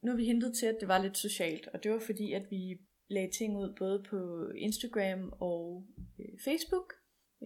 nu 0.03 0.11
har 0.11 0.17
vi 0.17 0.25
hentet 0.25 0.57
til, 0.59 0.65
at 0.65 0.77
det 0.79 0.87
var 0.87 0.97
lidt 0.97 1.17
socialt, 1.17 1.67
og 1.67 1.83
det 1.83 1.91
var 1.91 1.99
fordi, 1.99 2.33
at 2.33 2.45
vi 2.49 2.77
lagde 3.07 3.31
ting 3.31 3.57
ud 3.57 3.75
både 3.79 4.03
på 4.09 4.49
Instagram 4.55 5.33
og 5.39 5.85
øh, 6.19 6.39
Facebook, 6.43 6.93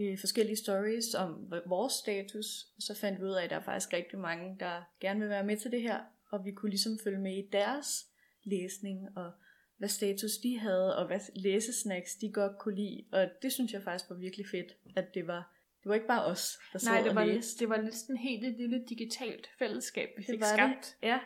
øh, 0.02 0.20
forskellige 0.20 0.56
stories 0.56 1.14
om 1.16 1.54
vores 1.66 1.94
status, 1.94 2.46
og 2.76 2.82
så 2.82 2.96
fandt 3.02 3.20
vi 3.20 3.26
ud 3.26 3.34
af, 3.34 3.44
at 3.44 3.50
der 3.50 3.56
er 3.56 3.64
faktisk 3.64 3.94
rigtig 3.94 4.20
mange, 4.20 4.56
der 4.60 4.82
gerne 5.00 5.20
vil 5.20 5.30
være 5.30 5.46
med 5.46 5.58
til 5.58 5.72
det 5.72 5.82
her, 5.82 6.00
og 6.32 6.46
vi 6.46 6.52
kunne 6.52 6.70
ligesom 6.70 7.00
følge 7.04 7.20
med 7.20 7.38
i 7.38 7.50
deres 7.52 8.06
læsning, 8.44 9.18
og 9.18 9.32
hvad 9.78 9.90
status 9.90 10.32
de 10.44 10.60
havde, 10.60 10.98
og 10.98 11.08
hvad 11.08 11.20
læsesnacks 11.36 12.16
de 12.16 12.32
godt 12.32 12.58
kunne 12.60 12.76
lide, 12.76 13.06
og 13.12 13.30
det 13.42 13.54
synes 13.54 13.74
jeg 13.74 13.84
faktisk 13.84 14.10
var 14.10 14.16
virkelig 14.16 14.46
fedt, 14.52 14.78
at 14.96 15.14
det 15.14 15.28
var, 15.28 15.56
det 15.84 15.90
var 15.90 15.96
ikke 15.96 16.08
bare 16.08 16.26
os, 16.26 16.60
der 16.74 16.80
sad 16.80 16.92
Nej, 16.92 17.02
det 17.02 17.10
og 17.10 17.16
var, 17.16 17.26
læste. 17.26 17.60
det 17.60 17.70
var 17.70 17.90
sådan 17.92 18.18
helt 18.18 18.46
et 18.46 18.58
lille 18.58 18.84
digitalt 18.90 19.50
fællesskab, 19.60 20.10
vi 20.18 20.24
fik 20.24 20.44
skabt. 20.44 20.98
det. 21.02 21.08
Ja, 21.08 21.20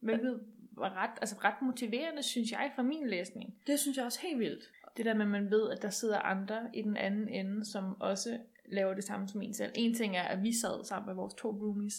Hvilket 0.00 0.40
var 0.76 1.02
ret, 1.02 1.10
altså 1.20 1.36
ret 1.44 1.62
motiverende, 1.62 2.22
synes 2.22 2.52
jeg, 2.52 2.72
for 2.74 2.82
min 2.82 3.08
læsning. 3.08 3.54
det 3.66 3.80
synes 3.80 3.96
jeg 3.96 4.04
også 4.04 4.20
helt 4.22 4.38
vildt. 4.38 4.70
Det 4.96 5.04
der 5.04 5.14
med, 5.14 5.22
at 5.24 5.30
man 5.30 5.50
ved, 5.50 5.70
at 5.70 5.82
der 5.82 5.90
sidder 5.90 6.18
andre 6.18 6.60
i 6.74 6.82
den 6.82 6.96
anden 6.96 7.28
ende, 7.28 7.64
som 7.64 8.00
også 8.00 8.38
laver 8.66 8.94
det 8.94 9.04
samme 9.04 9.28
som 9.28 9.42
en 9.42 9.54
selv. 9.54 9.72
En 9.74 9.94
ting 9.94 10.16
er, 10.16 10.22
at 10.22 10.42
vi 10.42 10.52
sad 10.52 10.84
sammen 10.84 11.06
med 11.06 11.14
vores 11.14 11.34
to 11.34 11.50
roomies 11.50 11.94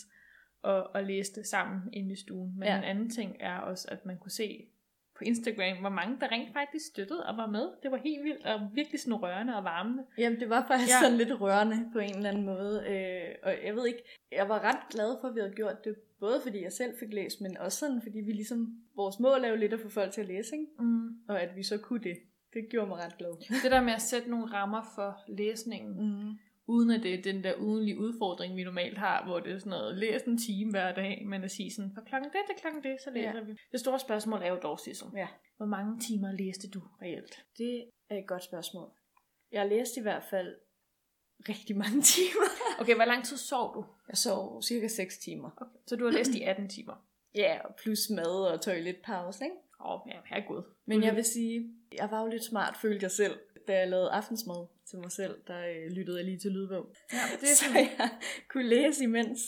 og, 0.61 0.95
og 0.95 1.03
læste 1.03 1.43
sammen 1.43 1.81
inde 1.93 2.13
i 2.13 2.15
stuen. 2.15 2.53
Men 2.59 2.67
Ja. 2.67 2.77
en 2.77 2.83
anden 2.83 3.09
ting 3.09 3.37
er 3.39 3.57
også, 3.57 3.87
at 3.91 4.05
man 4.05 4.17
kunne 4.17 4.31
se 4.31 4.65
på 5.17 5.23
Instagram, 5.23 5.77
hvor 5.79 5.89
mange 5.89 6.17
der 6.21 6.31
rent 6.31 6.53
faktisk 6.53 6.85
støttede 6.85 7.25
og 7.25 7.37
var 7.37 7.47
med. 7.47 7.69
Det 7.83 7.91
var 7.91 7.97
helt 7.97 8.23
vildt 8.23 8.45
og 8.45 8.69
virkelig 8.73 8.99
sådan 8.99 9.13
rørende 9.13 9.55
og 9.57 9.63
varmende. 9.63 10.03
Jamen, 10.17 10.39
det 10.39 10.49
var 10.49 10.65
faktisk. 10.67 10.89
Ja. 10.91 10.99
sådan 11.01 11.17
lidt 11.17 11.41
rørende 11.41 11.89
på 11.93 11.99
en 11.99 12.15
eller 12.15 12.29
anden 12.29 12.45
måde. 12.45 12.83
Øh, 12.87 13.35
og 13.43 13.53
jeg 13.65 13.75
ved 13.75 13.87
ikke, 13.87 14.03
jeg 14.31 14.49
var 14.49 14.59
ret 14.63 14.89
glad 14.89 15.17
for, 15.21 15.27
at 15.27 15.35
vi 15.35 15.39
havde 15.39 15.53
gjort 15.55 15.85
det. 15.85 15.95
Både 16.19 16.41
fordi 16.43 16.63
jeg 16.63 16.71
selv 16.71 16.93
fik 16.99 17.13
læst, 17.13 17.41
men 17.41 17.57
også 17.57 17.77
sådan, 17.79 18.01
fordi 18.01 18.19
vi 18.19 18.31
ligesom, 18.31 18.67
vores 18.95 19.19
mål 19.19 19.43
er 19.43 19.47
jo 19.49 19.55
lidt 19.55 19.73
at 19.73 19.79
få 19.79 19.89
folk 19.89 20.11
til 20.11 20.21
at 20.21 20.27
læse, 20.27 20.55
ikke? 20.55 20.67
Mm. 20.79 21.07
Og 21.29 21.41
at 21.41 21.55
vi 21.55 21.63
så 21.63 21.77
kunne 21.77 22.03
det. 22.03 22.17
Det 22.53 22.67
gjorde 22.69 22.87
mig 22.87 22.97
ret 22.97 23.17
glad. 23.17 23.31
Det 23.63 23.71
der 23.71 23.81
med 23.81 23.93
at 23.93 24.01
sætte 24.01 24.29
nogle 24.29 24.45
rammer 24.45 24.81
for 24.95 25.17
læsningen, 25.27 25.93
Mm. 25.99 26.31
uden 26.67 26.91
at 26.91 27.03
det 27.03 27.13
er 27.13 27.21
den 27.21 27.43
der 27.43 27.53
ugenlige 27.59 27.97
udfordring, 27.99 28.55
vi 28.55 28.63
normalt 28.63 28.97
har, 28.97 29.25
hvor 29.25 29.39
det 29.39 29.53
er 29.53 29.59
sådan 29.59 29.69
noget, 29.69 29.97
læs 29.97 30.21
en 30.21 30.37
time 30.37 30.71
hver 30.71 30.93
dag, 30.93 31.23
men 31.27 31.43
at 31.43 31.51
sige 31.51 31.71
sådan, 31.73 31.91
fra 31.95 32.01
klokken 32.05 32.29
det 32.31 32.39
til 32.47 32.55
klokken 32.61 32.83
det, 32.83 32.97
så 33.03 33.09
læser 33.11 33.33
Ja. 33.39 33.43
vi. 33.43 33.53
Det 33.71 33.79
store 33.79 33.99
spørgsmål 33.99 34.39
er 34.41 34.49
jo 34.49 34.59
dog, 34.63 34.79
Sissel. 34.79 35.07
Ja. 35.15 35.27
Hvor 35.57 35.65
mange 35.65 35.99
timer 35.99 36.31
læste 36.31 36.69
du 36.69 36.81
reelt? 37.01 37.43
Det 37.57 37.85
er 38.09 38.17
et 38.17 38.27
godt 38.27 38.43
spørgsmål. 38.43 38.89
Jeg 39.51 39.61
har 39.61 39.67
læst 39.67 39.97
i 39.97 40.01
hvert 40.01 40.23
fald 40.29 40.55
rigtig 41.49 41.77
mange 41.77 42.01
timer. 42.15 42.47
Okay, 42.79 42.95
hvor 42.95 43.05
lang 43.05 43.25
tid 43.25 43.37
sov 43.37 43.75
du? 43.75 43.85
Jeg 44.09 44.17
sov 44.17 44.61
cirka 44.61 44.87
6 44.87 45.17
timer. 45.17 45.49
Okay. 45.57 45.71
Så 45.87 45.95
du 45.95 46.05
har 46.05 46.11
læst 46.11 46.31
i 46.31 46.41
18 46.41 46.69
timer? 46.69 46.93
Ja, 47.35 47.59
og 47.65 47.75
plus 47.75 48.09
mad 48.09 48.25
og 48.51 48.61
toiletpause, 48.61 49.43
ikke? 49.43 49.55
Åh, 49.85 49.91
oh, 49.91 49.99
ja, 50.11 50.15
herregud. 50.25 50.63
Men 50.85 51.03
jeg 51.03 51.15
vil 51.15 51.23
sige, 51.23 51.73
jeg 51.97 52.11
var 52.11 52.21
jo 52.21 52.27
lidt 52.27 52.43
smart, 52.43 52.77
følte 52.77 53.03
jeg 53.03 53.11
selv, 53.11 53.39
da 53.67 53.77
jeg 53.79 53.87
lavede 53.89 54.09
aftensmad 54.11 54.67
til 54.89 54.99
mig 54.99 55.11
selv, 55.11 55.35
der 55.47 55.59
øh, 55.67 55.91
lyttede 55.91 56.17
jeg 56.17 56.25
lige 56.25 56.39
til 56.39 56.51
lydbog. 56.51 56.93
Ja, 57.13 57.17
det 57.41 57.49
er, 57.51 57.55
så 57.65 57.65
jeg 57.79 58.09
kunne 58.49 58.67
læse 58.67 59.03
imens. 59.03 59.39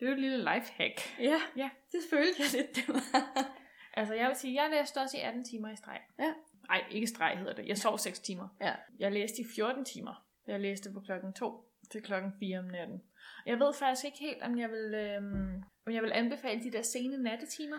det 0.00 0.04
er 0.06 0.10
jo 0.10 0.12
et 0.14 0.20
lille 0.20 0.38
lifehack. 0.38 1.00
Ja, 1.20 1.40
Ja. 1.56 1.70
det 1.92 2.00
følte 2.10 2.34
jeg 2.38 2.48
lidt, 2.52 2.76
det 2.76 2.88
var. 2.88 3.02
Altså, 3.96 4.14
jeg 4.14 4.28
vil 4.28 4.36
sige, 4.36 4.62
jeg 4.62 4.70
læste 4.70 4.98
også 4.98 5.16
i 5.16 5.20
18 5.20 5.44
timer 5.44 5.72
i 5.72 5.76
streg. 5.76 5.98
Ja. 6.18 6.32
Nej, 6.68 6.84
ikke 6.90 7.06
streg 7.06 7.38
hedder 7.38 7.52
det. 7.54 7.66
Jeg 7.66 7.78
sov 7.78 7.98
6 7.98 8.20
timer. 8.20 8.48
Ja. 8.60 8.72
Jeg 8.98 9.12
læste 9.12 9.42
i 9.42 9.44
14 9.56 9.84
timer. 9.84 10.21
Jeg 10.46 10.60
læste 10.60 10.92
fra 10.92 11.00
klokken 11.00 11.32
2 11.32 11.64
til 11.90 12.02
klokken 12.02 12.32
4 12.40 12.58
om 12.58 12.64
natten. 12.64 13.02
Jeg 13.46 13.58
ved 13.58 13.72
faktisk 13.74 14.04
ikke 14.04 14.18
helt, 14.18 14.42
om 14.42 14.58
jeg 14.58 14.70
vil, 14.70 14.94
øhm, 14.94 15.62
om 15.86 15.92
jeg 15.92 16.02
vil 16.02 16.12
anbefale 16.12 16.62
de 16.62 16.72
der 16.72 16.82
sene 16.82 17.22
nattetimer. 17.22 17.78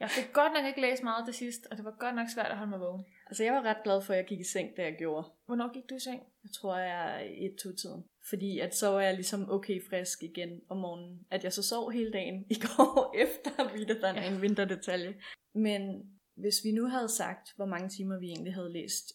Jeg 0.00 0.10
fik 0.10 0.32
godt 0.32 0.52
nok 0.52 0.64
ikke 0.66 0.80
læst 0.80 1.02
meget 1.02 1.24
til 1.24 1.34
sidst, 1.34 1.66
og 1.70 1.76
det 1.76 1.84
var 1.84 1.96
godt 1.98 2.14
nok 2.14 2.28
svært 2.34 2.50
at 2.50 2.56
holde 2.56 2.70
mig 2.70 2.80
vågen. 2.80 3.04
Altså, 3.26 3.44
jeg 3.44 3.52
var 3.52 3.62
ret 3.62 3.82
glad 3.84 4.02
for, 4.02 4.12
at 4.12 4.16
jeg 4.16 4.26
gik 4.26 4.40
i 4.40 4.44
seng, 4.44 4.76
da 4.76 4.82
jeg 4.82 4.96
gjorde. 4.98 5.26
Hvornår 5.46 5.72
gik 5.72 5.90
du 5.90 5.94
i 5.94 5.98
seng? 5.98 6.22
Jeg 6.42 6.50
tror, 6.52 6.76
jeg 6.76 7.22
er 7.22 7.28
et 7.46 7.56
to 7.62 7.68
tiden 7.76 8.04
Fordi 8.30 8.58
at 8.58 8.74
så 8.74 8.88
var 8.88 9.00
jeg 9.00 9.14
ligesom 9.14 9.50
okay 9.50 9.82
frisk 9.88 10.22
igen 10.22 10.60
om 10.68 10.76
morgenen. 10.76 11.26
At 11.30 11.44
jeg 11.44 11.52
så 11.52 11.62
sov 11.62 11.90
hele 11.90 12.12
dagen 12.12 12.46
i 12.50 12.54
går 12.54 13.14
efter 13.24 13.50
er 13.58 14.14
Ja. 14.14 14.34
en 14.34 14.42
vinterdetalje. 14.42 15.14
Men 15.54 16.10
hvis 16.34 16.54
vi 16.64 16.72
nu 16.72 16.86
havde 16.86 17.08
sagt, 17.08 17.52
hvor 17.56 17.66
mange 17.66 17.88
timer 17.88 18.18
vi 18.18 18.26
egentlig 18.26 18.54
havde 18.54 18.72
læst 18.72 19.12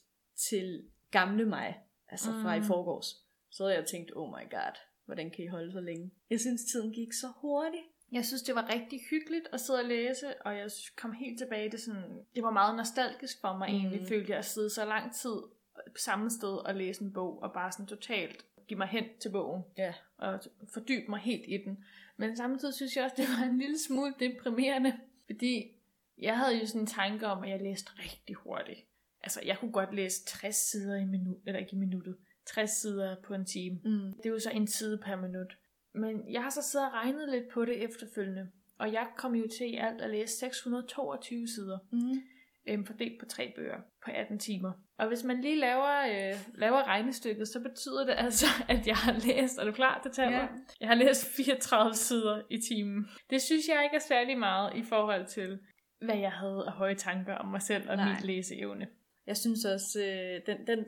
til 0.50 0.90
gamle 1.12 1.46
mig, 1.46 1.78
altså 2.12 2.32
fra 2.42 2.56
i 2.56 2.60
Mm. 2.60 2.66
forgårs, 2.66 3.24
så 3.50 3.64
havde 3.64 3.76
jeg 3.78 3.86
tænkt, 3.86 4.12
oh 4.16 4.30
my 4.30 4.50
god, 4.52 4.76
hvordan 5.06 5.32
kan 5.32 5.46
I 5.46 5.48
holde 5.48 5.72
så 5.72 5.80
længe? 5.82 6.12
Jeg 6.30 6.40
synes, 6.40 6.62
tiden 6.72 6.94
gik 6.94 7.14
så 7.14 7.28
hurtigt. 7.36 7.84
Jeg 8.12 8.26
synes, 8.26 8.42
det 8.42 8.56
var 8.56 8.70
rigtig 8.74 9.00
hyggeligt 9.10 9.48
at 9.54 9.60
sidde 9.62 9.80
og 9.80 9.86
læse, 9.86 10.42
og 10.42 10.58
jeg 10.58 10.70
kom 10.96 11.12
helt 11.14 11.38
tilbage 11.40 11.70
til 11.70 11.80
sådan... 11.80 12.20
Det 12.36 12.44
var 12.44 12.52
meget 12.52 12.78
nostalgisk 12.78 13.42
for 13.42 13.58
mig 13.58 13.70
Mm. 13.70 13.76
egentlig, 13.76 14.08
følte 14.08 14.30
jeg, 14.32 14.40
at 14.40 14.46
sidde 14.46 14.70
så 14.70 14.86
lang 14.86 15.14
tid 15.16 15.36
på 15.76 15.98
samme 15.98 16.30
sted 16.30 16.56
og 16.66 16.76
læse 16.76 17.02
en 17.04 17.14
bog, 17.14 17.42
og 17.44 17.54
bare 17.54 17.72
sådan 17.72 17.86
totalt 17.88 18.46
give 18.68 18.78
mig 18.78 18.88
hen 18.88 19.04
til 19.20 19.30
bogen, 19.32 19.64
Ja. 19.78 19.94
og 20.18 20.40
fordybe 20.74 21.06
mig 21.12 21.20
helt 21.20 21.46
i 21.48 21.58
den. 21.66 21.86
Men 22.18 22.38
samtidig 22.38 22.74
synes 22.74 22.96
jeg 22.96 23.04
også, 23.04 23.16
det 23.18 23.26
var 23.40 23.46
en 23.50 23.58
lille 23.60 23.80
smule 23.88 24.14
deprimerende, 24.20 24.94
fordi 25.26 25.72
jeg 26.18 26.38
havde 26.38 26.60
jo 26.60 26.66
sådan 26.68 26.82
en 26.82 26.88
tanke 26.88 27.28
om, 27.28 27.44
at 27.44 27.50
jeg 27.50 27.62
læste 27.62 27.92
rigtig 28.04 28.36
hurtigt. 28.36 28.80
Altså, 29.24 29.40
jeg 29.46 29.58
kunne 29.58 29.72
godt 29.72 29.96
læse 29.96 30.26
60 30.26 30.56
sider 30.56 30.96
i 30.96 31.06
minut, 31.06 31.38
eller 31.48 31.60
ikke 31.60 31.74
i 31.76 31.80
minuttet, 31.80 32.16
60 32.46 32.70
sider 32.72 33.16
på 33.24 33.34
en 33.34 33.46
time. 33.46 33.80
Mm. 33.84 34.14
Det 34.18 34.26
er 34.26 34.30
jo 34.30 34.40
så 34.40 34.50
en 34.50 34.68
side 34.68 34.98
per 35.06 35.16
minut. 35.16 35.58
Men 35.94 36.34
jeg 36.34 36.44
har 36.44 36.50
så 36.50 36.62
siddet 36.62 36.88
og 36.88 36.94
regnet 36.94 37.30
lidt 37.30 37.50
på 37.54 37.66
det 37.66 37.84
efterfølgende. 37.84 38.50
Og 38.78 38.94
jeg 38.94 39.08
kom 39.18 39.36
jo 39.36 39.48
til 39.58 39.74
i 39.74 39.76
alt 39.76 40.02
at 40.02 40.10
læse 40.10 40.38
622 40.38 41.48
sider, 41.48 41.78
Mm. 41.92 42.22
øhm, 42.68 42.86
fordelt 42.86 43.20
på 43.20 43.26
tre 43.26 43.54
bøger 43.56 43.78
på 44.06 44.12
18 44.14 44.40
timer. 44.40 44.72
Og 44.98 45.08
hvis 45.08 45.24
man 45.24 45.42
lige 45.42 45.56
laver, 45.60 46.00
øh, 46.32 46.40
laver 46.56 46.84
regnestykket, 46.88 47.48
så 47.48 47.60
betyder 47.60 48.06
det 48.06 48.16
altså, 48.18 48.46
at 48.70 48.88
jeg 48.88 48.96
har 48.96 49.14
læst, 49.28 49.58
er 49.58 49.64
du 49.66 49.72
klar 49.72 50.00
til 50.04 50.12
tallet? 50.12 50.38
Ja. 50.38 50.48
Jeg 50.80 50.88
har 50.88 50.96
læst 50.96 51.26
34 51.26 51.94
sider 51.94 52.42
i 52.50 52.58
timen. 52.70 53.08
Det 53.30 53.42
synes 53.42 53.68
jeg 53.68 53.84
ikke 53.84 53.96
er 53.96 54.00
særlig 54.08 54.38
meget 54.38 54.76
i 54.76 54.84
forhold 54.84 55.26
til, 55.26 55.60
hvad 56.02 56.18
jeg 56.18 56.32
havde 56.32 56.64
af 56.68 56.72
høje 56.72 56.96
tanker 56.96 57.36
om 57.36 57.48
mig 57.48 57.62
selv 57.62 57.90
og 57.90 57.96
Nej. 57.98 58.14
mit 58.14 58.24
læseevne. 58.24 58.88
Jeg 59.28 59.38
synes 59.38 59.66
også, 59.66 60.00
øh, 60.04 60.42
den, 60.46 60.68
den, 60.68 60.86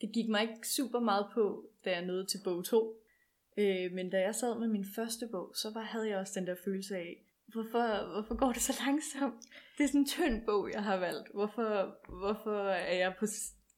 det 0.00 0.12
gik 0.14 0.28
mig 0.28 0.42
ikke 0.42 0.68
super 0.68 1.00
meget 1.00 1.26
på, 1.34 1.70
da 1.84 1.90
jeg 1.90 2.04
nåede 2.04 2.26
til 2.26 2.40
bog 2.44 2.64
2. 2.64 3.00
Øh, 3.58 3.92
men 3.92 4.10
da 4.10 4.20
jeg 4.20 4.34
sad 4.34 4.58
med 4.58 4.68
min 4.68 4.84
første 4.94 5.28
bog, 5.30 5.52
så 5.54 5.70
var, 5.74 5.80
havde 5.80 6.08
jeg 6.08 6.18
også 6.18 6.40
den 6.40 6.46
der 6.46 6.54
følelse 6.64 6.96
af, 6.96 7.24
hvorfor, 7.46 8.12
hvorfor 8.12 8.36
går 8.36 8.52
det 8.52 8.62
så 8.62 8.82
langsomt? 8.86 9.44
Det 9.78 9.84
er 9.84 9.88
sådan 9.88 10.00
en 10.00 10.06
tynd 10.06 10.46
bog, 10.46 10.72
jeg 10.72 10.82
har 10.82 10.96
valgt. 10.96 11.28
Hvorfor, 11.34 11.96
hvorfor 12.18 12.68
er 12.68 12.96
jeg 12.96 13.14
på 13.18 13.26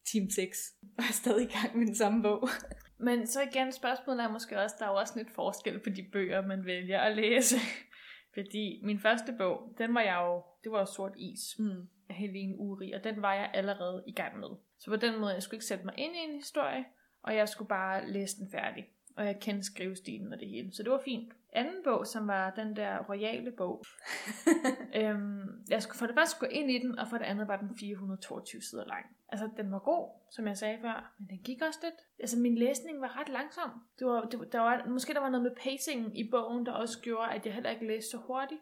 time 0.06 0.30
6 0.30 0.58
og 0.98 1.04
er 1.08 1.12
stadig 1.12 1.44
i 1.44 1.52
gang 1.52 1.78
med 1.78 1.86
den 1.86 1.94
samme 1.94 2.22
bog? 2.22 2.48
Men 2.98 3.26
så 3.26 3.40
igen, 3.42 3.72
spørgsmålet 3.72 4.24
er 4.24 4.32
måske 4.32 4.60
også, 4.60 4.76
der 4.78 4.84
er 4.86 4.90
jo 4.90 4.96
også 4.96 5.12
lidt 5.16 5.30
forskel 5.30 5.78
på 5.78 5.90
de 5.90 6.08
bøger, 6.12 6.46
man 6.46 6.64
vælger 6.64 7.00
at 7.00 7.16
læse. 7.16 7.56
Fordi 8.34 8.80
min 8.84 9.00
første 9.00 9.34
bog, 9.38 9.74
den 9.78 9.94
var 9.94 10.00
jeg 10.00 10.22
jo, 10.26 10.42
det 10.64 10.72
var 10.72 10.78
jo 10.78 10.86
Sort 10.86 11.14
Is 11.16 11.58
Mm. 11.58 11.88
Helene 12.10 12.58
Uri, 12.58 12.92
og 12.92 13.04
den 13.04 13.22
var 13.22 13.34
jeg 13.34 13.50
allerede 13.54 14.04
i 14.06 14.12
gang 14.12 14.38
med. 14.38 14.48
Så 14.78 14.90
på 14.90 14.96
den 14.96 15.20
måde, 15.20 15.34
jeg 15.34 15.42
skulle 15.42 15.56
ikke 15.56 15.66
sætte 15.66 15.84
mig 15.84 15.94
ind 15.96 16.14
i 16.16 16.18
en 16.18 16.34
historie, 16.34 16.84
og 17.22 17.36
jeg 17.36 17.48
skulle 17.48 17.68
bare 17.68 18.10
læse 18.10 18.36
den 18.38 18.50
færdig. 18.50 18.86
Og 19.16 19.26
jeg 19.26 19.40
kendte 19.40 19.64
skrivestilen 19.64 20.32
og 20.32 20.38
det 20.40 20.48
hele, 20.48 20.74
så 20.74 20.82
det 20.82 20.92
var 20.92 21.02
fint. 21.04 21.32
Anden 21.52 21.84
bog, 21.84 22.06
som 22.06 22.26
var 22.26 22.50
den 22.50 22.76
der 22.76 22.98
royale 22.98 23.52
bog, 23.52 23.84
øhm, 25.00 25.64
jeg 25.68 25.82
skulle 25.82 25.98
for 25.98 26.06
det 26.06 26.14
første 26.14 26.40
gå 26.40 26.46
ind 26.46 26.70
i 26.70 26.78
den, 26.78 26.98
og 26.98 27.08
for 27.08 27.18
det 27.18 27.24
andet 27.24 27.48
var 27.48 27.56
den 27.56 27.76
422 27.80 28.60
sider 28.60 28.84
lang. 28.84 29.06
Altså, 29.28 29.50
den 29.56 29.72
var 29.72 29.78
god, 29.78 30.10
som 30.30 30.46
jeg 30.46 30.56
sagde 30.56 30.78
før, 30.80 31.14
men 31.18 31.28
den 31.28 31.38
gik 31.38 31.62
også 31.62 31.80
lidt. 31.82 31.94
Altså, 32.18 32.38
min 32.38 32.58
læsning 32.58 33.00
var 33.00 33.20
ret 33.20 33.28
langsom. 33.28 33.70
Det 33.98 34.06
var, 34.06 34.20
det, 34.20 34.52
der 34.52 34.60
var, 34.60 34.86
måske 34.88 35.14
der 35.14 35.20
var 35.20 35.28
noget 35.28 35.42
med 35.42 35.54
pacingen 35.62 36.16
i 36.16 36.30
bogen, 36.30 36.66
der 36.66 36.72
også 36.72 37.00
gjorde, 37.00 37.30
at 37.30 37.46
jeg 37.46 37.54
heller 37.54 37.70
ikke 37.70 37.86
læste 37.86 38.10
så 38.10 38.16
hurtigt. 38.16 38.60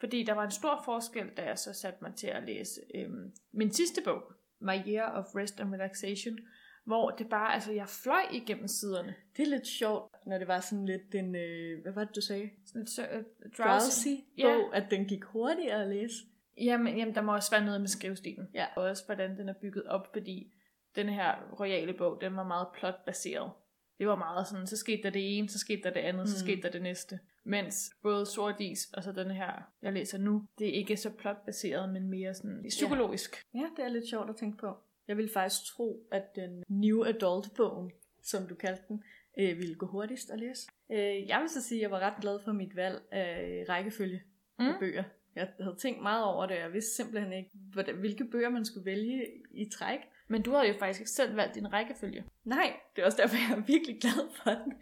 Fordi 0.00 0.22
der 0.22 0.32
var 0.32 0.44
en 0.44 0.50
stor 0.50 0.82
forskel, 0.84 1.28
da 1.36 1.42
jeg 1.44 1.58
så 1.58 1.72
satte 1.72 1.98
mig 2.02 2.14
til 2.14 2.26
at 2.26 2.42
læse 2.42 2.80
øhm, 2.94 3.32
min 3.52 3.72
sidste 3.72 4.00
bog, 4.04 4.22
My 4.60 4.76
Year 4.88 5.10
of 5.12 5.24
Rest 5.36 5.60
and 5.60 5.74
Relaxation, 5.74 6.38
hvor 6.84 7.10
det 7.10 7.28
bare, 7.28 7.54
altså 7.54 7.72
jeg 7.72 7.88
fløj 7.88 8.22
igennem 8.32 8.68
siderne. 8.68 9.14
Det 9.36 9.42
er 9.42 9.50
lidt 9.50 9.66
sjovt, 9.66 10.12
når 10.26 10.38
det 10.38 10.48
var 10.48 10.60
sådan 10.60 10.86
lidt 10.86 11.14
en, 11.14 11.34
øh, 11.36 11.82
hvad 11.82 11.92
var 11.92 12.04
det, 12.04 12.16
du 12.16 12.20
sagde? 12.20 12.50
Sådan 12.66 12.86
sø- 12.86 13.02
øh, 13.12 13.24
Drowsy 13.58 14.08
Ja. 14.38 14.42
bog, 14.44 14.76
at 14.76 14.84
den 14.90 15.04
gik 15.04 15.24
hurtigere 15.24 15.82
at 15.82 15.88
læse. 15.88 16.14
Jamen, 16.60 16.98
jamen, 16.98 17.14
der 17.14 17.22
må 17.22 17.34
også 17.34 17.50
være 17.50 17.64
noget 17.64 17.80
med 17.80 17.88
skrivestilen. 17.88 18.46
Ja. 18.54 18.66
Og 18.76 18.82
også, 18.84 19.04
hvordan 19.06 19.38
den 19.38 19.48
er 19.48 19.54
bygget 19.60 19.84
op, 19.84 20.12
fordi 20.12 20.52
den 20.96 21.08
her 21.08 21.34
royale 21.60 21.92
bog, 21.92 22.20
den 22.20 22.36
var 22.36 22.44
meget 22.44 22.66
plotbaseret. 22.74 23.50
Det 23.98 24.08
var 24.08 24.16
meget 24.16 24.46
sådan, 24.48 24.66
så 24.66 24.76
skete 24.76 25.02
der 25.02 25.10
det 25.10 25.38
ene, 25.38 25.48
så 25.48 25.58
skete 25.58 25.82
der 25.82 25.90
det 25.90 26.00
andet, 26.00 26.20
mm. 26.22 26.26
så 26.26 26.38
skete 26.38 26.62
der 26.62 26.70
det 26.70 26.82
næste. 26.82 27.18
Mens 27.48 27.90
både 28.02 28.26
Sort 28.26 28.60
Is 28.60 28.90
og 28.96 29.02
så 29.04 29.12
den 29.12 29.30
her, 29.30 29.52
jeg 29.82 29.92
læser 29.92 30.18
nu, 30.18 30.46
det 30.58 30.68
er 30.68 30.72
ikke 30.72 30.96
så 30.96 31.10
plotbaseret, 31.10 31.88
men 31.92 32.08
mere 32.10 32.34
sådan 32.34 32.64
psykologisk. 32.68 33.36
Ja, 33.54 33.66
det 33.76 33.84
er 33.84 33.88
lidt 33.88 34.08
sjovt 34.08 34.30
at 34.30 34.36
tænke 34.36 34.58
på. 34.58 34.76
Jeg 35.08 35.16
ville 35.16 35.30
faktisk 35.32 35.64
tro, 35.66 36.06
at 36.12 36.36
den 36.36 36.64
New 36.68 37.04
Adult-bogen, 37.04 37.90
som 38.22 38.46
du 38.48 38.54
kaldte 38.54 38.82
den, 38.88 39.02
øh, 39.38 39.56
ville 39.58 39.74
gå 39.74 39.86
hurtigst 39.86 40.30
at 40.30 40.38
læse. 40.38 40.66
Øh, 40.92 41.28
jeg 41.28 41.40
vil 41.40 41.48
så 41.48 41.62
sige, 41.62 41.78
at 41.78 41.82
jeg 41.82 41.90
var 41.90 42.00
ret 42.00 42.20
glad 42.20 42.38
for 42.44 42.52
mit 42.52 42.76
valg 42.76 43.02
af 43.10 43.64
rækkefølge 43.68 44.22
Mm. 44.58 44.66
af 44.68 44.78
bøger. 44.80 45.04
Jeg 45.36 45.48
havde 45.60 45.76
tænkt 45.78 46.02
meget 46.02 46.24
over 46.24 46.46
det, 46.46 46.56
og 46.56 46.62
jeg 46.62 46.72
vidste 46.72 46.96
simpelthen 46.96 47.32
ikke, 47.32 47.50
hvordan, 47.72 47.94
hvilke 47.96 48.24
bøger 48.24 48.48
man 48.48 48.64
skulle 48.64 48.84
vælge 48.86 49.26
i 49.50 49.68
træk. 49.72 49.98
Men 50.28 50.42
du 50.42 50.52
havde 50.52 50.68
jo 50.68 50.74
faktisk 50.78 51.00
ikke 51.00 51.10
selv 51.10 51.36
valgt 51.36 51.54
din 51.54 51.72
rækkefølge. 51.72 52.24
Nej, 52.44 52.76
det 52.96 53.02
er 53.02 53.06
også 53.06 53.18
derfor, 53.22 53.36
jeg 53.36 53.58
er 53.58 53.62
virkelig 53.66 54.00
glad 54.00 54.34
for 54.36 54.50
den. 54.50 54.72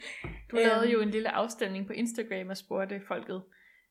Du 0.51 0.57
Øhm. 0.57 0.67
lavede 0.69 0.91
jo 0.91 1.01
en 1.01 1.11
lille 1.11 1.29
afstemning 1.29 1.87
på 1.87 1.93
Instagram 1.93 2.49
og 2.49 2.57
spurgte 2.57 3.01
folket, 3.09 3.43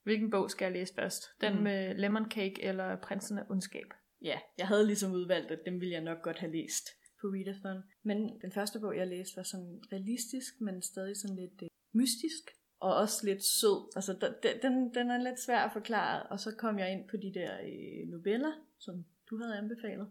hvilken 0.04 0.30
bog 0.30 0.52
skal 0.52 0.66
jeg 0.66 0.74
læse 0.74 0.94
først? 0.96 1.24
Den 1.42 1.56
Mm. 1.56 1.64
med 1.64 1.96
Lemon 1.96 2.32
Cake 2.32 2.64
eller 2.64 2.96
Prinsen 2.96 3.38
af 3.38 3.44
Ondskab? 3.50 3.88
Ja, 4.22 4.40
jeg 4.58 4.68
havde 4.68 4.86
ligesom 4.88 5.12
udvalgt, 5.12 5.52
at 5.52 5.60
dem 5.66 5.80
ville 5.82 5.94
jeg 5.94 6.02
nok 6.02 6.22
godt 6.22 6.40
have 6.40 6.52
læst 6.52 6.86
på 7.22 7.28
Readathon. 7.28 7.84
Men 8.04 8.42
den 8.42 8.52
første 8.52 8.80
bog, 8.80 8.98
jeg 8.98 9.08
læste, 9.08 9.38
var 9.38 9.44
sådan 9.44 9.82
realistisk, 9.92 10.62
men 10.62 10.82
stadig 10.82 11.18
sådan 11.18 11.36
lidt 11.36 11.62
øh, 11.64 11.68
mystisk. 11.94 12.44
Og 12.80 12.96
også 12.96 13.26
lidt 13.26 13.44
sød. 13.44 13.92
Altså, 13.96 14.14
den, 14.44 14.54
den, 14.62 14.94
den 14.94 15.12
er 15.12 15.18
lidt 15.18 15.40
svær 15.40 15.60
at 15.60 15.72
forklare. 15.74 16.24
Og 16.24 16.40
så 16.40 16.56
kom 16.58 16.80
jeg 16.80 16.92
ind 16.92 17.08
på 17.10 17.18
de 17.18 17.34
der 17.40 17.52
øh, 17.70 18.08
noveller, 18.12 18.52
som 18.80 19.06
du 19.30 19.38
havde 19.38 19.58
anbefalet. 19.58 20.08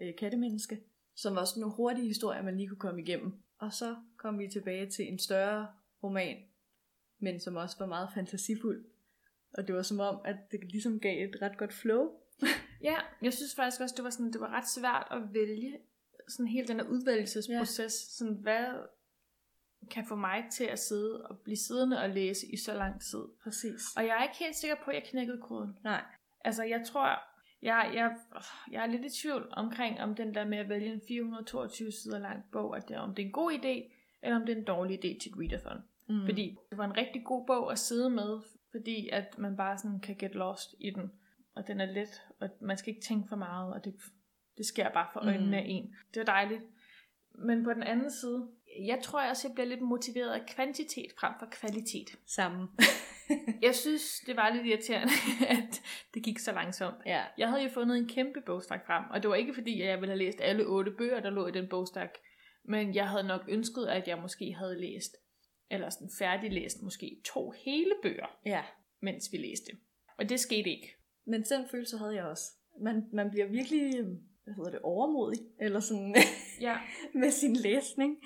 Øh, 0.00 0.16
Kattemenneske. 0.18 0.80
Som 1.14 1.34
var 1.34 1.44
sådan 1.44 1.60
nogle 1.60 1.76
hurtige 1.76 2.06
historier, 2.06 2.42
man 2.42 2.56
lige 2.56 2.68
kunne 2.68 2.78
komme 2.78 3.02
igennem. 3.02 3.32
Og 3.58 3.72
så 3.72 3.96
kom 4.16 4.38
vi 4.38 4.48
tilbage 4.48 4.90
til 4.90 5.08
en 5.12 5.18
større 5.18 5.68
roman, 6.02 6.36
men 7.18 7.40
som 7.40 7.56
også 7.56 7.76
var 7.78 7.86
meget 7.86 8.08
fantasifuld. 8.14 8.84
Og 9.54 9.66
det 9.66 9.74
var 9.74 9.82
som 9.82 10.00
om, 10.00 10.20
at 10.24 10.36
det 10.52 10.60
ligesom 10.64 11.00
gav 11.00 11.24
et 11.24 11.42
ret 11.42 11.58
godt 11.58 11.72
flow. 11.72 12.10
Ja, 12.82 12.96
jeg 13.22 13.32
synes 13.32 13.54
faktisk 13.54 13.80
også, 13.80 13.94
det 13.96 14.04
var, 14.04 14.10
sådan, 14.10 14.32
det 14.32 14.40
var 14.40 14.50
ret 14.50 14.68
svært 14.68 15.06
at 15.10 15.34
vælge 15.34 15.78
sådan 16.28 16.46
hele 16.46 16.68
den 16.68 16.76
her 16.76 16.86
udvælgelsesproces. 16.86 17.78
Ja. 17.78 17.88
Sådan, 17.88 18.34
hvad 18.34 18.66
kan 19.90 20.06
få 20.06 20.16
mig 20.16 20.44
til 20.52 20.64
at 20.64 20.78
sidde 20.78 21.26
og 21.26 21.38
blive 21.38 21.56
siddende 21.56 22.02
og 22.02 22.10
læse 22.10 22.46
i 22.46 22.56
så 22.56 22.74
lang 22.74 23.00
tid. 23.00 23.24
Præcis. 23.42 23.82
Og 23.96 24.06
jeg 24.06 24.18
er 24.18 24.22
ikke 24.22 24.38
helt 24.38 24.56
sikker 24.56 24.76
på, 24.84 24.90
at 24.90 24.94
jeg 24.94 25.04
knækkede 25.10 25.40
koden. 25.42 25.76
Nej. 25.84 26.04
Altså, 26.44 26.62
jeg 26.62 26.82
tror, 26.86 27.18
jeg, 27.62 27.90
jeg, 27.94 28.16
jeg 28.70 28.82
er 28.82 28.86
lidt 28.86 29.04
i 29.04 29.20
tvivl 29.22 29.48
omkring, 29.52 30.00
om 30.00 30.14
den 30.14 30.34
der 30.34 30.44
med 30.44 30.58
at 30.58 30.68
vælge 30.68 30.92
en 30.92 31.00
422 31.08 31.92
sider 31.92 32.18
lang 32.18 32.44
bog, 32.52 32.76
at 32.76 32.88
det, 32.88 32.96
om 32.96 33.14
det 33.14 33.22
er 33.22 33.26
en 33.26 33.32
god 33.32 33.52
idé, 33.52 33.92
eller 34.22 34.36
om 34.36 34.46
det 34.46 34.52
er 34.52 34.56
en 34.58 34.64
dårlig 34.64 34.98
idé 34.98 35.18
til 35.18 35.30
et 35.32 35.38
readathon. 35.38 35.82
Mm. 36.08 36.24
Fordi 36.24 36.56
det 36.70 36.78
var 36.78 36.84
en 36.84 36.96
rigtig 36.96 37.24
god 37.24 37.46
bog 37.46 37.72
at 37.72 37.78
sidde 37.78 38.10
med, 38.10 38.40
fordi 38.70 39.08
at 39.08 39.38
man 39.38 39.56
bare 39.56 39.78
sådan 39.78 40.00
kan 40.00 40.16
get 40.18 40.34
lost 40.34 40.74
i 40.78 40.90
den. 40.90 41.12
Og 41.54 41.66
den 41.66 41.80
er 41.80 41.86
let, 41.86 42.22
og 42.40 42.48
man 42.60 42.76
skal 42.76 42.88
ikke 42.90 43.06
tænke 43.06 43.28
for 43.28 43.36
meget, 43.36 43.74
og 43.74 43.84
det, 43.84 43.94
det 44.58 44.66
sker 44.66 44.88
bare 44.90 45.06
for 45.12 45.20
øjnene 45.20 45.46
Mm. 45.46 45.52
af 45.54 45.64
en. 45.66 45.94
Det 46.14 46.20
er 46.20 46.24
dejligt. 46.24 46.62
Men 47.34 47.64
på 47.64 47.72
den 47.72 47.82
anden 47.82 48.10
side, 48.10 48.48
jeg 48.86 48.98
tror 49.02 49.28
også, 49.28 49.48
jeg 49.48 49.54
bliver 49.54 49.68
lidt 49.68 49.82
motiveret 49.82 50.30
af 50.30 50.46
kvantitet 50.46 51.06
frem 51.18 51.32
for 51.38 51.46
kvalitet. 51.50 52.08
Sammen. 52.26 52.68
Jeg 53.62 53.74
synes, 53.74 54.20
det 54.26 54.36
var 54.36 54.50
lidt 54.54 54.66
irriterende, 54.66 55.12
at 55.58 55.82
det 56.14 56.22
gik 56.22 56.38
så 56.38 56.52
langsomt. 56.52 56.96
ja. 57.06 57.22
Jeg 57.38 57.48
havde 57.48 57.62
jo 57.62 57.68
fundet 57.70 57.96
en 57.98 58.08
kæmpe 58.08 58.40
bogstak 58.46 58.86
frem, 58.86 59.04
og 59.10 59.22
det 59.22 59.30
var 59.30 59.36
ikke 59.36 59.54
fordi, 59.54 59.80
at 59.82 59.88
jeg 59.88 60.00
ville 60.00 60.10
have 60.12 60.18
læst 60.18 60.40
alle 60.40 60.66
otte 60.66 60.90
bøger, 60.90 61.20
der 61.20 61.30
lå 61.30 61.46
i 61.46 61.50
den 61.52 61.68
bogstak, 61.68 62.10
men 62.64 62.94
jeg 62.94 63.08
havde 63.08 63.24
nok 63.26 63.40
ønsket, 63.48 63.86
at 63.86 64.08
jeg 64.08 64.18
måske 64.18 64.54
havde 64.58 64.80
læst, 64.80 65.16
eller 65.70 65.90
sådan 65.90 66.10
færdiglæst 66.18 66.82
måske 66.82 67.20
to 67.24 67.50
hele 67.64 67.92
bøger, 68.02 68.38
Ja. 68.46 68.62
mens 69.02 69.28
vi 69.32 69.36
læste. 69.38 69.72
Og 70.18 70.28
det 70.28 70.40
skete 70.40 70.70
ikke. 70.70 70.96
Men 71.26 71.42
den 71.42 71.68
følelse 71.70 71.98
havde 71.98 72.14
jeg 72.14 72.24
også. 72.24 72.44
Man, 72.82 73.02
man 73.12 73.30
bliver 73.30 73.46
virkelig, 73.46 73.92
hvad 74.44 74.54
hedder 74.54 74.70
det, 74.70 74.80
overmodig, 74.82 75.40
eller 75.60 75.80
sådan, 75.80 76.14
Ja, 76.60 76.76
med 77.20 77.30
sin 77.30 77.56
læsning. 77.56 78.16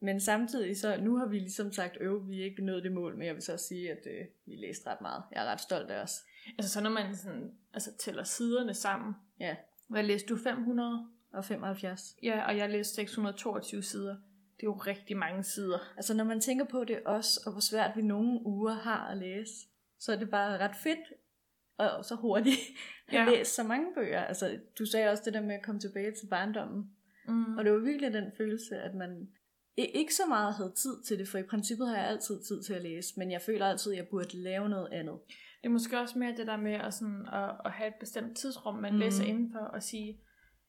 Men 0.00 0.20
samtidig 0.20 0.80
så, 0.80 0.96
nu 1.00 1.16
har 1.16 1.26
vi 1.26 1.38
ligesom 1.38 1.72
sagt, 1.72 1.96
øv, 2.00 2.28
vi 2.28 2.40
er 2.40 2.44
ikke 2.44 2.64
nået 2.64 2.82
det 2.84 2.92
mål, 2.92 3.16
men 3.16 3.26
jeg 3.26 3.34
vil 3.34 3.42
så 3.42 3.56
sige, 3.56 3.90
at 3.90 4.06
øh, 4.06 4.26
vi 4.46 4.54
læste 4.56 4.90
ret 4.90 5.00
meget. 5.00 5.22
Jeg 5.32 5.42
er 5.46 5.52
ret 5.52 5.60
stolt 5.60 5.90
af 5.90 6.02
os. 6.02 6.20
altså 6.58 6.72
så 6.72 6.80
når 6.82 6.90
man 6.90 7.16
sådan, 7.16 7.50
altså 7.74 7.90
tæller 7.98 8.24
siderne 8.24 8.74
sammen. 8.74 9.14
Ja. 9.40 9.56
Hvad 9.88 10.02
læste 10.02 10.28
du? 10.28 10.36
500? 10.36 11.08
Og 11.32 11.44
75. 11.44 12.16
Ja, 12.22 12.46
og 12.48 12.56
jeg 12.56 12.70
læste 12.70 12.94
622 12.94 13.82
sider. 13.82 14.16
Det 14.56 14.62
er 14.62 14.70
jo 14.70 14.72
rigtig 14.72 15.16
mange 15.16 15.42
sider. 15.42 15.78
Altså 15.96 16.14
når 16.14 16.24
man 16.24 16.40
tænker 16.40 16.64
på 16.64 16.84
det 16.84 17.00
også, 17.06 17.40
og 17.46 17.52
hvor 17.52 17.60
svært 17.60 17.96
vi 17.96 18.02
nogle 18.02 18.46
uger 18.46 18.72
har 18.74 19.08
at 19.10 19.16
læse, 19.18 19.52
så 19.98 20.12
er 20.12 20.16
det 20.16 20.30
bare 20.30 20.58
ret 20.58 20.76
fedt, 20.76 21.12
og 21.76 22.04
så 22.04 22.14
hurtigt 22.14 22.56
at 23.08 23.14
Ja. 23.14 23.24
læse 23.24 23.50
så 23.52 23.62
mange 23.62 23.86
bøger. 23.94 24.20
Altså 24.20 24.58
du 24.78 24.86
sagde 24.86 25.08
også 25.10 25.22
det 25.26 25.34
der 25.34 25.40
med 25.42 25.54
at 25.54 25.62
komme 25.62 25.80
tilbage 25.80 26.10
til 26.20 26.26
barndommen. 26.30 26.90
Mm. 27.28 27.58
Og 27.58 27.64
det 27.64 27.72
var 27.72 27.78
virkelig 27.78 28.12
den 28.12 28.32
følelse, 28.36 28.76
at 28.76 28.94
man 28.94 29.28
ikke 29.76 30.14
så 30.14 30.22
meget 30.28 30.54
havde 30.54 30.72
tid 30.76 31.02
til 31.02 31.18
det, 31.18 31.28
for 31.28 31.38
i 31.38 31.42
princippet 31.42 31.88
har 31.88 31.96
jeg 31.96 32.06
altid 32.06 32.42
tid 32.48 32.62
til 32.62 32.74
at 32.74 32.82
læse, 32.82 33.14
men 33.16 33.30
jeg 33.30 33.40
føler 33.42 33.66
altid, 33.66 33.92
at 33.92 33.98
jeg 33.98 34.06
burde 34.10 34.36
lave 34.42 34.68
noget 34.68 34.88
andet. 34.92 35.14
Det 35.62 35.66
er 35.66 35.70
måske 35.70 36.00
også 36.00 36.18
mere 36.18 36.36
det 36.36 36.46
der 36.46 36.56
med 36.56 36.72
at, 36.72 36.94
sådan, 36.94 37.26
at, 37.32 37.50
at 37.64 37.70
have 37.72 37.88
et 37.88 37.94
bestemt 38.00 38.36
tidsrum, 38.36 38.74
man 38.74 38.92
mm. 38.92 38.98
Læser 38.98 39.24
indenfor, 39.24 39.58
og 39.58 39.82
sige, 39.82 40.20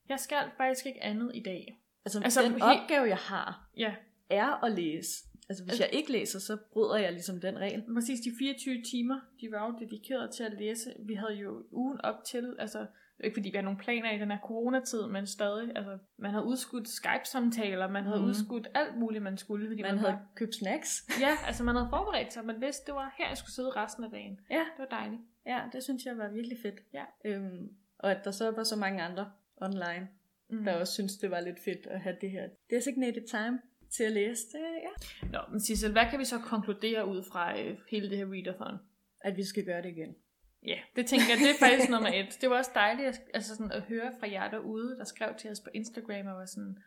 jeg 0.10 0.20
skal 0.20 0.38
faktisk 0.58 0.86
ikke 0.86 1.04
andet 1.04 1.32
i 1.36 1.44
dag. 1.46 1.82
Altså, 2.06 2.22
Altså, 2.24 2.42
den 2.42 2.52
helt- 2.52 2.64
opgave, 2.64 3.04
jeg 3.08 3.18
har, 3.18 3.70
Ja, 3.78 3.96
er 4.30 4.64
at 4.66 4.72
læse. 4.72 5.10
Altså 5.50 5.64
hvis 5.64 5.72
Altså- 5.72 5.84
jeg 5.84 5.94
ikke 5.94 6.12
læser, 6.12 6.40
så 6.40 6.58
bryder 6.74 6.96
jeg 6.98 7.12
ligesom 7.12 7.42
den 7.42 7.60
regel. 7.60 7.84
præcis 7.94 8.20
de 8.20 8.32
24 8.40 8.82
timer, 8.92 9.20
de 9.42 9.52
var 9.52 9.66
jo 9.68 9.80
dedikeret 9.80 10.32
til 10.32 10.44
at 10.44 10.54
læse. 10.60 10.94
Vi 11.08 11.14
havde 11.14 11.34
jo 11.34 11.64
ugen 11.72 12.02
op 12.02 12.24
til, 12.26 12.56
altså 12.60 12.86
er 13.24 13.26
ikke 13.26 13.36
fordi 13.36 13.50
vi 13.50 13.56
har 13.56 13.62
nogle 13.64 13.80
planer 13.80 14.12
i 14.12 14.20
den 14.20 14.32
her 14.32 14.40
coronatid, 14.40 15.08
men 15.08 15.28
stadig, 15.28 15.72
altså 15.76 15.98
man 16.18 16.32
havde 16.32 16.46
udskudt 16.46 16.88
Skype-samtaler, 16.90 17.88
man 17.90 18.04
havde 18.04 18.20
mm. 18.20 18.26
Udskudt 18.26 18.68
alt 18.74 18.98
muligt, 18.98 19.24
man 19.24 19.38
skulle, 19.38 19.68
fordi 19.68 19.82
Man 19.82 19.92
man, 19.92 20.00
havde 20.00 20.14
bare, 20.14 20.26
købt 20.36 20.56
snacks. 20.56 21.08
ja, 21.22 21.32
altså 21.48 21.64
man 21.64 21.76
havde 21.76 21.88
forberedt 21.90 22.34
sig, 22.34 22.46
man 22.46 22.62
vidste, 22.62 22.86
det 22.86 22.96
var 22.96 23.16
her, 23.18 23.28
jeg 23.28 23.38
skulle 23.38 23.52
sidde 23.52 23.70
resten 23.70 24.04
af 24.04 24.10
dagen. 24.12 24.40
Ja. 24.50 24.56
Det 24.60 24.80
var 24.80 24.86
dejligt. 24.98 25.22
Ja, 25.46 25.60
det 25.74 25.84
synes 25.84 26.06
jeg 26.06 26.18
var 26.18 26.30
virkelig 26.30 26.58
fedt. 26.62 26.80
Ja. 26.94 27.04
Øhm, 27.26 27.70
og 28.00 28.12
at 28.12 28.26
der 28.26 28.32
så 28.32 28.52
var 28.52 28.64
så 28.64 28.76
mange 28.76 29.02
andre 29.04 29.32
online, 29.62 30.08
Mm. 30.54 30.64
der 30.64 30.74
også 30.80 30.94
synes, 30.94 31.18
det 31.18 31.32
var 31.32 31.40
lidt 31.40 31.60
fedt 31.66 31.88
at 31.88 32.02
have 32.02 32.16
det 32.22 32.32
her 32.32 32.48
designated 32.70 33.28
time 33.28 33.60
til 33.90 34.04
at 34.04 34.12
læse 34.12 34.42
det. 34.52 34.60
Ja. 34.60 35.28
Nå, 35.32 35.40
men 35.52 35.60
Sissel, 35.60 35.92
hvad 35.92 36.06
kan 36.10 36.20
vi 36.20 36.26
så 36.26 36.38
konkludere 36.40 37.08
ud 37.08 37.24
fra 37.32 37.60
øh, 37.60 37.78
hele 37.92 38.10
det 38.10 38.18
her 38.18 38.26
readathon? 38.26 38.78
At 39.22 39.38
vi 39.38 39.44
skal 39.44 39.66
gøre 39.66 39.82
det 39.82 39.90
igen. 39.90 40.16
Ja, 40.66 40.78
det 40.96 41.06
tænker 41.06 41.26
jeg, 41.30 41.38
det 41.38 41.50
er 41.50 41.60
faktisk 41.68 41.90
nummer 41.90 42.10
et. 42.14 42.38
Det 42.42 42.50
var 42.50 42.58
også 42.58 42.72
dejligt 42.74 43.08
at, 43.08 43.22
altså 43.34 43.56
sådan 43.56 43.72
at 43.72 43.82
høre 43.82 44.12
fra 44.20 44.32
jer 44.32 44.50
derude, 44.50 44.98
der 44.98 45.04
skrev 45.04 45.30
til 45.38 45.52
os 45.52 45.60
på 45.60 45.70
Instagram 45.74 46.28
og 46.28 46.36
var 46.36 46.46
sådan, 46.46 46.78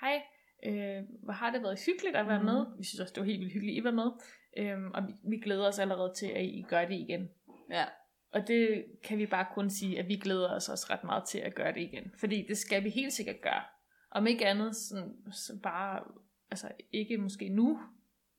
hej, 0.00 0.22
øh, 0.66 1.02
hvor 1.22 1.32
har 1.32 1.50
det 1.50 1.62
været 1.62 1.78
hyggeligt 1.86 2.16
at 2.16 2.26
være 2.26 2.38
Mhm. 2.38 2.46
med. 2.46 2.66
Vi 2.78 2.84
synes 2.84 3.00
også, 3.00 3.12
det 3.14 3.20
var 3.20 3.26
helt 3.26 3.40
vildt 3.40 3.52
hyggeligt, 3.52 3.74
at 3.76 3.80
I 3.80 3.84
var 3.84 3.90
med. 3.90 4.10
Øhm, 4.56 4.90
og 4.94 5.06
vi, 5.08 5.12
vi 5.30 5.36
glæder 5.36 5.68
os 5.68 5.78
allerede 5.78 6.12
til, 6.16 6.26
at 6.26 6.44
I 6.44 6.64
gør 6.68 6.84
det 6.84 6.94
igen. 6.94 7.28
Ja. 7.70 7.84
Og 8.32 8.48
det 8.48 8.84
kan 9.04 9.18
vi 9.18 9.26
bare 9.26 9.46
kun 9.54 9.70
sige, 9.70 9.98
at 9.98 10.08
vi 10.08 10.16
glæder 10.16 10.56
os 10.56 10.68
også 10.68 10.86
ret 10.90 11.04
meget 11.04 11.24
til 11.28 11.38
at 11.38 11.54
gøre 11.54 11.72
det 11.72 11.80
igen. 11.80 12.12
Fordi 12.20 12.44
det 12.48 12.58
skal 12.58 12.84
vi 12.84 12.88
helt 12.90 13.12
sikkert 13.12 13.40
gøre. 13.42 13.62
Om 14.10 14.26
ikke 14.26 14.46
andet, 14.46 14.76
sådan, 14.76 15.14
så 15.32 15.58
bare 15.62 16.04
altså 16.50 16.68
ikke 16.92 17.18
måske 17.18 17.48
nu, 17.48 17.80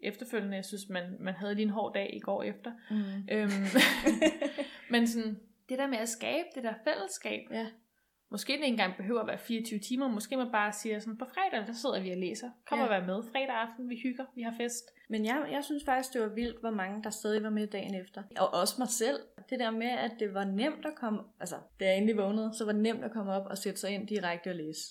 efterfølgende, 0.03 0.55
jeg 0.55 0.65
synes, 0.65 0.89
man, 0.89 1.17
man 1.19 1.33
havde 1.33 1.55
lige 1.55 1.63
en 1.65 1.69
hård 1.69 1.93
dag 1.93 2.09
i 2.13 2.19
går 2.19 2.43
efter. 2.43 2.71
Mm. 2.89 3.27
Øhm, 3.31 3.49
men 4.91 5.07
sådan, 5.07 5.39
det 5.69 5.79
der 5.79 5.87
med 5.87 5.97
at 5.97 6.09
skabe 6.09 6.47
det 6.55 6.63
der 6.63 6.73
fællesskab, 6.83 7.41
Ja. 7.51 7.67
måske 8.31 8.47
det 8.53 8.57
ikke 8.57 8.65
engang 8.67 8.97
behøver 8.97 9.21
at 9.21 9.27
være 9.27 9.37
24 9.37 9.79
timer, 9.79 10.07
måske 10.07 10.37
man 10.37 10.51
bare 10.51 10.73
siger 10.73 10.99
sådan, 10.99 11.17
på 11.17 11.25
fredag, 11.25 11.67
der 11.67 11.73
sidder 11.73 12.01
vi 12.01 12.11
og 12.11 12.17
læser. 12.17 12.49
Kom 12.69 12.77
Ja. 12.79 12.83
og 12.83 12.89
vær 12.89 13.05
med. 13.05 13.23
Fredag 13.31 13.55
aften, 13.55 13.89
vi 13.89 13.99
hygger, 14.03 14.25
vi 14.35 14.41
har 14.41 14.53
fest. 14.57 14.83
Men 15.09 15.25
jeg, 15.25 15.47
jeg 15.51 15.63
synes 15.63 15.83
faktisk, 15.85 16.13
det 16.13 16.21
var 16.21 16.27
vildt, 16.35 16.59
hvor 16.59 16.71
mange 16.71 17.03
der 17.03 17.09
stadig 17.09 17.43
var 17.43 17.49
med 17.49 17.67
dagen 17.67 17.95
efter. 17.95 18.23
Og 18.37 18.53
også 18.53 18.75
mig 18.77 18.87
selv. 18.89 19.19
Det 19.49 19.59
der 19.59 19.71
med, 19.71 19.87
at 19.89 20.11
det 20.19 20.33
var 20.33 20.43
nemt 20.43 20.85
at 20.85 20.95
komme... 20.95 21.19
Altså, 21.39 21.55
da 21.79 21.85
jeg 21.85 21.97
endelig 21.97 22.17
vågnede, 22.17 22.51
så 22.57 22.65
var 22.65 22.71
det 22.71 22.81
nemt 22.81 23.03
at 23.03 23.11
komme 23.11 23.31
op 23.33 23.45
og 23.45 23.57
sætte 23.57 23.79
sig 23.79 23.89
ind 23.91 24.07
direkte 24.07 24.49
og 24.49 24.55
læse. 24.55 24.81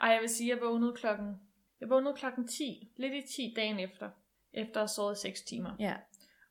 Ej, 0.00 0.08
jeg 0.08 0.20
vil 0.20 0.28
sige, 0.28 0.50
jeg 0.50 0.58
vågnede 0.62 0.92
klokken, 0.96 1.34
jeg 1.80 1.88
vågnede 1.90 2.14
klokken 2.16 2.46
10, 2.48 2.88
lidt 2.96 3.12
i 3.14 3.22
10 3.36 3.52
dagen 3.56 3.78
efter, 3.80 4.10
efter 4.52 4.82
at 4.82 4.90
sovet 4.90 5.18
6 5.18 5.42
timer. 5.42 5.70
Ja. 5.78 5.94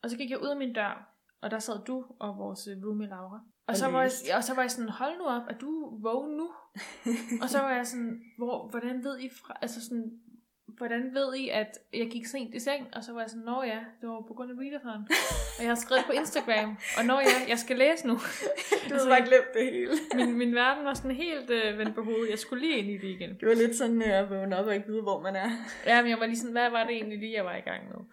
Og 0.04 0.10
så 0.10 0.18
gik 0.18 0.30
jeg 0.30 0.42
ud 0.42 0.48
af 0.48 0.58
min 0.58 0.74
dør, 0.74 1.16
og 1.42 1.52
der 1.52 1.60
sad 1.60 1.86
du 1.86 2.06
og 2.20 2.38
vores 2.38 2.68
øh, 2.68 2.84
roomie 2.86 3.08
Laura. 3.08 3.40
Og, 3.68 3.78
så 3.78 3.88
var, 3.88 4.02
jeg, 4.02 4.12
og 4.36 4.44
så 4.44 4.54
var 4.54 4.62
jeg 4.62 4.72
sådan, 4.72 4.90
hold 4.90 5.18
nu 5.18 5.26
op, 5.26 5.42
er 5.50 5.58
du 5.58 6.00
vågen 6.02 6.38
nu? 6.38 6.50
og 7.42 7.50
så 7.50 7.60
var 7.60 7.72
jeg 7.72 7.88
sådan, 7.88 8.22
hvor, 8.38 8.68
hvordan 8.70 9.04
ved 9.04 9.20
I 9.20 9.30
fra, 9.30 9.58
altså 9.62 9.86
sådan, 9.86 10.20
hvordan 10.78 11.14
ved 11.14 11.36
I, 11.36 11.50
at 11.50 11.78
jeg 11.94 12.08
gik 12.12 12.26
sent 12.26 12.56
i 12.56 12.60
seng? 12.60 12.88
Og 12.96 13.04
så 13.04 13.14
var 13.14 13.22
jeg 13.22 13.30
sådan, 13.30 13.46
nå 13.46 13.64
ja, 13.64 13.80
det 14.02 14.10
var 14.10 14.22
på 14.28 14.34
grund 14.34 14.52
af 14.52 14.56
readathon. 14.60 15.02
og 15.58 15.62
jeg 15.64 15.68
har 15.70 15.76
skrevet 15.76 16.04
på 16.06 16.12
Instagram, 16.12 16.78
og 16.98 17.06
nå 17.06 17.20
ja, 17.20 17.36
jeg 17.50 17.60
skal 17.60 17.78
læse 17.78 18.08
nu. 18.08 18.14
Du 18.14 18.94
Altså, 18.94 19.10
har 19.10 19.16
bare 19.18 19.28
glemt 19.28 19.52
det 19.54 19.64
hele. 19.74 19.92
min, 20.16 20.38
min 20.38 20.56
verden 20.56 20.86
var 20.86 20.94
sådan 20.94 21.12
helt 21.16 21.50
øh, 21.50 21.78
vendt 21.78 21.96
på 21.96 22.04
hovedet. 22.04 22.30
Jeg 22.30 22.40
skulle 22.40 22.68
lige 22.68 22.78
ind 22.78 22.90
i 22.90 22.98
det 22.98 23.08
igen. 23.18 23.30
Det 23.40 23.48
var 23.48 23.54
lidt 23.56 23.76
sådan 23.76 24.02
øh, 24.02 24.20
at 24.20 24.30
vågne 24.30 24.58
op 24.58 24.66
og 24.66 24.76
ikke 24.76 24.88
vide, 24.88 25.02
hvor 25.02 25.22
man 25.22 25.36
er. 25.36 25.50
Ja, 25.86 26.02
men 26.02 26.10
jeg 26.12 26.20
var 26.20 26.26
lige 26.26 26.38
sådan, 26.40 26.52
hvad 26.52 26.70
var 26.70 26.84
det 26.84 26.96
egentlig 26.96 27.20
lige, 27.20 27.34
jeg 27.34 27.46
var 27.46 27.56
i 27.56 27.62
gang 27.62 27.84
med? 27.88 28.06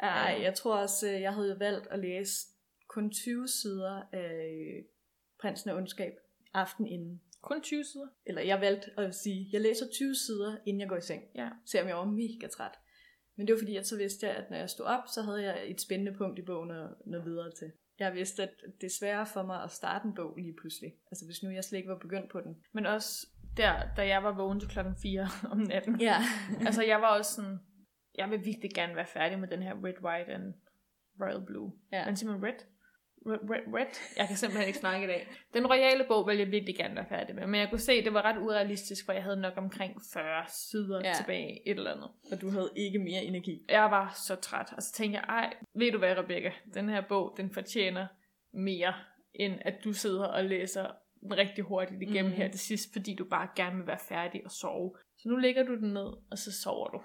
Ej, 0.00 0.38
jeg 0.42 0.54
tror 0.54 0.76
også, 0.76 1.06
øh, 1.12 1.20
jeg 1.20 1.32
havde 1.34 1.56
valgt 1.60 1.86
at 1.90 1.98
læse 1.98 2.32
kun 2.88 3.10
20 3.10 3.48
sider 3.48 4.02
af 4.12 4.32
øh, 4.32 4.84
Prinsen 5.40 5.70
af 5.70 5.74
Ondskab 5.74 6.12
aften 6.54 6.86
inden. 6.86 7.20
Kun 7.42 7.62
20 7.62 7.84
sider. 7.84 8.08
Eller 8.26 8.42
jeg 8.42 8.60
valgte 8.60 8.90
at 8.96 9.14
sige, 9.14 9.48
jeg 9.52 9.60
læser 9.60 9.86
20 9.92 10.14
sider, 10.14 10.56
inden 10.66 10.80
jeg 10.80 10.88
går 10.88 10.96
i 10.96 11.00
seng. 11.00 11.22
Ja. 11.34 11.48
Selvom 11.66 11.88
jeg 11.88 11.96
var 11.96 12.04
mega 12.04 12.46
træt. 12.46 12.78
Men 13.36 13.46
det 13.46 13.52
var 13.52 13.58
fordi, 13.58 13.76
at 13.76 13.86
så 13.86 13.96
vidste 13.96 14.26
jeg, 14.26 14.36
at 14.36 14.50
når 14.50 14.56
jeg 14.56 14.70
stod 14.70 14.86
op, 14.86 15.02
så 15.14 15.22
havde 15.22 15.42
jeg 15.42 15.70
et 15.70 15.80
spændende 15.80 16.14
punkt 16.18 16.38
i 16.38 16.42
bogen 16.42 16.70
at 16.70 16.88
nå 17.06 17.22
videre 17.22 17.50
til. 17.58 17.72
Jeg 17.98 18.14
vidste, 18.14 18.42
at 18.42 18.50
det 18.80 18.86
er 18.86 18.96
sværere 19.00 19.26
for 19.26 19.42
mig 19.42 19.62
at 19.62 19.70
starte 19.70 20.06
en 20.06 20.14
bog 20.14 20.36
lige 20.36 20.54
pludselig. 20.60 20.92
Altså 21.10 21.24
hvis 21.26 21.42
nu 21.42 21.50
jeg 21.50 21.64
slet 21.64 21.78
ikke 21.78 21.90
var 21.90 21.98
begyndt 21.98 22.30
på 22.30 22.40
den. 22.40 22.56
Men 22.72 22.86
også 22.86 23.26
der, 23.56 23.94
da 23.96 24.06
jeg 24.06 24.22
var 24.22 24.34
vågen 24.34 24.60
til 24.60 24.68
klokken 24.68 24.96
4 25.02 25.28
om 25.52 25.58
natten. 25.58 26.00
Ja. 26.00 26.16
altså 26.66 26.82
jeg 26.82 27.00
var 27.00 27.18
også 27.18 27.34
sådan, 27.34 27.58
jeg 28.14 28.30
vil 28.30 28.44
virkelig 28.44 28.70
gerne 28.74 28.96
være 28.96 29.06
færdig 29.06 29.38
med 29.38 29.48
den 29.48 29.62
her 29.62 29.74
Red, 29.84 30.02
White 30.04 30.32
and 30.32 30.54
Royal 31.20 31.46
Blue. 31.46 31.72
Ja. 31.92 32.04
Men 32.06 32.16
simpelthen 32.16 32.46
Red. 32.46 32.60
Red, 33.28 33.74
red. 33.74 33.86
Jeg 34.16 34.26
kan 34.28 34.36
simpelthen 34.36 34.66
ikke 34.66 34.78
snakke 34.78 35.04
i 35.04 35.06
dag. 35.06 35.28
Den 35.54 35.66
royale 35.66 36.04
bog 36.08 36.26
ville 36.26 36.42
jeg 36.42 36.50
virkelig 36.50 36.76
gerne 36.76 36.96
være 36.96 37.06
færdig 37.08 37.34
med, 37.34 37.46
men 37.46 37.60
jeg 37.60 37.70
kunne 37.70 37.78
se, 37.78 37.92
at 37.92 38.04
det 38.04 38.14
var 38.14 38.22
ret 38.22 38.38
urealistisk, 38.38 39.04
for 39.04 39.12
jeg 39.12 39.22
havde 39.22 39.40
nok 39.40 39.52
omkring 39.56 40.00
40 40.12 40.44
sider 40.48 41.00
Ja. 41.04 41.12
tilbage, 41.16 41.68
et 41.68 41.76
eller 41.78 41.92
andet. 41.92 42.10
Og 42.32 42.40
du 42.40 42.50
havde 42.50 42.70
ikke 42.76 42.98
mere 42.98 43.22
energi. 43.22 43.64
Jeg 43.68 43.90
var 43.90 44.12
så 44.26 44.34
træt, 44.36 44.72
og 44.76 44.82
så 44.82 44.92
tænkte 44.92 45.18
jeg, 45.18 45.24
ej, 45.28 45.54
ved 45.74 45.92
du 45.92 45.98
hvad, 45.98 46.16
Rebecca, 46.18 46.52
den 46.74 46.88
her 46.88 47.00
bog, 47.08 47.34
den 47.36 47.50
fortjener 47.50 48.06
mere, 48.52 48.94
end 49.34 49.54
at 49.60 49.74
du 49.84 49.92
sidder 49.92 50.24
og 50.24 50.44
læser 50.44 50.86
rigtig 51.30 51.64
hurtigt 51.64 52.02
igennem 52.02 52.30
mm. 52.32 52.36
her 52.36 52.50
til 52.50 52.60
sidst, 52.60 52.92
fordi 52.92 53.14
du 53.14 53.24
bare 53.24 53.48
gerne 53.56 53.76
vil 53.76 53.86
være 53.86 53.98
færdig 54.08 54.42
og 54.44 54.50
sove. 54.50 54.94
Så 55.18 55.28
nu 55.28 55.36
lægger 55.36 55.62
du 55.62 55.74
den 55.76 55.92
ned, 55.92 56.12
og 56.30 56.38
så 56.38 56.52
sover 56.62 56.88
du. 56.88 57.02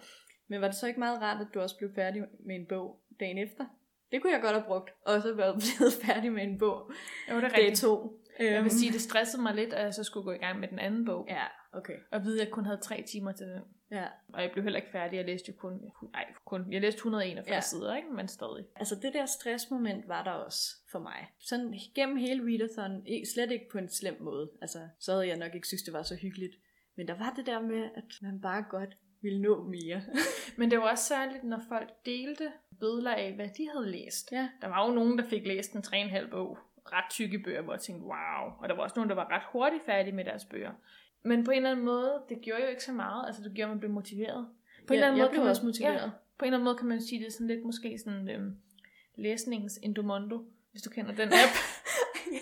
Men 0.48 0.62
var 0.62 0.68
det 0.68 0.76
så 0.76 0.88
ikke 0.88 1.00
meget 1.00 1.22
rart, 1.22 1.42
at 1.42 1.48
du 1.54 1.60
også 1.60 1.78
blev 1.78 1.90
færdig 1.96 2.22
med 2.46 2.56
en 2.56 2.66
bog 2.70 3.00
dagen 3.20 3.38
efter? 3.38 3.66
Det 4.14 4.22
kunne 4.22 4.34
jeg 4.34 4.42
godt 4.42 4.54
have 4.56 4.64
brugt. 4.68 4.90
Og 5.06 5.22
så 5.22 5.34
været 5.34 5.56
blevet 5.78 5.94
færdig 5.94 6.32
med 6.32 6.44
en 6.44 6.58
bog 6.58 6.92
Jo, 7.32 7.36
det 7.36 7.44
er 7.44 7.58
rigtigt. 7.58 7.80
to. 7.80 8.20
Jeg 8.40 8.54
Øhm, 8.56 8.64
vil 8.64 8.72
sige, 8.72 8.92
det 8.92 9.02
stressede 9.02 9.42
mig 9.42 9.56
lidt, 9.56 9.74
at 9.74 9.84
jeg 9.86 9.94
så 9.94 10.04
skulle 10.04 10.24
gå 10.24 10.32
i 10.32 10.38
gang 10.38 10.60
med 10.60 10.68
den 10.68 10.80
anden 10.80 11.06
bog. 11.06 11.26
Ja, 11.30 11.44
okay. 11.74 11.94
Og 12.12 12.24
vide, 12.24 12.42
at 12.42 12.46
jeg 12.46 12.52
kun 12.54 12.66
havde 12.66 12.78
tre 12.82 13.04
timer 13.08 13.32
til 13.32 13.48
den. 13.48 13.62
Ja. 13.92 14.06
Og 14.34 14.42
jeg 14.42 14.50
blev 14.52 14.64
heller 14.64 14.80
ikke 14.80 14.92
færdig. 14.92 15.18
Jeg 15.18 15.26
læste 15.26 15.52
jo 15.52 15.58
kun, 15.58 15.82
nej, 16.14 16.26
kun, 16.46 16.72
jeg 16.74 16.82
læste 16.82 16.98
141 16.98 17.56
Ja. 17.56 17.62
sider, 17.62 17.96
ikke? 17.96 18.10
men 18.14 18.28
stadig. 18.28 18.66
Altså 18.76 18.96
det 18.96 19.14
der 19.14 19.26
stressmoment 19.26 20.08
var 20.08 20.24
der 20.24 20.32
også 20.32 20.76
for 20.92 21.00
mig. 21.00 21.28
Sådan 21.40 21.74
gennem 21.96 22.18
hele 22.18 22.44
readathon, 22.44 23.06
slet 23.34 23.52
ikke 23.52 23.70
på 23.72 23.78
en 23.78 23.90
slem 23.90 24.18
måde. 24.22 24.50
Altså, 24.62 24.80
så 25.00 25.12
havde 25.12 25.28
jeg 25.28 25.38
nok 25.38 25.56
ikke 25.56 25.68
synes, 25.68 25.84
det 25.84 25.94
var 25.94 26.04
så 26.04 26.16
hyggeligt. 26.16 26.56
Men 26.96 27.08
der 27.08 27.14
var 27.18 27.34
det 27.38 27.46
der 27.46 27.60
med, 27.62 27.90
at 27.96 28.04
man 28.22 28.42
bare 28.42 28.66
godt 28.70 28.98
ville 29.24 29.42
nå 29.42 29.64
mere. 29.64 30.02
Men 30.58 30.72
det 30.72 30.80
var 30.80 30.90
også 30.90 31.04
særligt, 31.04 31.44
når 31.44 31.62
folk 31.70 31.90
delte 32.06 32.52
billeder 32.80 33.16
af, 33.16 33.34
hvad 33.34 33.48
de 33.58 33.70
havde 33.74 33.92
læst. 33.92 34.32
Ja. 34.32 34.50
Der 34.62 34.68
var 34.68 34.88
jo 34.88 34.94
nogen, 34.94 35.18
der 35.18 35.24
fik 35.24 35.48
læst 35.48 35.74
en 35.74 35.84
3,5 35.88 36.30
bog. 36.30 36.58
Ret 36.86 37.10
tykke 37.10 37.40
bøger, 37.40 37.62
hvor 37.62 37.74
jeg 37.74 37.82
tænkte, 37.82 38.04
wow. 38.04 38.52
Og 38.60 38.70
der 38.70 38.76
var 38.76 38.84
også 38.84 38.94
nogen, 38.96 39.10
der 39.10 39.16
var 39.16 39.32
ret 39.32 39.44
hurtigt 39.52 39.86
færdige 39.86 40.16
med 40.16 40.26
deres 40.26 40.46
bøger. 40.46 40.72
Men 41.24 41.44
på 41.44 41.52
en 41.52 41.58
eller 41.58 41.72
anden 41.72 41.86
måde, 41.86 42.22
det 42.30 42.42
gjorde 42.42 42.62
jo 42.62 42.68
ikke 42.68 42.84
så 42.84 42.92
meget. 42.92 43.28
Altså, 43.28 43.44
det 43.44 43.54
gjorde, 43.54 43.70
at 43.70 43.70
man 43.70 43.80
blev 43.80 43.92
motiveret. 43.92 44.48
På 44.88 44.94
en 44.94 44.98
eller 44.98 45.08
anden 45.08 45.18
jeg 45.18 45.24
måde 45.24 45.32
blev 45.32 45.42
man, 45.42 45.50
også 45.50 45.66
motiveret. 45.66 45.94
Ja, 45.94 46.10
på 46.38 46.46
en 46.46 46.48
eller 46.48 46.58
anden 46.58 46.64
måde 46.64 46.78
kan 46.78 46.88
man 46.88 47.02
sige, 47.02 47.20
det 47.20 47.28
er 47.28 47.32
sådan 47.32 47.48
lidt 47.48 47.66
måske 47.66 48.00
sådan 48.04 48.30
øhm, 48.30 48.58
læsningens 49.16 49.80
Endomondo, 49.84 50.46
hvis 50.72 50.82
du 50.82 50.90
kender 50.90 51.16
den 51.16 51.28
app. 51.44 51.56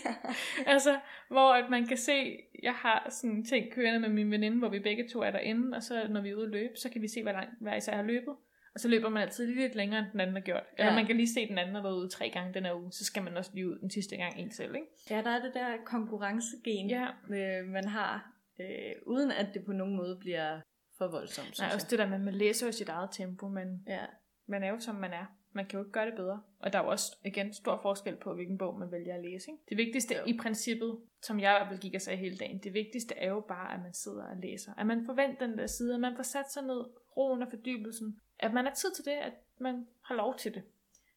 Ja. 0.06 0.16
altså, 0.74 1.00
hvor 1.28 1.54
at 1.54 1.70
man 1.70 1.86
kan 1.86 1.98
se, 1.98 2.38
jeg 2.64 2.74
har 2.74 3.08
sådan 3.10 3.46
ting 3.46 3.72
kørende 3.72 4.00
med 4.00 4.10
min 4.10 4.32
veninde, 4.32 4.58
hvor 4.58 4.70
vi 4.70 4.80
begge 4.80 5.08
to 5.10 5.20
er 5.22 5.32
derinde, 5.32 5.76
og 5.78 5.84
så 5.84 6.08
når 6.10 6.22
vi 6.22 6.30
er 6.30 6.36
ude 6.36 6.46
at 6.46 6.52
løbe, 6.52 6.74
så 6.76 6.90
kan 6.90 7.02
vi 7.02 7.08
se, 7.08 7.22
hvor 7.24 7.32
langt 7.32 7.52
hver 7.60 7.76
især 7.76 7.96
har 7.96 8.04
løbet. 8.04 8.36
Og 8.74 8.80
så 8.80 8.88
løber 8.88 9.10
man 9.10 9.22
altid 9.22 9.48
lige 9.48 9.60
lidt 9.62 9.76
længere, 9.76 10.00
end 10.00 10.08
den 10.12 10.20
anden 10.20 10.36
har 10.36 10.42
gjort. 10.44 10.64
Eller 10.78 10.92
Ja. 10.92 10.96
man 10.98 11.06
kan 11.06 11.16
lige 11.16 11.34
se, 11.34 11.40
at 11.40 11.50
den 11.50 11.58
anden 11.58 11.76
har 11.76 11.82
været 11.82 11.96
ude 11.96 12.10
tre 12.10 12.30
gange 12.30 12.54
den 12.54 12.66
her 12.66 12.74
uge, 12.82 12.92
så 12.92 13.06
skal 13.06 13.24
man 13.24 13.38
også 13.38 13.52
lige 13.54 13.70
ud 13.70 13.80
den 13.80 13.90
sidste 13.90 14.16
gang 14.18 14.40
en 14.40 14.52
selv, 14.52 14.76
ikke? 14.76 14.88
ja, 15.10 15.22
der 15.22 15.30
er 15.30 15.42
det 15.42 15.54
der 15.54 15.78
konkurrencegen, 15.86 16.90
Ja. 16.90 17.08
øh, 17.30 17.66
man 17.68 17.88
har, 17.88 18.32
øh, 18.62 18.68
uden 19.06 19.32
at 19.32 19.48
det 19.54 19.66
på 19.66 19.72
nogen 19.74 19.96
måde 19.96 20.18
bliver 20.20 20.60
for 20.98 21.08
voldsomt, 21.08 21.60
Nej, 21.60 21.70
også 21.74 21.88
det 21.90 22.00
der 22.00 22.06
med, 22.08 22.16
at 22.16 22.22
man 22.22 22.34
læser 22.34 22.66
jo 22.66 22.70
i 22.70 22.74
sit 22.74 22.90
eget 22.90 23.10
tempo, 23.12 23.48
men 23.48 23.84
Ja. 23.88 24.06
man 24.48 24.64
er 24.64 24.70
jo 24.70 24.80
som 24.80 24.96
man 24.96 25.12
er. 25.14 25.26
Man 25.54 25.66
kan 25.66 25.78
jo 25.80 25.84
ikke 25.84 25.92
gøre 25.92 26.06
det 26.06 26.16
bedre. 26.16 26.42
Og 26.60 26.74
der 26.74 26.80
er 26.80 26.84
jo 26.84 26.90
også, 26.90 27.18
igen, 27.26 27.54
stor 27.54 27.80
forskel 27.82 28.16
på, 28.16 28.34
hvilken 28.34 28.58
bog 28.58 28.80
man 28.80 28.92
vælger 28.92 29.16
at 29.16 29.22
læse. 29.22 29.52
Ikke? 29.52 29.64
Det 29.70 29.78
vigtigste 29.78 30.16
i 30.28 30.38
princippet, 30.38 31.00
som 31.22 31.40
jeg 31.40 31.52
i 31.52 31.58
hvert 31.58 31.68
fald 31.68 31.80
gik 31.80 31.96
og 31.96 32.02
sagde 32.02 32.20
hele 32.20 32.38
dagen, 32.38 32.58
det 32.58 32.74
vigtigste 32.74 33.16
er 33.16 33.30
jo 33.30 33.40
bare, 33.40 33.74
at 33.74 33.82
man 33.82 33.94
sidder 33.94 34.24
og 34.24 34.38
læser. 34.38 34.74
At 34.78 34.86
man 34.86 35.06
forventer 35.06 35.48
den 35.48 35.58
der 35.58 35.68
side, 35.68 35.94
at 35.94 36.00
man 36.00 36.16
får 36.16 36.24
sat 36.24 36.52
sig 36.52 36.64
ned, 36.64 36.84
roen 37.18 37.42
og 37.42 37.48
fordybelsen. 37.50 38.20
At 38.40 38.54
man 38.54 38.66
har 38.66 38.74
tid 38.74 38.92
til 38.96 39.06
det, 39.06 39.12
at 39.12 39.34
man 39.60 39.88
har 40.02 40.16
lov 40.16 40.38
til 40.38 40.54
det. 40.54 40.64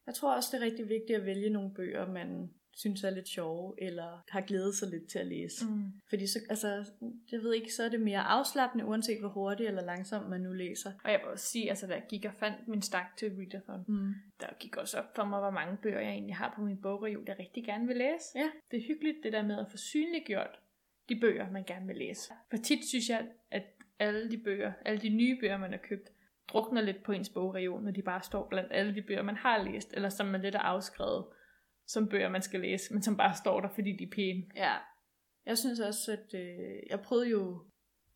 Jeg 0.06 0.14
tror 0.14 0.36
også, 0.36 0.48
det 0.52 0.62
er 0.62 0.66
rigtig 0.66 0.88
vigtigt 0.88 1.18
at 1.18 1.26
vælge 1.26 1.50
nogle 1.50 1.74
bøger, 1.74 2.06
man 2.06 2.50
synes 2.76 3.04
er 3.04 3.10
lidt 3.10 3.28
sjove, 3.28 3.74
eller 3.78 4.24
har 4.28 4.40
glædet 4.40 4.74
sig 4.74 4.88
lidt 4.88 5.08
til 5.10 5.18
at 5.18 5.26
læse. 5.26 5.66
Mm. 5.66 5.92
Fordi 6.08 6.26
så, 6.26 6.38
altså, 6.50 6.68
jeg 7.32 7.40
ved 7.40 7.54
ikke, 7.54 7.72
så 7.74 7.82
er 7.84 7.88
det 7.88 8.00
mere 8.00 8.20
afslappende, 8.20 8.84
uanset 8.84 9.20
hvor 9.20 9.28
hurtigt 9.28 9.68
eller 9.68 9.82
langsomt 9.82 10.28
man 10.28 10.40
nu 10.40 10.52
læser. 10.52 10.92
Og 11.04 11.10
jeg 11.10 11.20
vil 11.22 11.28
også 11.28 11.46
sige, 11.46 11.68
altså 11.70 11.86
da 11.86 11.92
jeg 11.94 12.04
gik 12.08 12.24
og 12.24 12.34
fandt 12.34 12.68
min 12.68 12.82
stak 12.82 13.16
til 13.16 13.32
Readathon, 13.38 13.84
Mm. 13.88 14.14
der 14.40 14.46
gik 14.60 14.76
også 14.76 14.98
op 14.98 15.14
for 15.16 15.24
mig, 15.24 15.40
hvor 15.40 15.50
mange 15.50 15.76
bøger 15.82 16.00
jeg 16.00 16.10
egentlig 16.10 16.36
har 16.36 16.52
på 16.56 16.62
min 16.62 16.80
bogreol, 16.82 17.24
jeg 17.26 17.36
rigtig 17.38 17.64
gerne 17.64 17.86
vil 17.86 17.96
læse. 17.96 18.24
Ja. 18.34 18.50
Det 18.70 18.76
er 18.76 18.86
hyggeligt, 18.86 19.16
det 19.22 19.32
der 19.32 19.42
med 19.42 19.58
at 19.58 19.66
få 19.70 19.76
synliggjort 19.76 20.60
de 21.08 21.20
bøger, 21.20 21.50
man 21.50 21.64
gerne 21.64 21.86
vil 21.86 21.96
læse. 21.96 22.32
For 22.50 22.56
tit 22.56 22.84
synes 22.84 23.08
jeg, 23.08 23.26
at 23.50 23.62
alle 23.98 24.30
de 24.30 24.38
bøger, 24.38 24.72
alle 24.84 25.00
de 25.00 25.08
nye 25.08 25.38
bøger, 25.40 25.58
man 25.58 25.70
har 25.70 25.78
købt, 25.78 26.08
drukner 26.48 26.80
lidt 26.82 27.02
på 27.02 27.12
ens 27.12 27.28
bogreol, 27.28 27.82
når 27.82 27.90
de 27.90 28.02
bare 28.02 28.22
står 28.22 28.48
blandt 28.48 28.72
alle 28.72 28.94
de 28.94 29.02
bøger, 29.02 29.22
man 29.22 29.36
har 29.36 29.62
læst, 29.62 29.94
eller 29.94 30.08
som 30.08 30.26
man 30.26 30.40
lidt 30.40 30.54
er 30.54 30.58
afskrevet 30.58 31.24
som 31.86 32.08
bøger, 32.08 32.28
man 32.28 32.42
skal 32.42 32.60
læse, 32.60 32.92
men 32.92 33.02
som 33.02 33.16
bare 33.16 33.34
står 33.34 33.60
der, 33.60 33.68
fordi 33.68 33.92
de 33.92 34.04
er 34.04 34.10
pæne. 34.12 34.42
Ja. 34.56 34.74
Jeg 35.46 35.58
synes 35.58 35.80
også, 35.80 36.12
at 36.12 36.40
øh, 36.40 36.82
jeg 36.90 37.00
prøvede 37.00 37.28
jo 37.28 37.60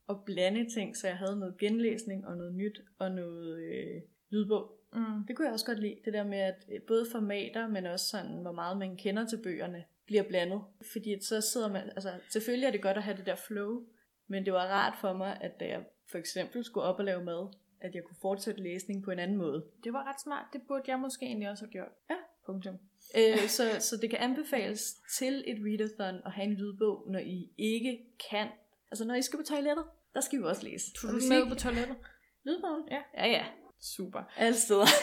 at 0.09 0.16
blande 0.26 0.70
ting, 0.74 0.96
så 0.96 1.07
jeg 1.07 1.16
havde 1.16 1.38
noget 1.38 1.59
genlæsning 1.59 2.26
og 2.26 2.37
noget 2.37 2.54
nyt 2.54 2.81
og 2.98 3.11
noget 3.11 3.62
øh, 3.62 4.02
lydbog. 4.31 4.78
Mm. 4.92 5.26
Det 5.28 5.37
kunne 5.37 5.46
jeg 5.46 5.52
også 5.52 5.66
godt 5.66 5.81
lide, 5.81 5.96
det 6.04 6.12
der 6.12 6.24
med, 6.24 6.38
at 6.38 6.66
øh, 6.72 6.81
både 6.83 7.07
formater, 7.12 7.68
men 7.68 7.87
også 7.87 8.07
sådan, 8.09 8.42
hvor 8.42 8.52
meget 8.52 8.78
man 8.78 8.96
kender 8.96 9.26
til 9.26 9.42
bøgerne, 9.42 9.85
bliver 10.07 10.22
blandet. 10.22 10.62
Fordi 10.92 11.20
så 11.20 11.40
sidder 11.40 11.72
man, 11.72 11.83
altså 11.83 12.12
selvfølgelig 12.28 12.66
er 12.66 12.70
det 12.70 12.83
godt 12.83 12.96
at 12.96 13.02
have 13.02 13.16
det 13.16 13.26
der 13.26 13.37
flow, 13.37 13.87
men 14.26 14.44
det 14.44 14.52
var 14.52 14.66
rart 14.66 14.98
for 15.00 15.12
mig, 15.12 15.38
at 15.40 15.61
da 15.61 15.66
jeg 15.66 15.85
for 16.11 16.18
eksempel 16.18 16.64
skulle 16.64 16.85
op 16.85 16.98
og 16.98 17.04
lave 17.04 17.24
mad, 17.24 17.54
at 17.81 17.94
jeg 17.94 18.04
kunne 18.04 18.16
fortsætte 18.20 18.62
læsning 18.62 19.04
på 19.04 19.11
en 19.11 19.18
anden 19.18 19.37
måde. 19.37 19.64
Det 19.85 19.92
var 19.92 20.04
ret 20.04 20.20
smart, 20.20 20.46
det 20.52 20.62
burde 20.68 20.85
jeg 20.87 20.98
måske 20.98 21.26
egentlig 21.26 21.50
også 21.50 21.64
have 21.64 21.72
gjort. 21.72 21.92
Ja. 22.11 22.16
Punktum. 22.49 22.75
Øh, 23.17 23.49
så, 23.49 23.63
så 23.81 23.97
det 23.97 24.11
kan 24.11 24.19
anbefales 24.19 24.95
til 25.19 25.45
et 25.47 25.59
readathon 25.67 26.21
at 26.27 26.33
have 26.33 26.45
en 26.45 26.55
lydbog, 26.55 27.05
når 27.11 27.19
I 27.19 27.51
ikke 27.59 27.99
kan. 28.31 28.49
Altså 28.91 29.05
når 29.05 29.15
I 29.15 29.23
skal 29.23 29.39
på 29.39 29.45
toilettet, 29.45 29.85
der 30.15 30.21
skal 30.21 30.39
I 30.39 30.41
jo 30.43 30.49
også 30.49 30.63
læse. 30.65 30.87
Og 31.05 31.13
du 31.13 31.17
I 31.19 31.29
med 31.29 31.49
på 31.49 31.55
toilettet? 31.55 31.97
Lydbogen? 32.45 32.83
Ja. 32.91 33.01
Ja, 33.17 33.27
ja. 33.31 33.45
Super. 33.81 34.23
Alle 34.37 34.57
steder. 34.57 34.87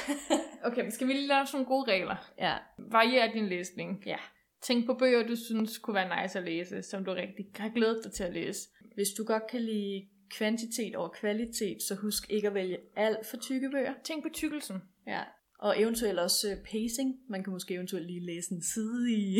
Okay, 0.67 0.81
men 0.81 0.91
skal 0.91 1.07
vi 1.07 1.13
lige 1.13 1.27
lave 1.27 1.45
nogle 1.53 1.65
gode 1.67 1.91
regler? 1.91 2.15
ja. 2.39 2.55
Varier 2.77 3.31
din 3.31 3.47
læsning. 3.47 4.03
Ja. 4.05 4.17
Tænk 4.61 4.85
på 4.85 4.93
bøger, 4.93 5.27
du 5.27 5.35
synes 5.35 5.77
kunne 5.77 5.93
være 5.93 6.23
nice 6.23 6.39
at 6.39 6.45
læse, 6.45 6.81
som 6.83 7.05
du 7.05 7.11
rigtig 7.13 7.45
har 7.55 7.69
glædet 7.69 8.03
dig 8.03 8.11
til 8.13 8.23
at 8.23 8.33
læse. 8.33 8.69
Hvis 8.95 9.07
du 9.17 9.23
godt 9.23 9.47
kan 9.47 9.61
lide 9.61 10.07
kvantitet 10.29 10.95
over 10.95 11.09
kvalitet, 11.09 11.77
så 11.87 11.95
husk 11.95 12.29
ikke 12.29 12.47
at 12.47 12.53
vælge 12.53 12.77
alt 12.95 13.25
for 13.27 13.37
tykke 13.37 13.69
bøger. 13.69 13.93
Tænk 14.03 14.23
på 14.23 14.29
tykkelsen. 14.33 14.81
Ja. 15.07 15.21
Og 15.65 15.81
eventuelt 15.81 16.19
også 16.19 16.51
øh, 16.51 16.57
pacing. 16.57 17.09
Man 17.29 17.43
kan 17.43 17.53
måske 17.53 17.73
eventuelt 17.73 18.07
lige 18.07 18.25
læse 18.25 18.53
en 18.53 18.61
side 18.61 19.11
i... 19.11 19.37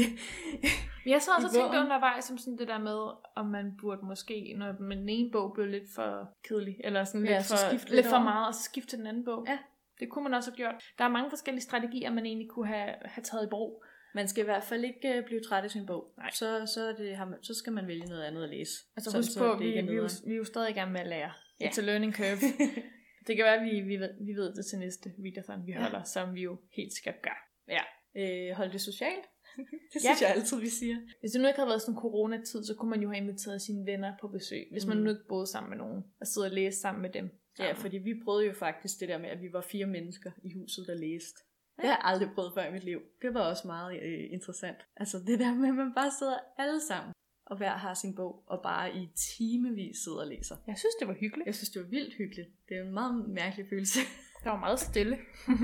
Men 1.04 1.12
jeg 1.14 1.22
sad 1.22 1.34
også 1.38 1.48
og 1.48 1.54
tænkte 1.54 1.80
undervejs 1.80 2.26
som 2.26 2.38
sådan 2.38 2.58
det 2.58 2.68
der 2.68 2.78
med, 2.78 3.00
om 3.36 3.46
man 3.46 3.78
burde 3.82 4.06
måske, 4.06 4.56
når 4.58 4.72
den 4.72 5.10
ene 5.10 5.32
bog 5.32 5.54
blev 5.54 5.68
lidt 5.68 5.84
for 5.96 6.30
kedelig, 6.48 6.76
eller 6.84 7.04
sådan 7.04 7.26
Ja, 7.26 7.38
lidt, 7.38 7.46
så 7.46 7.58
for, 7.58 7.72
lidt, 7.72 7.90
lidt 7.90 8.06
for 8.06 8.20
meget, 8.20 8.48
og 8.48 8.54
så 8.54 8.64
skifte 8.64 8.90
til 8.90 9.00
den 9.00 9.08
anden 9.08 9.26
bog. 9.26 9.46
Ja. 9.48 9.58
Det 10.00 10.10
kunne 10.10 10.24
man 10.24 10.34
også 10.34 10.52
have 10.52 10.56
gjort. 10.56 10.76
Der 10.98 11.04
er 11.04 11.10
mange 11.10 11.30
forskellige 11.30 11.64
strategier, 11.64 12.12
man 12.14 12.26
egentlig 12.26 12.50
kunne 12.50 12.68
have, 12.68 12.94
have 13.06 13.24
taget 13.24 13.46
i 13.46 13.50
brug. 13.50 13.84
Man 14.16 14.28
skal 14.28 14.42
i 14.42 14.46
hvert 14.46 14.64
fald 14.64 14.84
ikke 14.84 15.14
øh, 15.18 15.26
blive 15.26 15.42
træt 15.42 15.64
af 15.64 15.72
sin 15.72 15.86
bog. 15.86 16.14
Nej. 16.18 16.32
Så, 16.32 16.72
så, 16.74 16.94
det, 16.98 17.18
har 17.18 17.26
man, 17.26 17.44
så 17.44 17.54
skal 17.54 17.74
man 17.74 17.88
vælge 17.88 18.06
noget 18.06 18.24
andet 18.24 18.44
at 18.44 18.50
læse. 18.50 18.72
Altså 18.98 19.18
husk 19.18 19.32
så 19.32 19.40
på, 19.40 19.46
det 19.46 19.60
vi, 19.60 19.78
er 19.78 19.82
vi, 19.82 20.10
vi 20.28 20.34
er 20.34 20.38
jo 20.38 20.46
stadig 20.46 20.70
i 20.70 20.74
gang 20.74 20.92
med 20.92 21.02
at 21.02 21.08
lære. 21.08 21.32
Ja. 21.60 21.70
It's 21.70 21.82
a 21.82 21.84
learning 21.84 22.16
curve. 22.16 22.38
det 23.28 23.36
kan 23.36 23.46
være, 23.46 23.56
at 23.60 23.66
vi, 23.66 23.82
vi, 23.82 23.98
ved, 23.98 24.10
vi 24.26 24.34
ved 24.34 24.54
det 24.56 24.66
til 24.66 24.80
næste 24.80 25.14
readathon, 25.26 25.68
vi 25.68 25.72
Ja. 25.72 25.82
holder, 25.82 26.04
som 26.04 26.36
vi 26.36 26.42
jo 26.42 26.58
helt 26.78 26.94
skal 26.94 27.14
gøre. 27.24 27.78
øh, 28.18 28.56
hold 28.56 28.72
det 28.72 28.82
socialt. 28.82 29.26
det 29.94 29.96
Ja. 29.96 30.00
synes 30.00 30.22
jeg 30.22 30.30
altid, 30.36 30.60
vi 30.60 30.70
siger. 30.70 30.98
Hvis 31.20 31.32
det 31.32 31.42
nu 31.42 31.48
ikke 31.48 31.60
havde 31.60 31.68
været 31.70 31.82
sådan 31.82 32.00
coronatid, 32.00 32.64
så 32.64 32.74
kunne 32.78 32.90
man 32.90 33.02
jo 33.02 33.10
have 33.12 33.18
inviteret 33.24 33.62
sine 33.62 33.86
venner 33.86 34.14
på 34.22 34.28
besøg. 34.28 34.68
Hvis 34.72 34.86
man 34.86 34.98
Mm. 34.98 35.04
nu 35.04 35.10
ikke 35.10 35.28
boede 35.30 35.48
sammen 35.48 35.70
med 35.70 35.78
nogen, 35.78 36.04
og 36.22 36.28
sidde 36.28 36.46
og 36.48 36.52
læse 36.52 36.80
sammen 36.80 37.02
med 37.02 37.10
dem. 37.10 37.30
Ja, 37.60 37.72
fordi 37.72 37.98
vi 37.98 38.14
prøvede 38.26 38.46
jo 38.48 38.54
faktisk 38.54 39.00
det 39.00 39.10
der 39.10 39.18
med, 39.18 39.30
at 39.30 39.42
vi 39.42 39.54
var 39.54 39.62
fire 39.62 39.86
mennesker 39.86 40.32
i 40.44 40.54
huset, 40.54 40.88
der 40.88 40.94
læste. 40.96 41.40
Det 41.78 41.84
har 41.86 41.92
jeg 41.92 42.02
aldrig 42.04 42.30
prøvet 42.36 42.52
før 42.56 42.66
i 42.66 42.72
mit 42.72 42.84
liv. 42.84 43.00
Det 43.22 43.34
var 43.34 43.42
også 43.50 43.68
meget 43.68 44.00
øh, 44.04 44.24
interessant. 44.32 44.78
Altså 44.98 45.18
det 45.28 45.40
der 45.40 45.54
med, 45.56 45.70
at 45.70 45.76
man 45.76 45.94
bare 45.96 46.12
sidder 46.20 46.38
alle 46.58 46.82
sammen, 46.82 47.14
og 47.46 47.58
hver 47.58 47.72
har 47.78 47.94
sin 47.94 48.16
bog, 48.16 48.44
og 48.48 48.62
bare 48.64 48.96
i 48.96 49.10
timevis 49.16 49.98
sidder 49.98 50.18
og 50.20 50.28
læser. 50.28 50.56
Jeg 50.68 50.78
synes, 50.78 50.96
det 51.00 51.08
var 51.08 51.14
hyggeligt. 51.14 51.46
Jeg 51.46 51.56
synes, 51.56 51.70
det 51.70 51.82
var 51.82 51.88
vildt 51.88 52.14
hyggeligt. 52.14 52.50
Det 52.70 52.78
er 52.78 52.84
en 52.84 52.94
meget 52.94 53.30
mærkelig 53.30 53.66
følelse. 53.70 54.00
Der 54.44 54.52
var 54.52 54.60
meget 54.60 54.80
stille. 54.80 55.18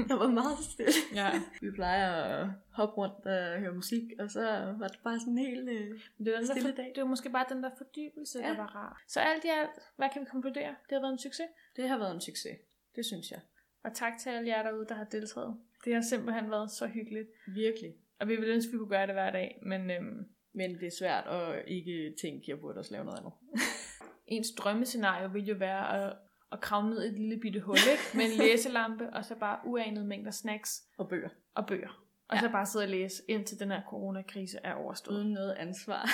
Der 0.09 0.15
var 0.15 0.27
meget 0.27 0.57
stille. 0.71 0.91
Ja. 1.13 1.29
Vi 1.61 1.71
plejer 1.71 2.11
at 2.23 2.49
hoppe 2.71 2.95
rundt 2.97 3.25
og 3.25 3.59
høre 3.59 3.73
musik, 3.73 4.03
og 4.19 4.31
så 4.31 4.41
var 4.79 4.87
det 4.87 4.99
bare 5.03 5.19
sådan 5.19 5.37
en 5.37 5.45
helt... 5.45 5.69
Øh... 5.69 5.99
Det 6.25 6.33
var, 6.33 6.45
Stille 6.45 6.69
for, 6.69 6.75
dag. 6.75 6.91
det 6.95 7.01
var 7.03 7.09
måske 7.09 7.29
bare 7.29 7.45
den 7.49 7.63
der 7.63 7.69
fordybelse, 7.77 8.39
ja. 8.39 8.45
Ja. 8.47 8.51
der 8.51 8.57
var 8.57 8.75
rar. 8.75 9.03
Så 9.07 9.19
alt 9.19 9.45
i 9.45 9.47
alt, 9.47 9.69
hvad 9.95 10.09
kan 10.13 10.21
vi 10.21 10.25
konkludere? 10.31 10.75
Det 10.89 10.91
har 10.91 10.99
været 10.99 11.11
en 11.11 11.19
succes. 11.19 11.47
Det 11.75 11.89
har 11.89 11.97
været 11.97 12.15
en 12.15 12.21
succes. 12.21 12.57
Det 12.95 13.05
synes 13.05 13.31
jeg. 13.31 13.39
Og 13.83 13.93
tak 13.93 14.13
til 14.19 14.29
alle 14.29 14.47
jer 14.47 14.63
derude, 14.63 14.85
der 14.89 14.95
har 14.95 15.03
deltaget. 15.03 15.57
Det 15.85 15.93
har 15.93 16.01
simpelthen 16.01 16.51
været 16.51 16.71
så 16.71 16.87
hyggeligt. 16.87 17.29
Virkelig. 17.47 17.93
Og 18.19 18.27
vi 18.27 18.35
ville 18.35 18.53
ønske, 18.53 18.69
at 18.69 18.73
vi 18.73 18.77
kunne 18.77 18.89
gøre 18.89 19.07
det 19.07 19.15
hver 19.15 19.31
dag. 19.31 19.59
Men 19.65 19.91
øhm, 19.91 20.25
Men 20.53 20.79
det 20.79 20.87
er 20.87 20.91
svært 20.99 21.27
at 21.27 21.63
ikke 21.67 22.15
tænke, 22.21 22.43
at 22.43 22.47
jeg 22.47 22.59
burde 22.59 22.79
også 22.79 22.91
lave 22.91 23.05
noget 23.05 23.19
andet. 23.19 23.33
ens 24.27 24.47
drømmescenario 24.57 25.27
ville 25.27 25.47
jo 25.47 25.55
være 25.55 26.05
at, 26.07 26.13
at 26.51 26.61
kravle 26.61 26.89
ned 26.89 27.03
i 27.03 27.07
et 27.07 27.19
lille 27.19 27.39
bitte 27.39 27.59
hul, 27.59 27.77
ikke? 27.91 28.17
Med 28.17 28.25
en 28.25 28.37
læselampe, 28.47 29.09
og 29.13 29.25
så 29.25 29.35
bare 29.35 29.59
uanede 29.65 30.05
mængder 30.05 30.31
snacks 30.31 30.83
Og 30.97 31.09
bøger. 31.09 31.29
og 31.55 31.67
bøger. 31.67 32.05
Og 32.27 32.35
Ja. 32.35 32.41
så 32.41 32.49
bare 32.51 32.65
sidde 32.65 32.85
og 32.85 32.89
læse, 32.89 33.23
indtil 33.27 33.59
den 33.59 33.71
her 33.71 33.81
coronakrise 33.89 34.57
er 34.63 34.73
overstået. 34.73 35.15
Uden 35.17 35.33
noget 35.33 35.53
ansvar. 35.53 36.09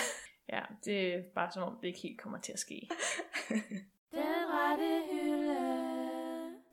Ja, 0.54 0.62
det 0.86 1.14
er 1.16 1.22
bare 1.36 1.52
som 1.52 1.64
om, 1.64 1.78
det 1.82 1.88
ikke 1.88 2.00
helt 2.00 2.20
kommer 2.22 2.40
til 2.40 2.52
at 2.52 2.60
ske. 2.60 2.90
Den 4.12 4.24
rette 4.50 5.02
hylde. 5.12 5.56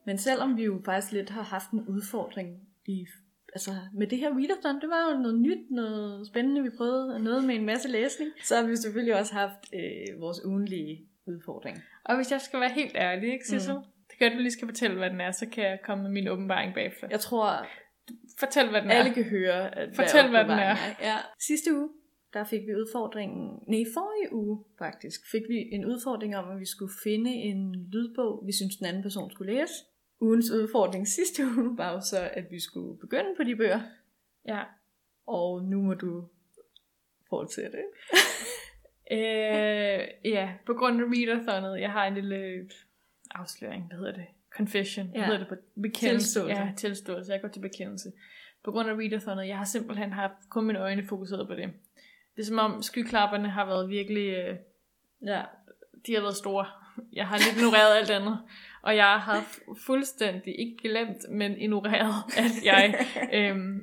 Men 0.07 0.19
selvom 0.19 0.57
vi 0.57 0.65
jo 0.65 0.83
faktisk 0.85 1.13
lidt 1.13 1.31
har 1.31 1.43
haft 1.43 1.71
en 1.71 1.89
udfordring 1.89 2.69
i, 2.87 3.07
altså 3.55 3.71
med 3.95 4.07
det 4.07 4.19
her 4.19 4.31
readathon, 4.31 4.81
det 4.81 4.89
var 4.89 5.11
jo 5.13 5.19
noget 5.23 5.39
nyt, 5.41 5.71
noget 5.71 6.27
spændende, 6.27 6.63
vi 6.63 6.71
prøvede, 6.77 7.25
noget 7.25 7.45
med 7.45 7.55
en 7.55 7.65
masse 7.67 7.89
læsning, 7.89 8.31
så 8.45 8.57
har 8.57 8.63
vi 8.67 8.77
selvfølgelig 8.77 9.15
også 9.21 9.33
haft 9.35 9.63
øh, 9.75 10.21
vores 10.21 10.45
ugenlige 10.45 11.09
udfordring. 11.27 11.77
Og 12.05 12.17
hvis 12.17 12.31
jeg 12.33 12.41
skal 12.41 12.61
være 12.61 12.71
helt 12.73 12.97
ærlig, 12.97 13.33
ikke, 13.33 13.47
Sissel? 13.47 13.75
Mm. 13.75 13.81
Det 14.11 14.19
kan 14.19 14.33
du 14.33 14.39
lige 14.39 14.51
skal 14.51 14.69
fortælle, 14.69 14.97
hvad 14.97 15.11
den 15.11 15.21
er, 15.21 15.31
så 15.31 15.47
kan 15.49 15.65
jeg 15.65 15.79
komme 15.85 16.03
med 16.03 16.11
min 16.11 16.29
åbenbaring 16.29 16.75
bagefter. 16.75 17.09
Jeg 17.11 17.21
tror, 17.21 17.67
Fortæl, 18.39 18.71
hvad 18.71 18.83
den 18.83 18.91
er. 18.91 18.95
alle 18.95 19.15
kan 19.15 19.25
høre, 19.25 19.79
at 19.79 19.97
Fortæl, 19.97 20.31
hvad 20.31 20.45
den 20.45 20.51
er. 20.51 20.71
opbevaring 20.73 20.97
Ja. 21.01 21.17
Sidste 21.49 21.75
uge, 21.77 21.89
der 22.35 22.45
fik 22.45 22.61
vi 22.61 22.75
udfordringen, 22.75 23.43
nej, 23.69 23.85
forrige 23.95 24.35
uge 24.35 24.65
faktisk, 24.79 25.21
fik 25.33 25.43
vi 25.49 25.59
en 25.77 25.85
udfordring 25.85 26.37
om, 26.37 26.51
at 26.53 26.61
vi 26.61 26.67
skulle 26.67 26.93
finde 27.03 27.31
en 27.31 27.89
lydbog, 27.93 28.43
vi 28.47 28.53
synes 28.53 28.77
den 28.77 28.87
anden 28.87 29.03
person 29.03 29.31
skulle 29.31 29.53
læse. 29.55 29.75
Ugens 30.21 30.51
udfordring 30.51 31.09
sidste 31.09 31.43
uge 31.59 31.79
var 31.79 31.93
jo 31.93 32.01
så, 32.01 32.31
at 32.33 32.51
vi 32.51 32.61
skulle 32.61 32.99
begynde 32.99 33.35
på 33.37 33.43
de 33.45 33.57
bøger, 33.57 33.81
Ja. 34.49 34.63
og 35.27 35.63
nu 35.65 35.83
må 35.83 35.95
du 35.95 36.29
fortsætte. 37.29 37.79
Øh, 39.11 40.09
ja, 40.25 40.53
på 40.67 40.75
grund 40.75 41.01
af 41.01 41.05
readathonet, 41.07 41.81
jeg 41.81 41.93
har 41.93 42.07
en 42.07 42.15
lille 42.15 42.71
afsløring, 43.31 43.87
hvad 43.87 43.97
hedder 43.99 44.13
det? 44.13 44.27
Confession, 44.57 45.07
hvad 45.07 45.21
Ja. 45.21 45.25
hedder 45.27 45.39
det 45.39 45.49
på 45.49 45.55
bekendelse? 45.83 46.27
Tilståelse. 46.27 46.57
Ja, 46.63 46.73
tilståelse. 46.77 47.33
Jeg 47.33 47.41
går 47.41 47.49
til 47.49 47.61
bekendelse. 47.61 48.13
På 48.65 48.71
grund 48.73 48.91
af 48.91 48.95
readathonet, 48.95 49.49
jeg 49.49 49.59
har 49.59 49.65
simpelthen 49.65 50.13
haft 50.13 50.33
kun 50.51 50.65
mine 50.67 50.79
øjne 50.79 51.07
fokuseret 51.07 51.49
på 51.49 51.55
det. 51.55 51.71
Det 52.37 52.43
er 52.43 52.47
som 52.47 52.59
om 52.59 52.83
skyklapperne 52.83 53.49
har 53.51 53.67
været 53.67 53.89
virkelig, 53.89 54.29
øh, 54.29 54.57
Ja, 55.23 55.43
de 56.07 56.15
har 56.15 56.21
været 56.21 56.37
store. 56.37 56.67
Jeg 57.13 57.27
har 57.27 57.37
lidt 57.39 57.57
ignoreret 57.57 57.97
alt 57.97 58.11
andet. 58.11 58.39
Og 58.83 58.97
jeg 58.97 59.21
har 59.21 59.41
fu- 59.41 59.87
fuldstændig, 59.87 60.61
ikke 60.61 60.77
glemt, 60.83 61.19
men 61.31 61.57
ignoreret, 61.59 62.15
at 62.37 62.65
jeg 62.65 63.07
øhm, 63.33 63.81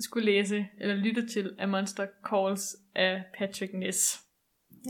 skulle 0.00 0.26
læse, 0.26 0.66
eller 0.80 0.94
lytte 0.94 1.26
til 1.28 1.54
A 1.58 1.66
Monster 1.66 2.06
Calls 2.30 2.76
af 2.94 3.22
Patrick 3.38 3.72
Ness. 3.74 4.20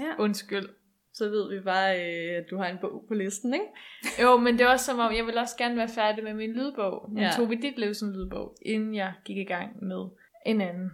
ja. 0.00 0.14
Undskyld. 0.18 0.68
Så 1.14 1.28
ved 1.28 1.54
vi 1.56 1.60
bare, 1.64 1.96
øh, 2.00 2.36
at 2.38 2.44
du 2.50 2.56
har 2.56 2.66
en 2.66 2.78
bog 2.80 3.04
på 3.08 3.14
listen, 3.14 3.54
ikke? 3.54 3.66
Jo, 4.22 4.36
men 4.36 4.58
det 4.58 4.60
er 4.64 4.68
også 4.68 4.84
som 4.84 4.98
om, 4.98 5.14
jeg 5.14 5.26
vil 5.26 5.38
også 5.38 5.56
gerne 5.56 5.76
være 5.76 5.88
færdig 5.88 6.24
med 6.24 6.34
min 6.34 6.52
lydbog. 6.52 7.10
Men 7.10 7.18
Ja. 7.18 7.24
ja. 7.24 7.32
tog 7.36 7.50
vi 7.50 7.54
dit 7.54 7.78
liv 7.78 7.94
som 7.94 8.10
lydbog, 8.12 8.56
inden 8.66 8.94
jeg 8.94 9.12
gik 9.24 9.36
i 9.36 9.44
gang 9.44 9.84
med 9.84 10.06
en 10.46 10.60
anden. 10.60 10.90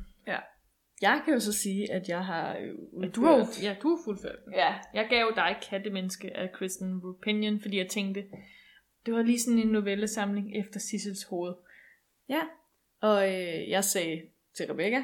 Jeg 1.02 1.22
kan 1.24 1.34
jo 1.34 1.40
så 1.40 1.52
sige, 1.52 1.92
at 1.92 2.08
jeg 2.08 2.24
har 2.24 2.56
øh, 2.56 3.02
Ja, 3.02 3.08
du 3.08 3.24
har 3.24 3.32
jo, 3.36 3.40
udført- 3.42 3.62
ja, 3.62 3.76
du 3.82 3.88
har 3.88 3.98
fuldført 4.04 4.36
den. 4.44 4.54
Ja, 4.54 4.74
Jeg 4.94 5.06
gav 5.10 5.32
dig 5.36 5.56
Kattemenneske 5.70 6.36
af 6.36 6.52
Kristen 6.52 7.00
Rupinion, 7.04 7.60
fordi 7.60 7.78
jeg 7.78 7.88
tænkte, 7.88 8.24
det 9.06 9.14
var 9.14 9.22
lige 9.22 9.40
sådan 9.40 9.58
en 9.60 9.68
novellesamling 9.68 10.56
efter 10.60 10.80
Sissels 10.80 11.22
hoved. 11.24 11.54
Ja, 12.28 12.40
og 13.00 13.28
øh, 13.32 13.68
jeg 13.70 13.84
sagde 13.84 14.22
til 14.56 14.66
Rebecca, 14.70 15.02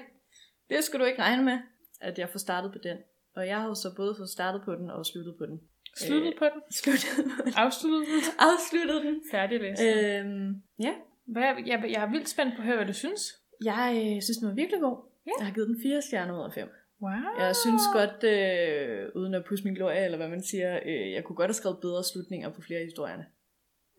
det 0.70 0.84
skal 0.84 1.00
du 1.00 1.04
ikke 1.04 1.22
regne 1.22 1.44
med, 1.44 1.58
at 2.00 2.18
jeg 2.18 2.28
får 2.28 2.38
startet 2.38 2.72
på 2.72 2.78
den. 2.82 2.96
Og 3.36 3.46
jeg 3.46 3.60
har 3.60 3.66
jo 3.68 3.74
så 3.74 3.88
både 3.96 4.14
fået 4.18 4.28
startet 4.30 4.62
på 4.64 4.74
den 4.74 4.90
og 4.90 5.06
sluttet 5.06 5.34
på 5.38 5.46
den. 5.46 5.60
Sluttet 5.96 6.32
Øh, 6.32 6.38
på 6.38 6.44
den. 6.44 6.62
Sluttet 6.72 7.08
på 7.16 7.22
den. 7.44 7.52
Afsluttet 7.56 8.06
den. 8.08 8.20
Afsluttet 8.48 9.02
den. 9.02 9.22
Færdig 9.30 9.60
læst. 9.60 9.82
Øhm, 9.82 10.62
ja, 10.78 10.94
Hvad, 11.26 11.42
jeg, 11.66 11.84
jeg 11.94 12.02
er 12.06 12.10
vildt 12.10 12.28
spændt 12.28 12.54
på 12.56 12.60
at 12.62 12.66
høre, 12.66 12.76
hvad 12.76 12.86
du 12.86 12.92
synes. 12.92 13.20
jeg 13.64 13.90
øh, 13.96 14.22
synes, 14.22 14.36
den 14.40 14.48
var 14.48 14.54
virkelig 14.54 14.80
god. 14.80 15.09
Ja. 15.30 15.34
Jeg 15.38 15.46
har 15.46 15.54
givet 15.54 15.68
den 15.68 15.78
fire 15.82 16.02
stjerner 16.02 16.34
ud 16.38 16.44
af 16.44 16.52
fem. 16.52 16.68
Wow. 17.02 17.32
Jeg 17.38 17.56
synes 17.56 17.82
godt, 17.98 18.18
øh, 18.34 19.08
uden 19.20 19.34
at 19.34 19.44
pusse 19.48 19.64
min 19.64 19.74
glorie, 19.74 20.04
eller 20.04 20.16
hvad 20.16 20.28
man 20.28 20.42
siger, 20.42 20.80
øh, 20.86 21.12
jeg 21.12 21.24
kunne 21.24 21.36
godt 21.36 21.48
have 21.48 21.60
skrevet 21.60 21.78
bedre 21.80 22.04
slutninger 22.04 22.48
på 22.54 22.60
flere 22.62 22.80
af 22.80 22.86
historierne. 22.86 23.26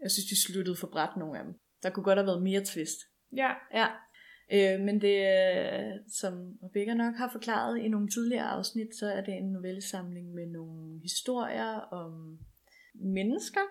Jeg 0.03 0.11
synes, 0.11 0.27
de 0.29 0.43
sluttede 0.43 0.75
for 0.75 0.87
bræt 0.87 1.17
nogle 1.17 1.39
af 1.39 1.43
dem. 1.45 1.53
Der 1.83 1.89
kunne 1.89 2.03
godt 2.03 2.17
have 2.17 2.27
været 2.27 2.43
mere 2.43 2.63
twist. 2.65 2.99
Ja, 3.35 3.51
Ja, 3.73 3.87
øh, 4.55 4.79
men 4.85 5.01
det, 5.01 5.17
øh, 5.35 5.91
som 6.19 6.33
Rebecca 6.63 6.93
nok 6.93 7.15
har 7.15 7.29
forklaret 7.31 7.77
i 7.79 7.87
nogle 7.87 8.09
tidligere 8.09 8.49
afsnit, 8.57 8.95
så 8.99 9.05
er 9.05 9.21
det 9.21 9.33
en 9.33 9.51
novellesamling 9.51 10.33
med 10.33 10.45
nogle 10.45 10.99
historier 11.01 11.71
om 12.01 12.39
mennesker, 12.95 13.65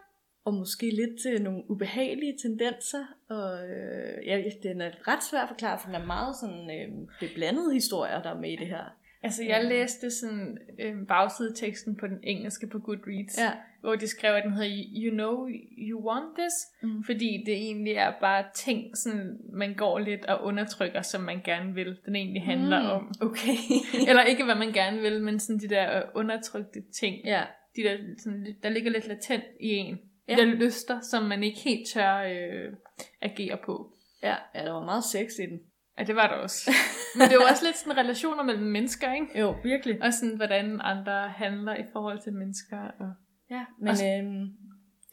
og 0.44 0.54
måske 0.54 0.90
lidt 0.90 1.20
til 1.22 1.42
nogle 1.42 1.70
ubehagelige 1.70 2.34
tendenser. 2.42 3.04
Og 3.28 3.68
øh, 3.68 4.26
ja, 4.26 4.42
den 4.62 4.80
er 4.80 4.90
ret 5.08 5.24
svær 5.30 5.40
at 5.42 5.48
forklare, 5.48 5.78
for 5.78 5.86
den 5.86 5.94
er 5.94 6.06
meget 6.06 6.36
sådan 6.40 6.70
øh, 6.70 7.08
beblandede 7.20 7.72
historier, 7.72 8.22
der 8.22 8.30
er 8.30 8.40
med 8.40 8.50
i 8.52 8.56
det 8.56 8.66
her. 8.66 8.84
altså 9.22 9.44
jeg 9.44 9.64
læste 9.64 10.10
sådan 10.10 10.58
øh, 10.78 11.06
bagsideteksten 11.08 11.96
på 11.96 12.06
den 12.06 12.18
engelske 12.22 12.66
på 12.66 12.78
Goodreads, 12.78 13.38
Ja, 13.38 13.50
hvor 13.80 13.94
de 13.96 14.06
skrev, 14.06 14.34
at 14.34 14.44
den 14.44 14.52
hedder 14.52 14.84
You 14.96 15.10
Know 15.14 15.48
You 15.78 16.08
Want 16.10 16.26
This, 16.38 16.52
Mm. 16.82 17.04
fordi 17.04 17.42
det 17.46 17.54
egentlig 17.54 17.92
er 17.92 18.12
bare 18.20 18.44
ting, 18.54 18.96
sådan, 18.96 19.38
man 19.52 19.74
går 19.74 19.98
lidt 19.98 20.26
og 20.26 20.44
undertrykker, 20.44 21.02
som 21.02 21.20
man 21.22 21.40
gerne 21.44 21.74
vil, 21.74 21.96
den 22.06 22.16
egentlig 22.16 22.42
handler 22.42 22.80
Mm, 22.80 22.86
om. 22.86 23.12
Okay. 23.20 23.54
Eller 24.08 24.22
ikke, 24.22 24.44
hvad 24.44 24.54
man 24.54 24.72
gerne 24.72 25.00
vil, 25.00 25.22
men 25.22 25.38
sådan 25.40 25.58
de 25.60 25.68
der 25.68 26.02
undertrykte 26.14 26.82
ting, 27.00 27.16
ja, 27.24 27.42
de 27.76 27.82
der, 27.82 27.96
sådan, 28.18 28.46
der 28.62 28.68
ligger 28.68 28.90
lidt 28.90 29.08
latent 29.08 29.44
i 29.60 29.68
en. 29.68 29.98
Ja. 30.30 30.36
der 30.36 30.44
lyster, 30.44 31.00
som 31.00 31.22
man 31.22 31.42
ikke 31.42 31.60
helt 31.60 31.88
tør 31.88 32.16
øh, 32.16 32.72
agere 33.20 33.58
på. 33.64 33.92
ja, 34.22 34.36
ja, 34.54 34.64
der 34.64 34.72
var 34.72 34.84
meget 34.84 35.04
sex 35.04 35.30
i 35.38 35.46
den. 35.50 35.60
Ja, 35.98 36.04
det 36.04 36.16
var 36.16 36.26
der 36.28 36.34
også. 36.34 36.70
Men 37.18 37.28
det 37.28 37.34
jo 37.34 37.40
også 37.50 37.64
lidt 37.64 37.76
sådan 37.76 37.96
relationer 37.96 38.42
mellem 38.42 38.66
mennesker, 38.66 39.12
ikke? 39.14 39.38
Jo, 39.38 39.56
virkelig. 39.62 40.02
Og 40.02 40.12
sådan, 40.12 40.36
hvordan 40.36 40.80
andre 40.82 41.28
handler 41.28 41.76
i 41.76 41.84
forhold 41.92 42.18
til 42.20 42.32
mennesker. 42.32 42.78
Og... 42.78 43.12
Ja, 43.50 43.64
men 43.78 43.88
Og 43.88 43.94
øhm, 43.94 44.46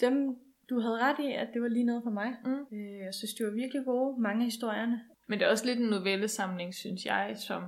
dem, 0.02 0.36
du 0.70 0.80
havde 0.80 0.98
ret 1.00 1.20
i, 1.20 1.32
at 1.32 1.48
det 1.54 1.62
var 1.62 1.68
lige 1.68 1.86
noget 1.86 2.04
for 2.04 2.12
mig. 2.12 2.30
Mm. 2.46 2.78
Øh, 2.78 3.00
jeg 3.06 3.14
synes, 3.14 3.34
de 3.34 3.44
var 3.44 3.52
virkelig 3.52 3.86
gode, 3.86 4.22
mange 4.22 4.40
af 4.40 4.46
historierne. 4.46 5.02
Men 5.28 5.40
det 5.40 5.46
er 5.46 5.52
også 5.52 5.66
lidt 5.66 5.80
en 5.80 5.90
novellesamling, 5.90 6.74
synes 6.74 7.06
jeg, 7.06 7.36
som 7.48 7.64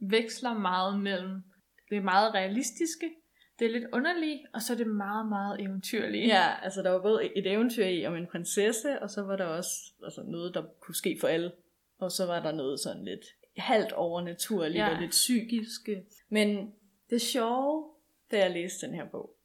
veksler 0.00 0.54
meget 0.58 1.00
mellem 1.00 1.42
det 1.90 2.04
meget 2.04 2.34
realistiske, 2.34 3.10
Det 3.58 3.66
er 3.66 3.70
lidt 3.72 3.84
underligt, 3.92 4.40
og 4.54 4.62
så 4.62 4.72
er 4.72 4.76
det 4.76 4.86
meget, 4.86 5.28
meget 5.28 5.60
eventyrligt. 5.60 6.26
Ja, 6.28 6.46
altså 6.62 6.82
der 6.82 6.90
var 6.90 7.02
både 7.02 7.36
et 7.36 7.52
eventyr 7.52 7.84
i 7.84 8.06
om 8.06 8.14
en 8.16 8.26
prinsesse, 8.26 9.02
og 9.02 9.10
så 9.10 9.22
var 9.22 9.36
der 9.36 9.44
også 9.44 9.70
altså, 10.04 10.22
noget, 10.22 10.54
der 10.54 10.62
kunne 10.80 10.94
ske 10.94 11.16
for 11.20 11.28
alle. 11.28 11.52
Og 11.98 12.10
så 12.12 12.26
var 12.26 12.42
der 12.42 12.52
noget 12.52 12.80
sådan 12.80 13.04
lidt 13.04 13.24
halvt 13.56 13.92
overnaturligt 13.92 14.76
Ja. 14.78 14.94
og 14.94 15.00
lidt 15.00 15.10
psykisk. 15.10 15.88
Men 16.28 16.70
det 17.10 17.20
sjove, 17.22 17.90
da 18.30 18.38
jeg 18.38 18.50
læste 18.50 18.86
den 18.86 18.94
her 18.94 19.04
bog, 19.10 19.36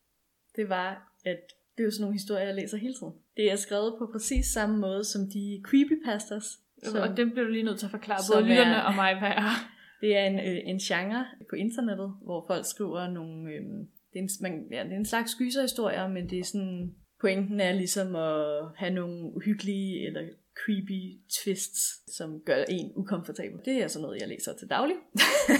det 0.55 0.69
var, 0.69 1.13
at 1.25 1.39
det 1.77 1.83
er 1.83 1.85
jo 1.85 1.91
sådan 1.91 2.01
nogle 2.01 2.15
historier, 2.15 2.45
jeg 2.45 2.55
læser 2.55 2.77
hele 2.77 2.93
tiden. 2.93 3.13
Det 3.37 3.51
er 3.51 3.55
skrevet 3.55 3.95
på 3.99 4.09
præcis 4.11 4.45
samme 4.45 4.77
måde 4.77 5.03
som 5.03 5.21
de 5.33 5.61
creepypastas. 5.63 6.43
Så, 6.83 7.01
og 7.01 7.17
dem 7.17 7.31
bliver 7.31 7.45
du 7.45 7.51
lige 7.51 7.63
nødt 7.63 7.79
til 7.79 7.85
at 7.85 7.91
forklare 7.91 8.23
Som 8.23 8.33
både 8.35 8.49
lytterne 8.49 8.71
er- 8.75 8.81
og 8.81 8.95
mig, 8.95 9.19
hvad 9.19 9.29
er. 9.29 9.51
Det 10.01 10.17
er 10.17 10.25
en, 10.25 10.39
øh, 10.39 10.57
en 10.65 10.79
genre 10.79 11.25
på 11.49 11.55
internettet, 11.55 12.13
hvor 12.21 12.45
folk 12.47 12.65
skriver 12.65 13.07
nogle... 13.07 13.51
Øh, 13.53 13.63
det, 14.13 14.19
er 14.19 14.23
en, 14.23 14.29
man, 14.41 14.67
ja, 14.71 14.83
det 14.83 14.93
er 14.93 14.97
en 14.97 15.05
slags 15.05 15.35
gyserhistorier, 15.35 16.07
men 16.07 16.29
det 16.29 16.39
er 16.39 16.43
sådan... 16.43 16.95
Pointen 17.21 17.59
er 17.59 17.71
ligesom 17.73 18.15
at 18.15 18.65
have 18.75 18.93
nogle 18.93 19.35
uhyggelige 19.35 20.07
eller 20.07 20.21
creepy 20.65 21.19
twists, 21.39 21.81
som 22.17 22.41
gør 22.45 22.63
en 22.69 22.91
ukomfortabel. 22.95 23.59
Det 23.65 23.83
er 23.83 23.87
sådan 23.87 24.03
noget, 24.03 24.21
jeg 24.21 24.27
læser 24.27 24.53
til 24.53 24.69
daglig. 24.69 24.95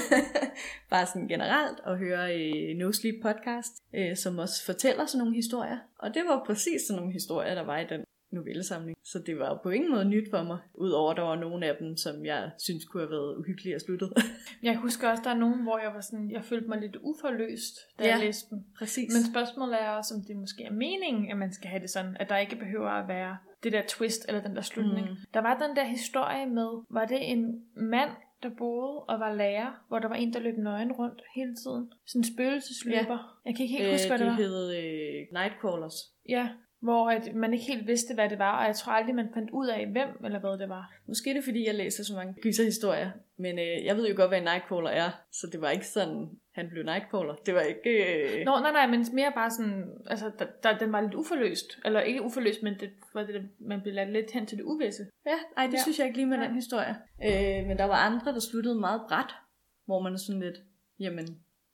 Bare 0.89 1.05
sådan 1.05 1.27
generelt, 1.27 1.79
og 1.79 1.97
høre 1.97 2.39
øh, 2.39 2.77
No 2.77 2.91
Sleep 2.91 3.15
podcast, 3.21 3.73
øh, 3.95 4.17
som 4.17 4.37
også 4.37 4.65
fortæller 4.65 5.05
sådan 5.05 5.19
nogle 5.19 5.35
historier. 5.35 5.77
Og 5.99 6.13
det 6.13 6.23
var 6.25 6.43
præcis 6.45 6.81
sådan 6.81 6.97
nogle 6.99 7.13
historier, 7.13 7.55
der 7.55 7.65
var 7.65 7.79
i 7.79 7.87
den 7.89 8.03
novellesamling. 8.31 8.97
Så 9.03 9.19
det 9.25 9.39
var 9.39 9.59
på 9.63 9.69
ingen 9.69 9.91
måde 9.91 10.05
nyt 10.05 10.29
for 10.29 10.43
mig, 10.43 10.57
udover 10.73 11.11
at 11.11 11.17
der 11.17 11.23
var 11.23 11.35
nogle 11.35 11.65
af 11.65 11.75
dem, 11.79 11.97
som 11.97 12.25
jeg 12.25 12.51
synes 12.59 12.85
kunne 12.85 13.03
have 13.03 13.11
været 13.11 13.37
uhyggelige 13.37 13.75
og 13.75 13.81
sluttet. 13.81 14.13
Jeg 14.63 14.77
husker 14.77 15.09
også, 15.09 15.23
der 15.23 15.29
er 15.29 15.37
nogen, 15.37 15.63
hvor 15.63 15.79
jeg 15.79 15.91
var 15.93 16.01
sådan, 16.01 16.31
jeg 16.31 16.43
følte 16.43 16.67
mig 16.67 16.79
lidt 16.81 16.97
uforløst, 17.01 17.75
da 17.99 18.03
ja. 18.03 18.09
Jeg 18.09 18.19
læste 18.19 18.49
dem. 18.49 18.63
præcis. 18.77 19.13
Men 19.13 19.33
spørgsmålet 19.33 19.81
er 19.81 19.89
også, 19.89 20.15
om 20.15 20.21
det 20.27 20.35
måske 20.35 20.63
er 20.63 20.71
meningen, 20.71 21.31
at 21.31 21.37
man 21.37 21.53
skal 21.53 21.69
have 21.69 21.81
det 21.81 21.89
sådan, 21.89 22.17
at 22.19 22.29
der 22.29 22.37
ikke 22.37 22.55
behøver 22.55 22.89
at 22.89 23.07
være 23.07 23.37
det 23.63 23.71
der 23.71 23.81
twist 23.87 24.25
eller 24.27 24.41
den 24.41 24.55
der 24.55 24.61
slutning. 24.61 25.09
Mm. 25.09 25.15
Der 25.33 25.39
var 25.41 25.59
den 25.67 25.75
der 25.75 25.83
historie 25.83 26.45
med, 26.45 26.85
var 26.89 27.05
det 27.05 27.31
en 27.31 27.63
mand, 27.75 28.09
der 28.43 28.49
boede 28.57 28.99
og 28.99 29.19
var 29.19 29.33
lærer, 29.33 29.85
hvor 29.87 29.99
der 29.99 30.07
var 30.07 30.15
en, 30.15 30.33
der 30.33 30.39
løb 30.39 30.57
nøgen 30.57 30.91
rundt 30.91 31.21
hele 31.35 31.55
tiden. 31.55 31.91
Sådan 32.05 32.19
en 32.19 32.23
spøgelsesløber. 32.33 33.17
Ja. 33.45 33.49
Jeg 33.49 33.55
kan 33.55 33.63
ikke 33.65 33.77
helt 33.77 33.91
huske, 33.91 34.07
hvad 34.07 34.17
det 34.17 34.25
de 34.25 34.31
var. 34.31 34.37
hed 34.37 34.75
øh, 34.77 35.27
Nightcrawlers. 35.37 35.97
Ja, 36.29 36.49
hvor 36.81 37.09
at 37.09 37.35
man 37.35 37.53
ikke 37.53 37.65
helt 37.65 37.87
vidste, 37.87 38.13
hvad 38.13 38.29
det 38.29 38.39
var, 38.39 38.59
og 38.59 38.65
jeg 38.65 38.75
tror 38.75 38.91
aldrig, 38.91 39.15
man 39.15 39.29
fandt 39.33 39.51
ud 39.51 39.67
af, 39.67 39.87
hvem 39.87 40.25
eller 40.25 40.39
hvad 40.39 40.57
det 40.57 40.69
var. 40.69 40.93
Måske 41.07 41.29
er 41.29 41.33
det, 41.33 41.43
fordi 41.43 41.67
jeg 41.67 41.75
læser 41.75 42.03
så 42.03 42.13
mange 42.13 42.33
gyserhistorier, 42.41 43.11
men 43.37 43.59
øh, 43.59 43.85
jeg 43.85 43.95
ved 43.95 44.09
jo 44.09 44.15
godt, 44.15 44.29
hvad 44.29 44.37
en 44.37 44.43
Nightcrawler 44.43 44.89
er, 44.89 45.09
så 45.31 45.47
det 45.51 45.61
var 45.61 45.69
ikke 45.69 45.87
sådan, 45.87 46.29
han 46.55 46.69
blev 46.69 46.83
Nightcrawler. 46.83 47.35
Det 47.35 47.53
var 47.53 47.61
ikke... 47.61 47.89
Øh... 48.39 48.45
Nå, 48.45 48.51
nej, 48.59 48.71
nej, 48.71 48.87
men 48.87 49.05
mere 49.13 49.31
bare 49.35 49.51
sådan, 49.51 49.83
altså, 50.07 50.31
der, 50.39 50.45
der, 50.63 50.77
den 50.77 50.91
var 50.91 51.01
lidt 51.01 51.13
uforløst. 51.13 51.79
Eller 51.85 52.01
ikke 52.01 52.21
uforløst, 52.21 52.63
men 52.63 52.73
det 52.79 52.89
var 53.13 53.23
det, 53.23 53.49
man 53.59 53.81
blev 53.81 53.93
ladt 53.93 54.11
lidt 54.11 54.31
hen 54.31 54.45
til 54.45 54.57
det 54.57 54.63
uvisse. 54.63 55.03
Ja, 55.25 55.35
ej, 55.57 55.65
det 55.65 55.73
ja. 55.73 55.81
synes 55.81 55.99
jeg 55.99 56.07
ikke 56.07 56.17
lige 56.17 56.27
med 56.27 56.37
Ja. 56.37 56.43
den 56.43 56.55
historie. 56.55 56.95
Øh, 57.25 57.67
men 57.67 57.77
der 57.77 57.85
var 57.85 57.95
andre, 57.95 58.31
der 58.33 58.39
sluttede 58.39 58.79
meget 58.79 59.01
bræt, 59.07 59.35
hvor 59.85 59.99
man 60.01 60.13
er 60.13 60.17
sådan 60.17 60.41
lidt, 60.41 60.57
jamen, 60.99 61.27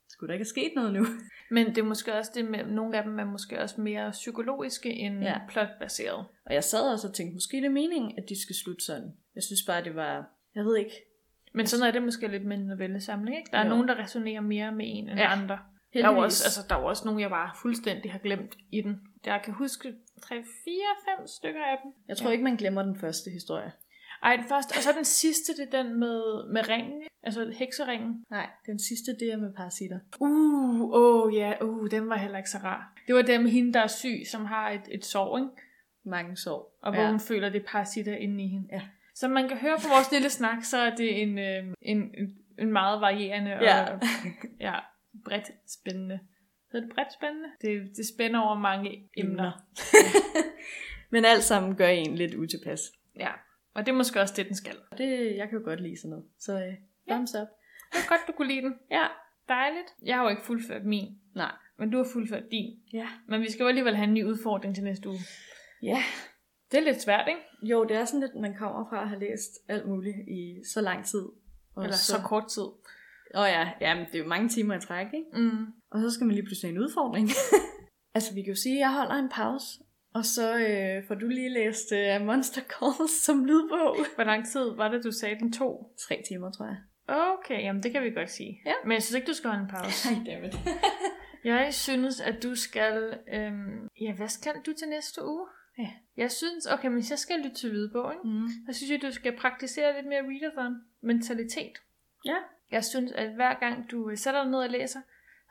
skulle 0.08 0.28
der 0.28 0.34
ikke 0.34 0.44
sket 0.44 0.72
noget 0.76 0.92
nu? 0.92 1.06
Men 1.50 1.66
det 1.66 1.78
er 1.78 1.82
måske 1.82 2.14
også 2.14 2.30
det 2.34 2.44
med, 2.50 2.64
nogle 2.66 2.96
af 2.98 3.02
dem 3.04 3.18
er 3.18 3.24
måske 3.24 3.60
også 3.60 3.80
mere 3.80 4.10
psykologiske 4.10 4.90
end 4.92 5.22
ja. 5.22 5.38
Plotbaseret. 5.48 6.26
Og 6.46 6.54
jeg 6.54 6.64
sad 6.64 6.92
også 6.92 7.08
og 7.08 7.14
tænkte, 7.14 7.34
måske 7.34 7.56
er 7.56 7.60
det 7.60 7.72
meningen, 7.72 8.18
at 8.18 8.24
de 8.28 8.42
skal 8.42 8.56
slutte 8.56 8.84
sådan. 8.84 9.12
Jeg 9.34 9.42
synes 9.42 9.60
bare, 9.66 9.84
det 9.84 9.94
var, 9.94 10.24
jeg 10.54 10.64
ved 10.64 10.76
ikke, 10.76 10.92
Men 11.54 11.66
sådan 11.66 11.86
er 11.86 11.90
det 11.90 12.02
måske 12.02 12.28
lidt 12.28 12.44
med 12.44 12.56
en 12.58 12.66
novellesamling, 12.66 13.36
ikke? 13.36 13.50
Der 13.52 13.58
er 13.58 13.62
Jo. 13.64 13.68
nogen, 13.68 13.88
der 13.88 13.98
resonerer 14.02 14.40
mere 14.40 14.72
med 14.72 14.84
en 14.88 15.08
end 15.08 15.18
ja. 15.18 15.24
Ja. 15.24 15.32
andre. 15.32 15.58
Der 15.92 16.02
er, 16.02 16.06
heldigvis. 16.08 16.24
også, 16.24 16.44
altså, 16.46 16.60
der 16.68 16.76
er 16.76 16.80
jo 16.80 16.86
også 16.86 17.02
nogle, 17.04 17.20
jeg 17.22 17.30
bare 17.30 17.50
fuldstændig 17.62 18.12
har 18.12 18.18
glemt 18.18 18.54
i 18.72 18.80
den. 18.80 19.00
Jeg 19.26 19.40
kan 19.44 19.54
huske 19.54 19.94
3, 20.22 20.34
4, 20.34 21.16
5 21.18 21.26
stykker 21.26 21.60
af 21.62 21.76
dem. 21.84 21.92
Jeg 22.08 22.16
tror 22.16 22.26
Ja. 22.26 22.32
ikke, 22.32 22.44
man 22.44 22.56
glemmer 22.56 22.82
den 22.82 22.96
første 23.00 23.30
historie. 23.30 23.72
Ej, 24.22 24.36
den 24.36 24.44
første, 24.48 24.72
og 24.76 24.82
så 24.82 24.92
den 24.96 25.04
sidste, 25.04 25.52
det 25.56 25.74
er 25.74 25.82
den 25.82 26.00
med, 26.00 26.52
med 26.52 26.68
ringen, 26.68 27.02
altså 27.22 27.52
hekseringen. 27.58 28.24
Nej, 28.30 28.50
den 28.66 28.78
sidste, 28.78 29.12
det 29.20 29.32
er 29.32 29.36
med 29.36 29.52
parasitter. 29.52 29.98
Uh, 30.20 30.80
åh 30.80 31.26
oh, 31.26 31.34
ja, 31.34 31.52
uh, 31.64 31.90
den 31.90 32.08
var 32.08 32.16
heller 32.16 32.38
ikke 32.38 32.50
så 32.50 32.58
rar. 32.58 32.92
Det 33.06 33.14
var 33.14 33.22
dem, 33.22 33.46
hende, 33.46 33.72
der 33.72 33.80
er 33.80 33.86
syg, 33.86 34.22
som 34.30 34.44
har 34.44 34.70
et, 34.70 34.88
et 34.90 35.04
sår, 35.04 35.38
ikke? 35.38 35.50
Mange 36.04 36.36
sår. 36.36 36.78
og 36.82 36.92
hvor 36.92 37.02
ja. 37.02 37.10
hun 37.10 37.20
føler, 37.20 37.48
det 37.48 37.62
er 37.62 37.66
parasitter 37.66 38.16
inde 38.16 38.44
i 38.44 38.48
hende. 38.48 38.68
Ja. 38.72 38.82
Som 39.14 39.30
man 39.30 39.48
kan 39.48 39.56
høre 39.56 39.76
på 39.76 39.88
vores 39.88 40.12
lille 40.12 40.30
snak, 40.30 40.64
så 40.64 40.78
er 40.78 40.96
det 40.96 41.22
en, 41.22 41.38
øh, 41.38 41.64
en, 41.82 41.98
en, 41.98 42.36
en 42.58 42.72
meget 42.72 43.00
varierende 43.00 43.54
og 43.54 43.62
Ja. 43.62 43.86
ja, 44.70 44.74
bredt 45.24 45.50
spændende. 45.68 46.20
Så 46.70 46.76
er 46.76 46.80
det 46.80 46.90
bredt 46.94 47.12
spændende? 47.12 47.48
Det, 47.60 47.96
det 47.96 48.08
spænder 48.14 48.40
over 48.40 48.58
mange 48.58 49.10
emner. 49.16 49.52
Men 51.12 51.24
alt 51.24 51.42
sammen 51.42 51.76
gør 51.76 51.88
en 51.88 52.14
lidt 52.14 52.34
utilpas. 52.34 52.80
Ja, 53.18 53.30
og 53.76 53.86
det 53.86 53.92
er 53.92 53.96
måske 53.96 54.20
også 54.20 54.34
det, 54.36 54.46
den 54.46 54.56
skal. 54.56 54.76
Det, 54.98 55.36
jeg 55.36 55.48
kan 55.48 55.58
jo 55.58 55.64
godt 55.64 55.80
lide 55.80 55.96
sådan 55.96 56.10
noget. 56.10 56.24
Så 56.38 56.52
øh, 56.52 56.74
thumbs 57.10 57.34
up. 57.34 57.48
Det 57.92 57.98
er 58.04 58.08
godt, 58.08 58.20
du 58.26 58.32
kunne 58.32 58.48
lide 58.48 58.62
den. 58.62 58.74
Ja. 58.90 59.06
Dejligt. 59.48 59.88
Jeg 60.04 60.16
har 60.16 60.22
jo 60.22 60.28
ikke 60.28 60.42
fuldført 60.42 60.84
min, 60.84 61.18
Nej. 61.34 61.52
men 61.78 61.90
du 61.90 61.96
har 61.96 62.06
fuldført 62.12 62.42
din. 62.50 62.78
Ja. 62.92 63.08
Men 63.28 63.40
vi 63.40 63.50
skal 63.50 63.62
jo 63.62 63.68
alligevel 63.68 63.96
have 63.96 64.08
en 64.08 64.14
ny 64.14 64.24
udfordring 64.24 64.74
til 64.74 64.84
næste 64.84 65.08
uge. 65.08 65.18
Ja. 65.82 66.02
Det 66.70 66.78
er 66.78 66.84
lidt 66.84 67.02
svært, 67.02 67.28
ikke? 67.28 67.40
Jo, 67.62 67.84
det 67.84 67.96
er 67.96 68.04
sådan 68.04 68.20
lidt, 68.20 68.34
man 68.34 68.54
kommer 68.54 68.88
fra 68.90 69.02
at 69.02 69.08
have 69.08 69.20
læst 69.20 69.50
alt 69.68 69.88
muligt 69.88 70.16
i 70.28 70.60
så 70.72 70.80
lang 70.80 71.04
tid. 71.04 71.24
Og 71.74 71.82
Eller 71.82 71.96
så, 71.96 72.12
så 72.12 72.18
kort 72.24 72.48
tid. 72.48 72.68
Åh 73.34 73.40
oh 73.40 73.48
ja, 73.48 73.70
jamen, 73.80 74.06
det 74.06 74.14
er 74.14 74.18
jo 74.18 74.28
mange 74.28 74.48
timer 74.48 74.74
i 74.74 74.80
træk, 74.80 75.06
ikke? 75.06 75.26
Mm. 75.34 75.66
Og 75.90 76.00
så 76.00 76.10
skal 76.10 76.26
man 76.26 76.34
lige 76.34 76.46
pludselig 76.46 76.70
have 76.70 76.76
en 76.76 76.82
udfordring. 76.84 77.28
altså, 78.14 78.34
vi 78.34 78.42
kan 78.42 78.52
jo 78.52 78.60
sige, 78.60 78.74
at 78.74 78.80
jeg 78.80 78.92
holder 78.92 79.14
en 79.14 79.28
pause. 79.28 79.66
Og 80.16 80.24
så 80.24 80.56
øh, 80.58 81.06
får 81.08 81.14
du 81.14 81.26
lige 81.26 81.48
læst 81.48 81.92
øh, 81.92 82.26
Monster 82.26 82.62
Calls 82.62 83.10
som 83.26 83.44
lydbog. 83.44 83.96
Hvor 84.14 84.24
lang 84.24 84.46
tid 84.46 84.76
var 84.76 84.88
det, 84.88 85.04
du 85.04 85.12
sagde 85.12 85.38
den 85.38 85.52
to? 85.52 85.94
Tre 86.08 86.22
timer, 86.28 86.50
tror 86.50 86.66
jeg. 86.66 86.76
Okay, 87.08 87.62
jamen 87.62 87.82
det 87.82 87.92
kan 87.92 88.02
vi 88.02 88.10
godt 88.10 88.30
sige. 88.30 88.62
Ja. 88.66 88.72
Men 88.84 88.92
jeg 88.92 89.02
synes 89.02 89.14
ikke, 89.14 89.26
du 89.26 89.34
skal 89.34 89.50
holde 89.50 89.62
en 89.62 89.70
pause. 89.70 90.08
Ej, 90.26 90.34
dammit. 90.34 90.54
Jeg 91.44 91.74
synes, 91.74 92.20
at 92.20 92.42
du 92.42 92.54
skal... 92.54 93.18
Øhm, 93.34 93.88
ja, 94.00 94.12
hvad 94.12 94.28
skal 94.28 94.52
du 94.66 94.72
til 94.72 94.88
næste 94.88 95.24
uge? 95.24 95.46
Ja. 95.78 95.90
Jeg 96.16 96.30
synes, 96.32 96.66
okay, 96.66 96.88
men 96.88 97.02
jeg 97.10 97.18
skal 97.18 97.38
lytte 97.38 97.56
til 97.56 97.70
lydbog, 97.70 98.12
ikke? 98.12 98.28
mm. 98.28 98.46
Så 98.66 98.78
synes 98.78 98.90
jeg, 98.90 99.02
du 99.02 99.10
skal 99.10 99.36
praktisere 99.36 99.94
lidt 99.96 100.06
mere 100.06 100.22
readathon-mentalitet. 100.22 101.76
Ja. 102.24 102.36
Jeg 102.70 102.84
synes, 102.84 103.12
at 103.12 103.34
hver 103.34 103.54
gang 103.54 103.90
du 103.90 104.10
øh, 104.10 104.16
sætter 104.16 104.42
dig 104.42 104.50
ned 104.50 104.58
og 104.58 104.70
læser, 104.70 105.00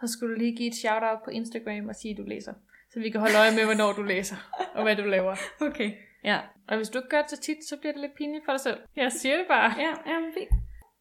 så 0.02 0.08
skal 0.14 0.28
du 0.28 0.34
lige 0.34 0.56
give 0.56 0.68
et 0.68 0.76
shout-out 0.76 1.20
på 1.24 1.30
Instagram 1.30 1.90
og 1.90 1.96
sige, 1.96 2.12
at 2.12 2.18
du 2.18 2.24
læser. 2.24 2.54
Så 2.96 3.02
vi 3.02 3.10
kan 3.10 3.20
holde 3.20 3.38
øje 3.38 3.56
med, 3.56 3.66
hvornår 3.66 3.94
du 3.94 4.04
læser, 4.04 4.36
og 4.76 4.84
hvad 4.84 4.96
du 4.96 5.04
laver. 5.04 5.36
Okay. 5.62 5.92
Ja. 6.24 6.40
Og 6.68 6.78
hvis 6.78 6.90
du 6.90 7.00
ikke 7.00 7.10
gør 7.10 7.22
det 7.22 7.30
så 7.30 7.42
tit, 7.42 7.58
så 7.70 7.78
bliver 7.80 7.94
det 7.94 8.02
lidt 8.02 8.16
pinligt 8.18 8.46
for 8.46 8.52
dig 8.52 8.60
selv. 8.60 8.78
Jeg 8.96 9.12
siger 9.12 9.38
det 9.38 9.46
bare. 9.48 9.74
Ja, 9.78 9.94
ja, 10.12 10.18
fint. 10.38 10.52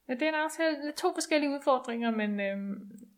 Ja, 0.08 0.14
det 0.14 0.22
er 0.22 0.28
en 0.28 0.34
aftale. 0.34 0.76
Det 0.76 0.88
er 0.88 0.96
to 0.96 1.12
forskellige 1.14 1.50
udfordringer, 1.50 2.10
men 2.10 2.40
øhm, 2.40 2.74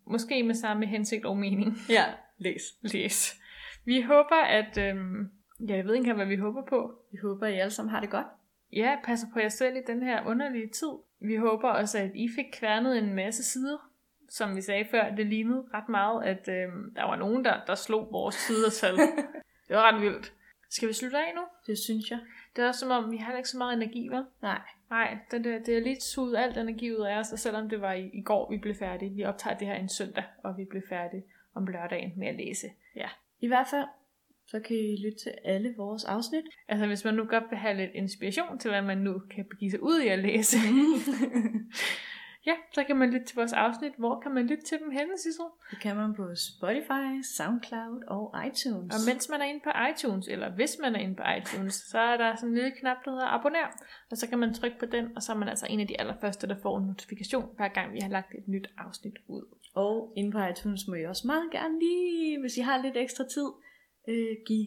måske 0.06 0.42
med 0.42 0.54
samme 0.54 0.86
hensigt 0.86 1.24
og 1.24 1.36
mening. 1.36 1.76
Ja, 1.88 2.04
læs. 2.38 2.62
Læs. 2.82 3.40
Vi 3.84 4.00
håber, 4.00 4.36
at... 4.36 4.78
Øhm, 4.78 5.30
ja, 5.68 5.76
jeg 5.76 5.84
ved 5.84 5.94
ikke 5.94 6.02
engang, 6.02 6.16
hvad 6.16 6.26
vi 6.26 6.36
håber 6.36 6.62
på. 6.68 6.92
Vi 7.12 7.18
håber, 7.22 7.46
I 7.46 7.58
alle 7.58 7.70
sammen 7.70 7.90
har 7.90 8.00
det 8.00 8.10
godt. 8.10 8.26
Ja, 8.72 8.96
passer 9.04 9.26
på 9.32 9.38
jer 9.40 9.48
selv 9.48 9.76
i 9.76 9.80
den 9.86 10.02
her 10.02 10.26
underlige 10.26 10.68
tid. 10.68 10.92
Vi 11.20 11.36
håber 11.36 11.68
også, 11.68 11.98
at 11.98 12.10
I 12.14 12.28
fik 12.36 12.44
kværnet 12.52 12.98
en 12.98 13.14
masse 13.14 13.44
sider. 13.44 13.85
Som 14.28 14.56
vi 14.56 14.60
sagde 14.60 14.86
før, 14.90 15.14
det 15.14 15.26
lignede 15.26 15.64
ret 15.74 15.88
meget, 15.88 16.24
at 16.24 16.48
øhm, 16.48 16.94
der 16.94 17.04
var 17.04 17.16
nogen, 17.16 17.44
der, 17.44 17.64
der 17.66 17.74
slog 17.74 18.08
vores 18.12 18.34
sidertal. 18.34 18.96
det 19.68 19.76
var 19.76 19.92
ret 19.92 20.02
vildt. 20.02 20.32
Skal 20.70 20.88
vi 20.88 20.92
slutte 20.92 21.18
af 21.18 21.32
nu? 21.34 21.42
Det 21.66 21.78
synes 21.78 22.10
jeg. 22.10 22.18
Det 22.56 22.64
er 22.64 22.68
også 22.68 22.80
som 22.80 22.90
om, 22.90 23.10
vi 23.10 23.16
har 23.16 23.36
ikke 23.36 23.48
så 23.48 23.58
meget 23.58 23.76
energi, 23.76 24.08
vel? 24.08 24.24
Nej. 24.42 24.60
Nej, 24.90 25.18
det, 25.30 25.44
det, 25.44 25.66
det 25.66 25.76
er 25.76 25.80
lidt 25.80 26.02
suget 26.02 26.36
alt 26.36 26.56
energi 26.56 26.92
ud 26.96 27.00
af 27.00 27.18
os, 27.18 27.32
og 27.32 27.38
selvom 27.38 27.68
det 27.68 27.80
var 27.80 27.92
i, 27.92 28.10
i 28.14 28.22
går, 28.22 28.50
vi 28.50 28.56
blev 28.56 28.74
færdige. 28.74 29.14
Vi 29.14 29.24
optager 29.24 29.58
det 29.58 29.66
her 29.66 29.74
en 29.74 29.88
søndag, 29.88 30.24
og 30.44 30.58
vi 30.58 30.64
blev 30.64 30.82
færdige 30.88 31.24
om 31.54 31.66
lørdagen 31.66 32.12
med 32.16 32.28
at 32.28 32.34
læse. 32.34 32.66
I 33.40 33.46
hvert 33.46 33.66
fald, 33.70 33.86
så 34.46 34.60
kan 34.60 34.76
I 34.76 34.96
lytte 35.06 35.18
til 35.18 35.32
alle 35.44 35.74
vores 35.76 36.04
afsnit. 36.04 36.44
Altså 36.68 36.86
hvis 36.86 37.04
man 37.04 37.14
nu 37.14 37.24
godt 37.24 37.44
vil 37.50 37.58
have 37.58 37.76
lidt 37.76 37.90
inspiration 37.94 38.58
til, 38.58 38.70
hvad 38.70 38.82
man 38.82 38.98
nu 38.98 39.18
kan 39.30 39.44
begive 39.44 39.70
sig 39.70 39.82
ud 39.82 40.00
i 40.00 40.08
at 40.08 40.18
læse. 40.18 40.56
ja, 42.46 42.54
så 42.74 42.84
kan 42.84 42.96
man 42.96 43.10
lytte 43.10 43.26
til 43.26 43.36
vores 43.36 43.52
afsnit. 43.52 43.92
Hvor 43.98 44.20
kan 44.20 44.34
man 44.34 44.46
lytte 44.46 44.64
til 44.64 44.78
dem 44.78 44.90
henne, 44.90 45.18
Sissel? 45.18 45.44
Det 45.70 45.80
kan 45.80 45.96
man 45.96 46.14
på 46.14 46.24
Spotify, 46.34 47.22
Soundcloud 47.36 48.02
og 48.06 48.34
iTunes. 48.46 48.94
Og 48.94 49.00
mens 49.08 49.28
man 49.28 49.40
er 49.40 49.44
inde 49.44 49.60
på 49.64 49.70
iTunes, 49.90 50.28
eller 50.28 50.50
hvis 50.54 50.76
man 50.82 50.94
er 50.94 50.98
inde 51.00 51.14
på 51.14 51.22
iTunes, 51.38 51.74
så 51.74 51.98
er 51.98 52.16
der 52.16 52.36
sådan 52.36 52.48
en 52.48 52.54
lille 52.54 52.70
knap, 52.80 52.96
der 53.04 53.10
hedder 53.10 53.26
abonner. 53.26 53.66
Og 54.10 54.16
så 54.16 54.28
kan 54.28 54.38
man 54.38 54.54
trykke 54.54 54.78
på 54.78 54.86
den, 54.86 55.16
og 55.16 55.22
så 55.22 55.32
er 55.32 55.36
man 55.36 55.48
altså 55.48 55.66
en 55.70 55.80
af 55.80 55.86
de 55.86 56.00
allerførste, 56.00 56.46
der 56.46 56.56
får 56.62 56.78
en 56.78 56.86
notifikation, 56.86 57.48
hver 57.56 57.68
gang 57.68 57.92
vi 57.92 57.98
har 58.02 58.08
lagt 58.08 58.34
et 58.34 58.48
nyt 58.48 58.68
afsnit 58.78 59.16
ud. 59.28 59.44
Og 59.74 60.12
inde 60.16 60.32
på 60.32 60.38
iTunes 60.44 60.88
må 60.88 60.94
I 60.94 61.04
også 61.04 61.26
meget 61.26 61.50
gerne 61.52 61.78
lige, 61.78 62.40
hvis 62.40 62.56
I 62.56 62.60
har 62.60 62.82
lidt 62.82 62.96
ekstra 62.96 63.24
tid, 63.24 63.48
øh, 64.08 64.36
give 64.46 64.66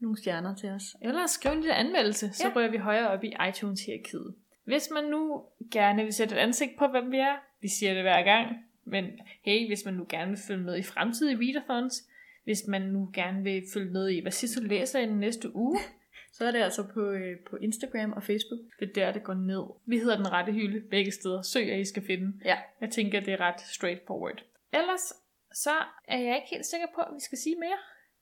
nogle 0.00 0.16
stjerner 0.18 0.54
til 0.54 0.68
os. 0.68 0.82
Eller 1.02 1.26
skriv 1.26 1.52
en 1.52 1.58
lille 1.60 1.74
anmeldelse, 1.74 2.32
så 2.32 2.48
Ja. 2.48 2.52
rører 2.56 2.70
vi 2.70 2.76
højere 2.76 3.08
op 3.08 3.24
i 3.24 3.32
iTunes-hierarkiet. 3.48 4.34
Hvis 4.70 4.90
man 4.90 5.04
nu 5.04 5.44
gerne 5.72 6.02
vil 6.02 6.12
sætte 6.12 6.34
et 6.34 6.38
ansigt 6.38 6.78
på, 6.78 6.86
hvem 6.86 7.12
vi 7.12 7.16
er, 7.16 7.36
vi 7.60 7.68
siger 7.68 7.94
det 7.94 8.02
hver 8.02 8.22
gang, 8.22 8.46
Men 8.84 9.04
hey, 9.42 9.66
hvis 9.66 9.84
man 9.84 9.94
nu 9.94 10.06
gerne 10.08 10.30
vil 10.30 10.40
følge 10.46 10.62
med 10.62 10.78
i 10.78 10.82
fremtidige 10.82 11.38
readathons, 11.38 12.08
hvis 12.44 12.66
man 12.66 12.82
nu 12.82 13.10
gerne 13.14 13.42
vil 13.42 13.62
følge 13.72 13.90
med 13.90 14.08
i, 14.08 14.20
hvad 14.20 14.32
Sissel 14.32 14.62
læser 14.62 14.98
i 14.98 15.06
den 15.06 15.20
næste 15.20 15.56
uge, 15.56 15.78
Så 16.32 16.44
er 16.44 16.50
det 16.50 16.58
altså 16.58 16.82
på, 16.94 17.10
øh, 17.10 17.38
på 17.50 17.56
Instagram 17.56 18.12
og 18.12 18.22
Facebook. 18.22 18.60
det 18.80 18.88
er 18.88 18.92
der, 18.92 19.12
det 19.12 19.22
går 19.22 19.34
ned. 19.34 19.62
Vi 19.86 19.98
hedder 19.98 20.16
Den 20.16 20.32
Rette 20.32 20.52
Hylde 20.52 20.80
begge 20.80 21.12
steder. 21.12 21.42
Søg, 21.42 21.72
at 21.72 21.80
I 21.80 21.84
skal 21.84 22.06
finde. 22.06 22.32
Ja. 22.44 22.58
Jeg 22.80 22.90
tænker, 22.90 23.20
det 23.20 23.32
er 23.32 23.40
ret 23.40 23.60
straightforward. 23.60 24.44
Ellers 24.72 25.12
så 25.52 25.70
er 26.08 26.18
jeg 26.18 26.36
ikke 26.36 26.48
helt 26.50 26.66
sikker 26.66 26.86
på, 26.94 27.00
at 27.00 27.14
vi 27.14 27.20
skal 27.20 27.38
sige 27.38 27.56
mere. 27.56 27.78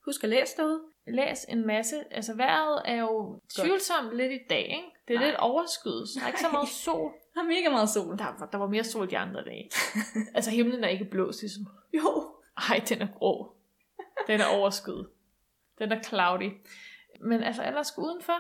Husk 0.09 0.25
at 0.25 0.31
læse 0.31 0.57
derude. 0.57 0.81
Læs 1.07 1.45
en 1.49 1.67
masse. 1.67 1.97
Altså 2.11 2.35
vejret 2.35 2.83
er 2.85 2.97
jo 2.97 3.41
tvivlsomt 3.59 4.17
lidt 4.17 4.33
i 4.33 4.39
dag, 4.51 4.63
ikke? 4.63 4.89
Det 5.09 5.15
er 5.15 5.19
Nej. 5.19 5.29
lidt 5.29 5.39
overskyet. 5.39 6.05
Der 6.15 6.23
er 6.23 6.27
ikke 6.27 6.41
så 6.41 6.49
meget 6.53 6.69
sol. 6.85 7.13
Der 7.35 7.41
er 7.41 7.45
mega 7.45 7.69
meget 7.71 7.89
sol. 7.91 8.19
Der, 8.19 8.25
var- 8.39 8.49
der 8.53 8.59
var 8.59 8.67
mere 8.67 8.85
sol 8.85 9.11
de 9.11 9.19
andre 9.19 9.45
dage. 9.45 9.71
altså 10.37 10.51
himlen 10.51 10.85
er 10.85 10.89
ikke 10.89 11.05
blå, 11.05 11.33
Sissel. 11.33 11.67
Jo. 11.95 12.35
Ej, 12.71 12.81
den 12.89 13.03
er 13.03 13.07
grå. 13.19 13.53
Den 14.27 14.41
er 14.41 14.47
overskyet. 14.47 15.09
Den 15.79 15.93
er 15.93 16.03
cloudy. 16.03 16.51
Men 17.21 17.43
altså 17.43 17.65
ellers 17.67 17.93
gå 17.93 18.03
udenfor. 18.03 18.39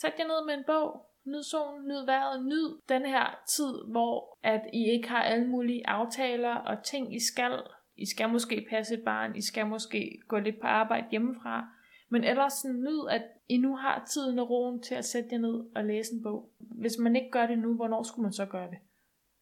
Sæt 0.00 0.12
jer 0.18 0.26
ned 0.26 0.46
med 0.46 0.54
en 0.54 0.64
bog. 0.66 1.06
Nyd 1.24 1.42
solen, 1.42 1.88
nyd 1.88 2.04
vejret, 2.06 2.44
nyd 2.44 2.78
den 2.88 3.06
her 3.06 3.40
tid, 3.48 3.74
hvor 3.86 4.38
at 4.42 4.60
I 4.72 4.84
ikke 4.90 5.08
har 5.08 5.22
alle 5.22 5.46
mulige 5.46 5.88
aftaler 5.88 6.54
og 6.54 6.84
ting, 6.84 7.14
I 7.16 7.20
skal. 7.32 7.62
I 8.00 8.06
skal 8.06 8.28
måske 8.28 8.66
passe 8.70 8.94
et 8.94 9.02
barn, 9.04 9.36
I 9.36 9.40
skal 9.40 9.66
måske 9.66 10.20
gå 10.28 10.38
lidt 10.38 10.60
på 10.60 10.66
arbejde 10.66 11.06
hjemmefra. 11.10 11.68
Men 12.08 12.24
ellers 12.24 12.52
sådan 12.52 12.80
nyd, 12.80 13.08
at 13.10 13.22
I 13.48 13.56
nu 13.56 13.76
har 13.76 14.04
tiden 14.10 14.38
og 14.38 14.50
roen 14.50 14.82
til 14.82 14.94
at 14.94 15.04
sætte 15.04 15.28
jer 15.32 15.38
ned 15.38 15.64
og 15.74 15.84
læse 15.84 16.14
en 16.14 16.22
bog. 16.22 16.52
Hvis 16.58 16.98
man 16.98 17.16
ikke 17.16 17.30
gør 17.30 17.46
det 17.46 17.58
nu, 17.58 17.74
hvornår 17.74 18.02
skulle 18.02 18.22
man 18.22 18.32
så 18.32 18.46
gøre 18.46 18.70
det? 18.70 18.78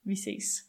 Vi 0.05 0.17
ses. 0.17 0.45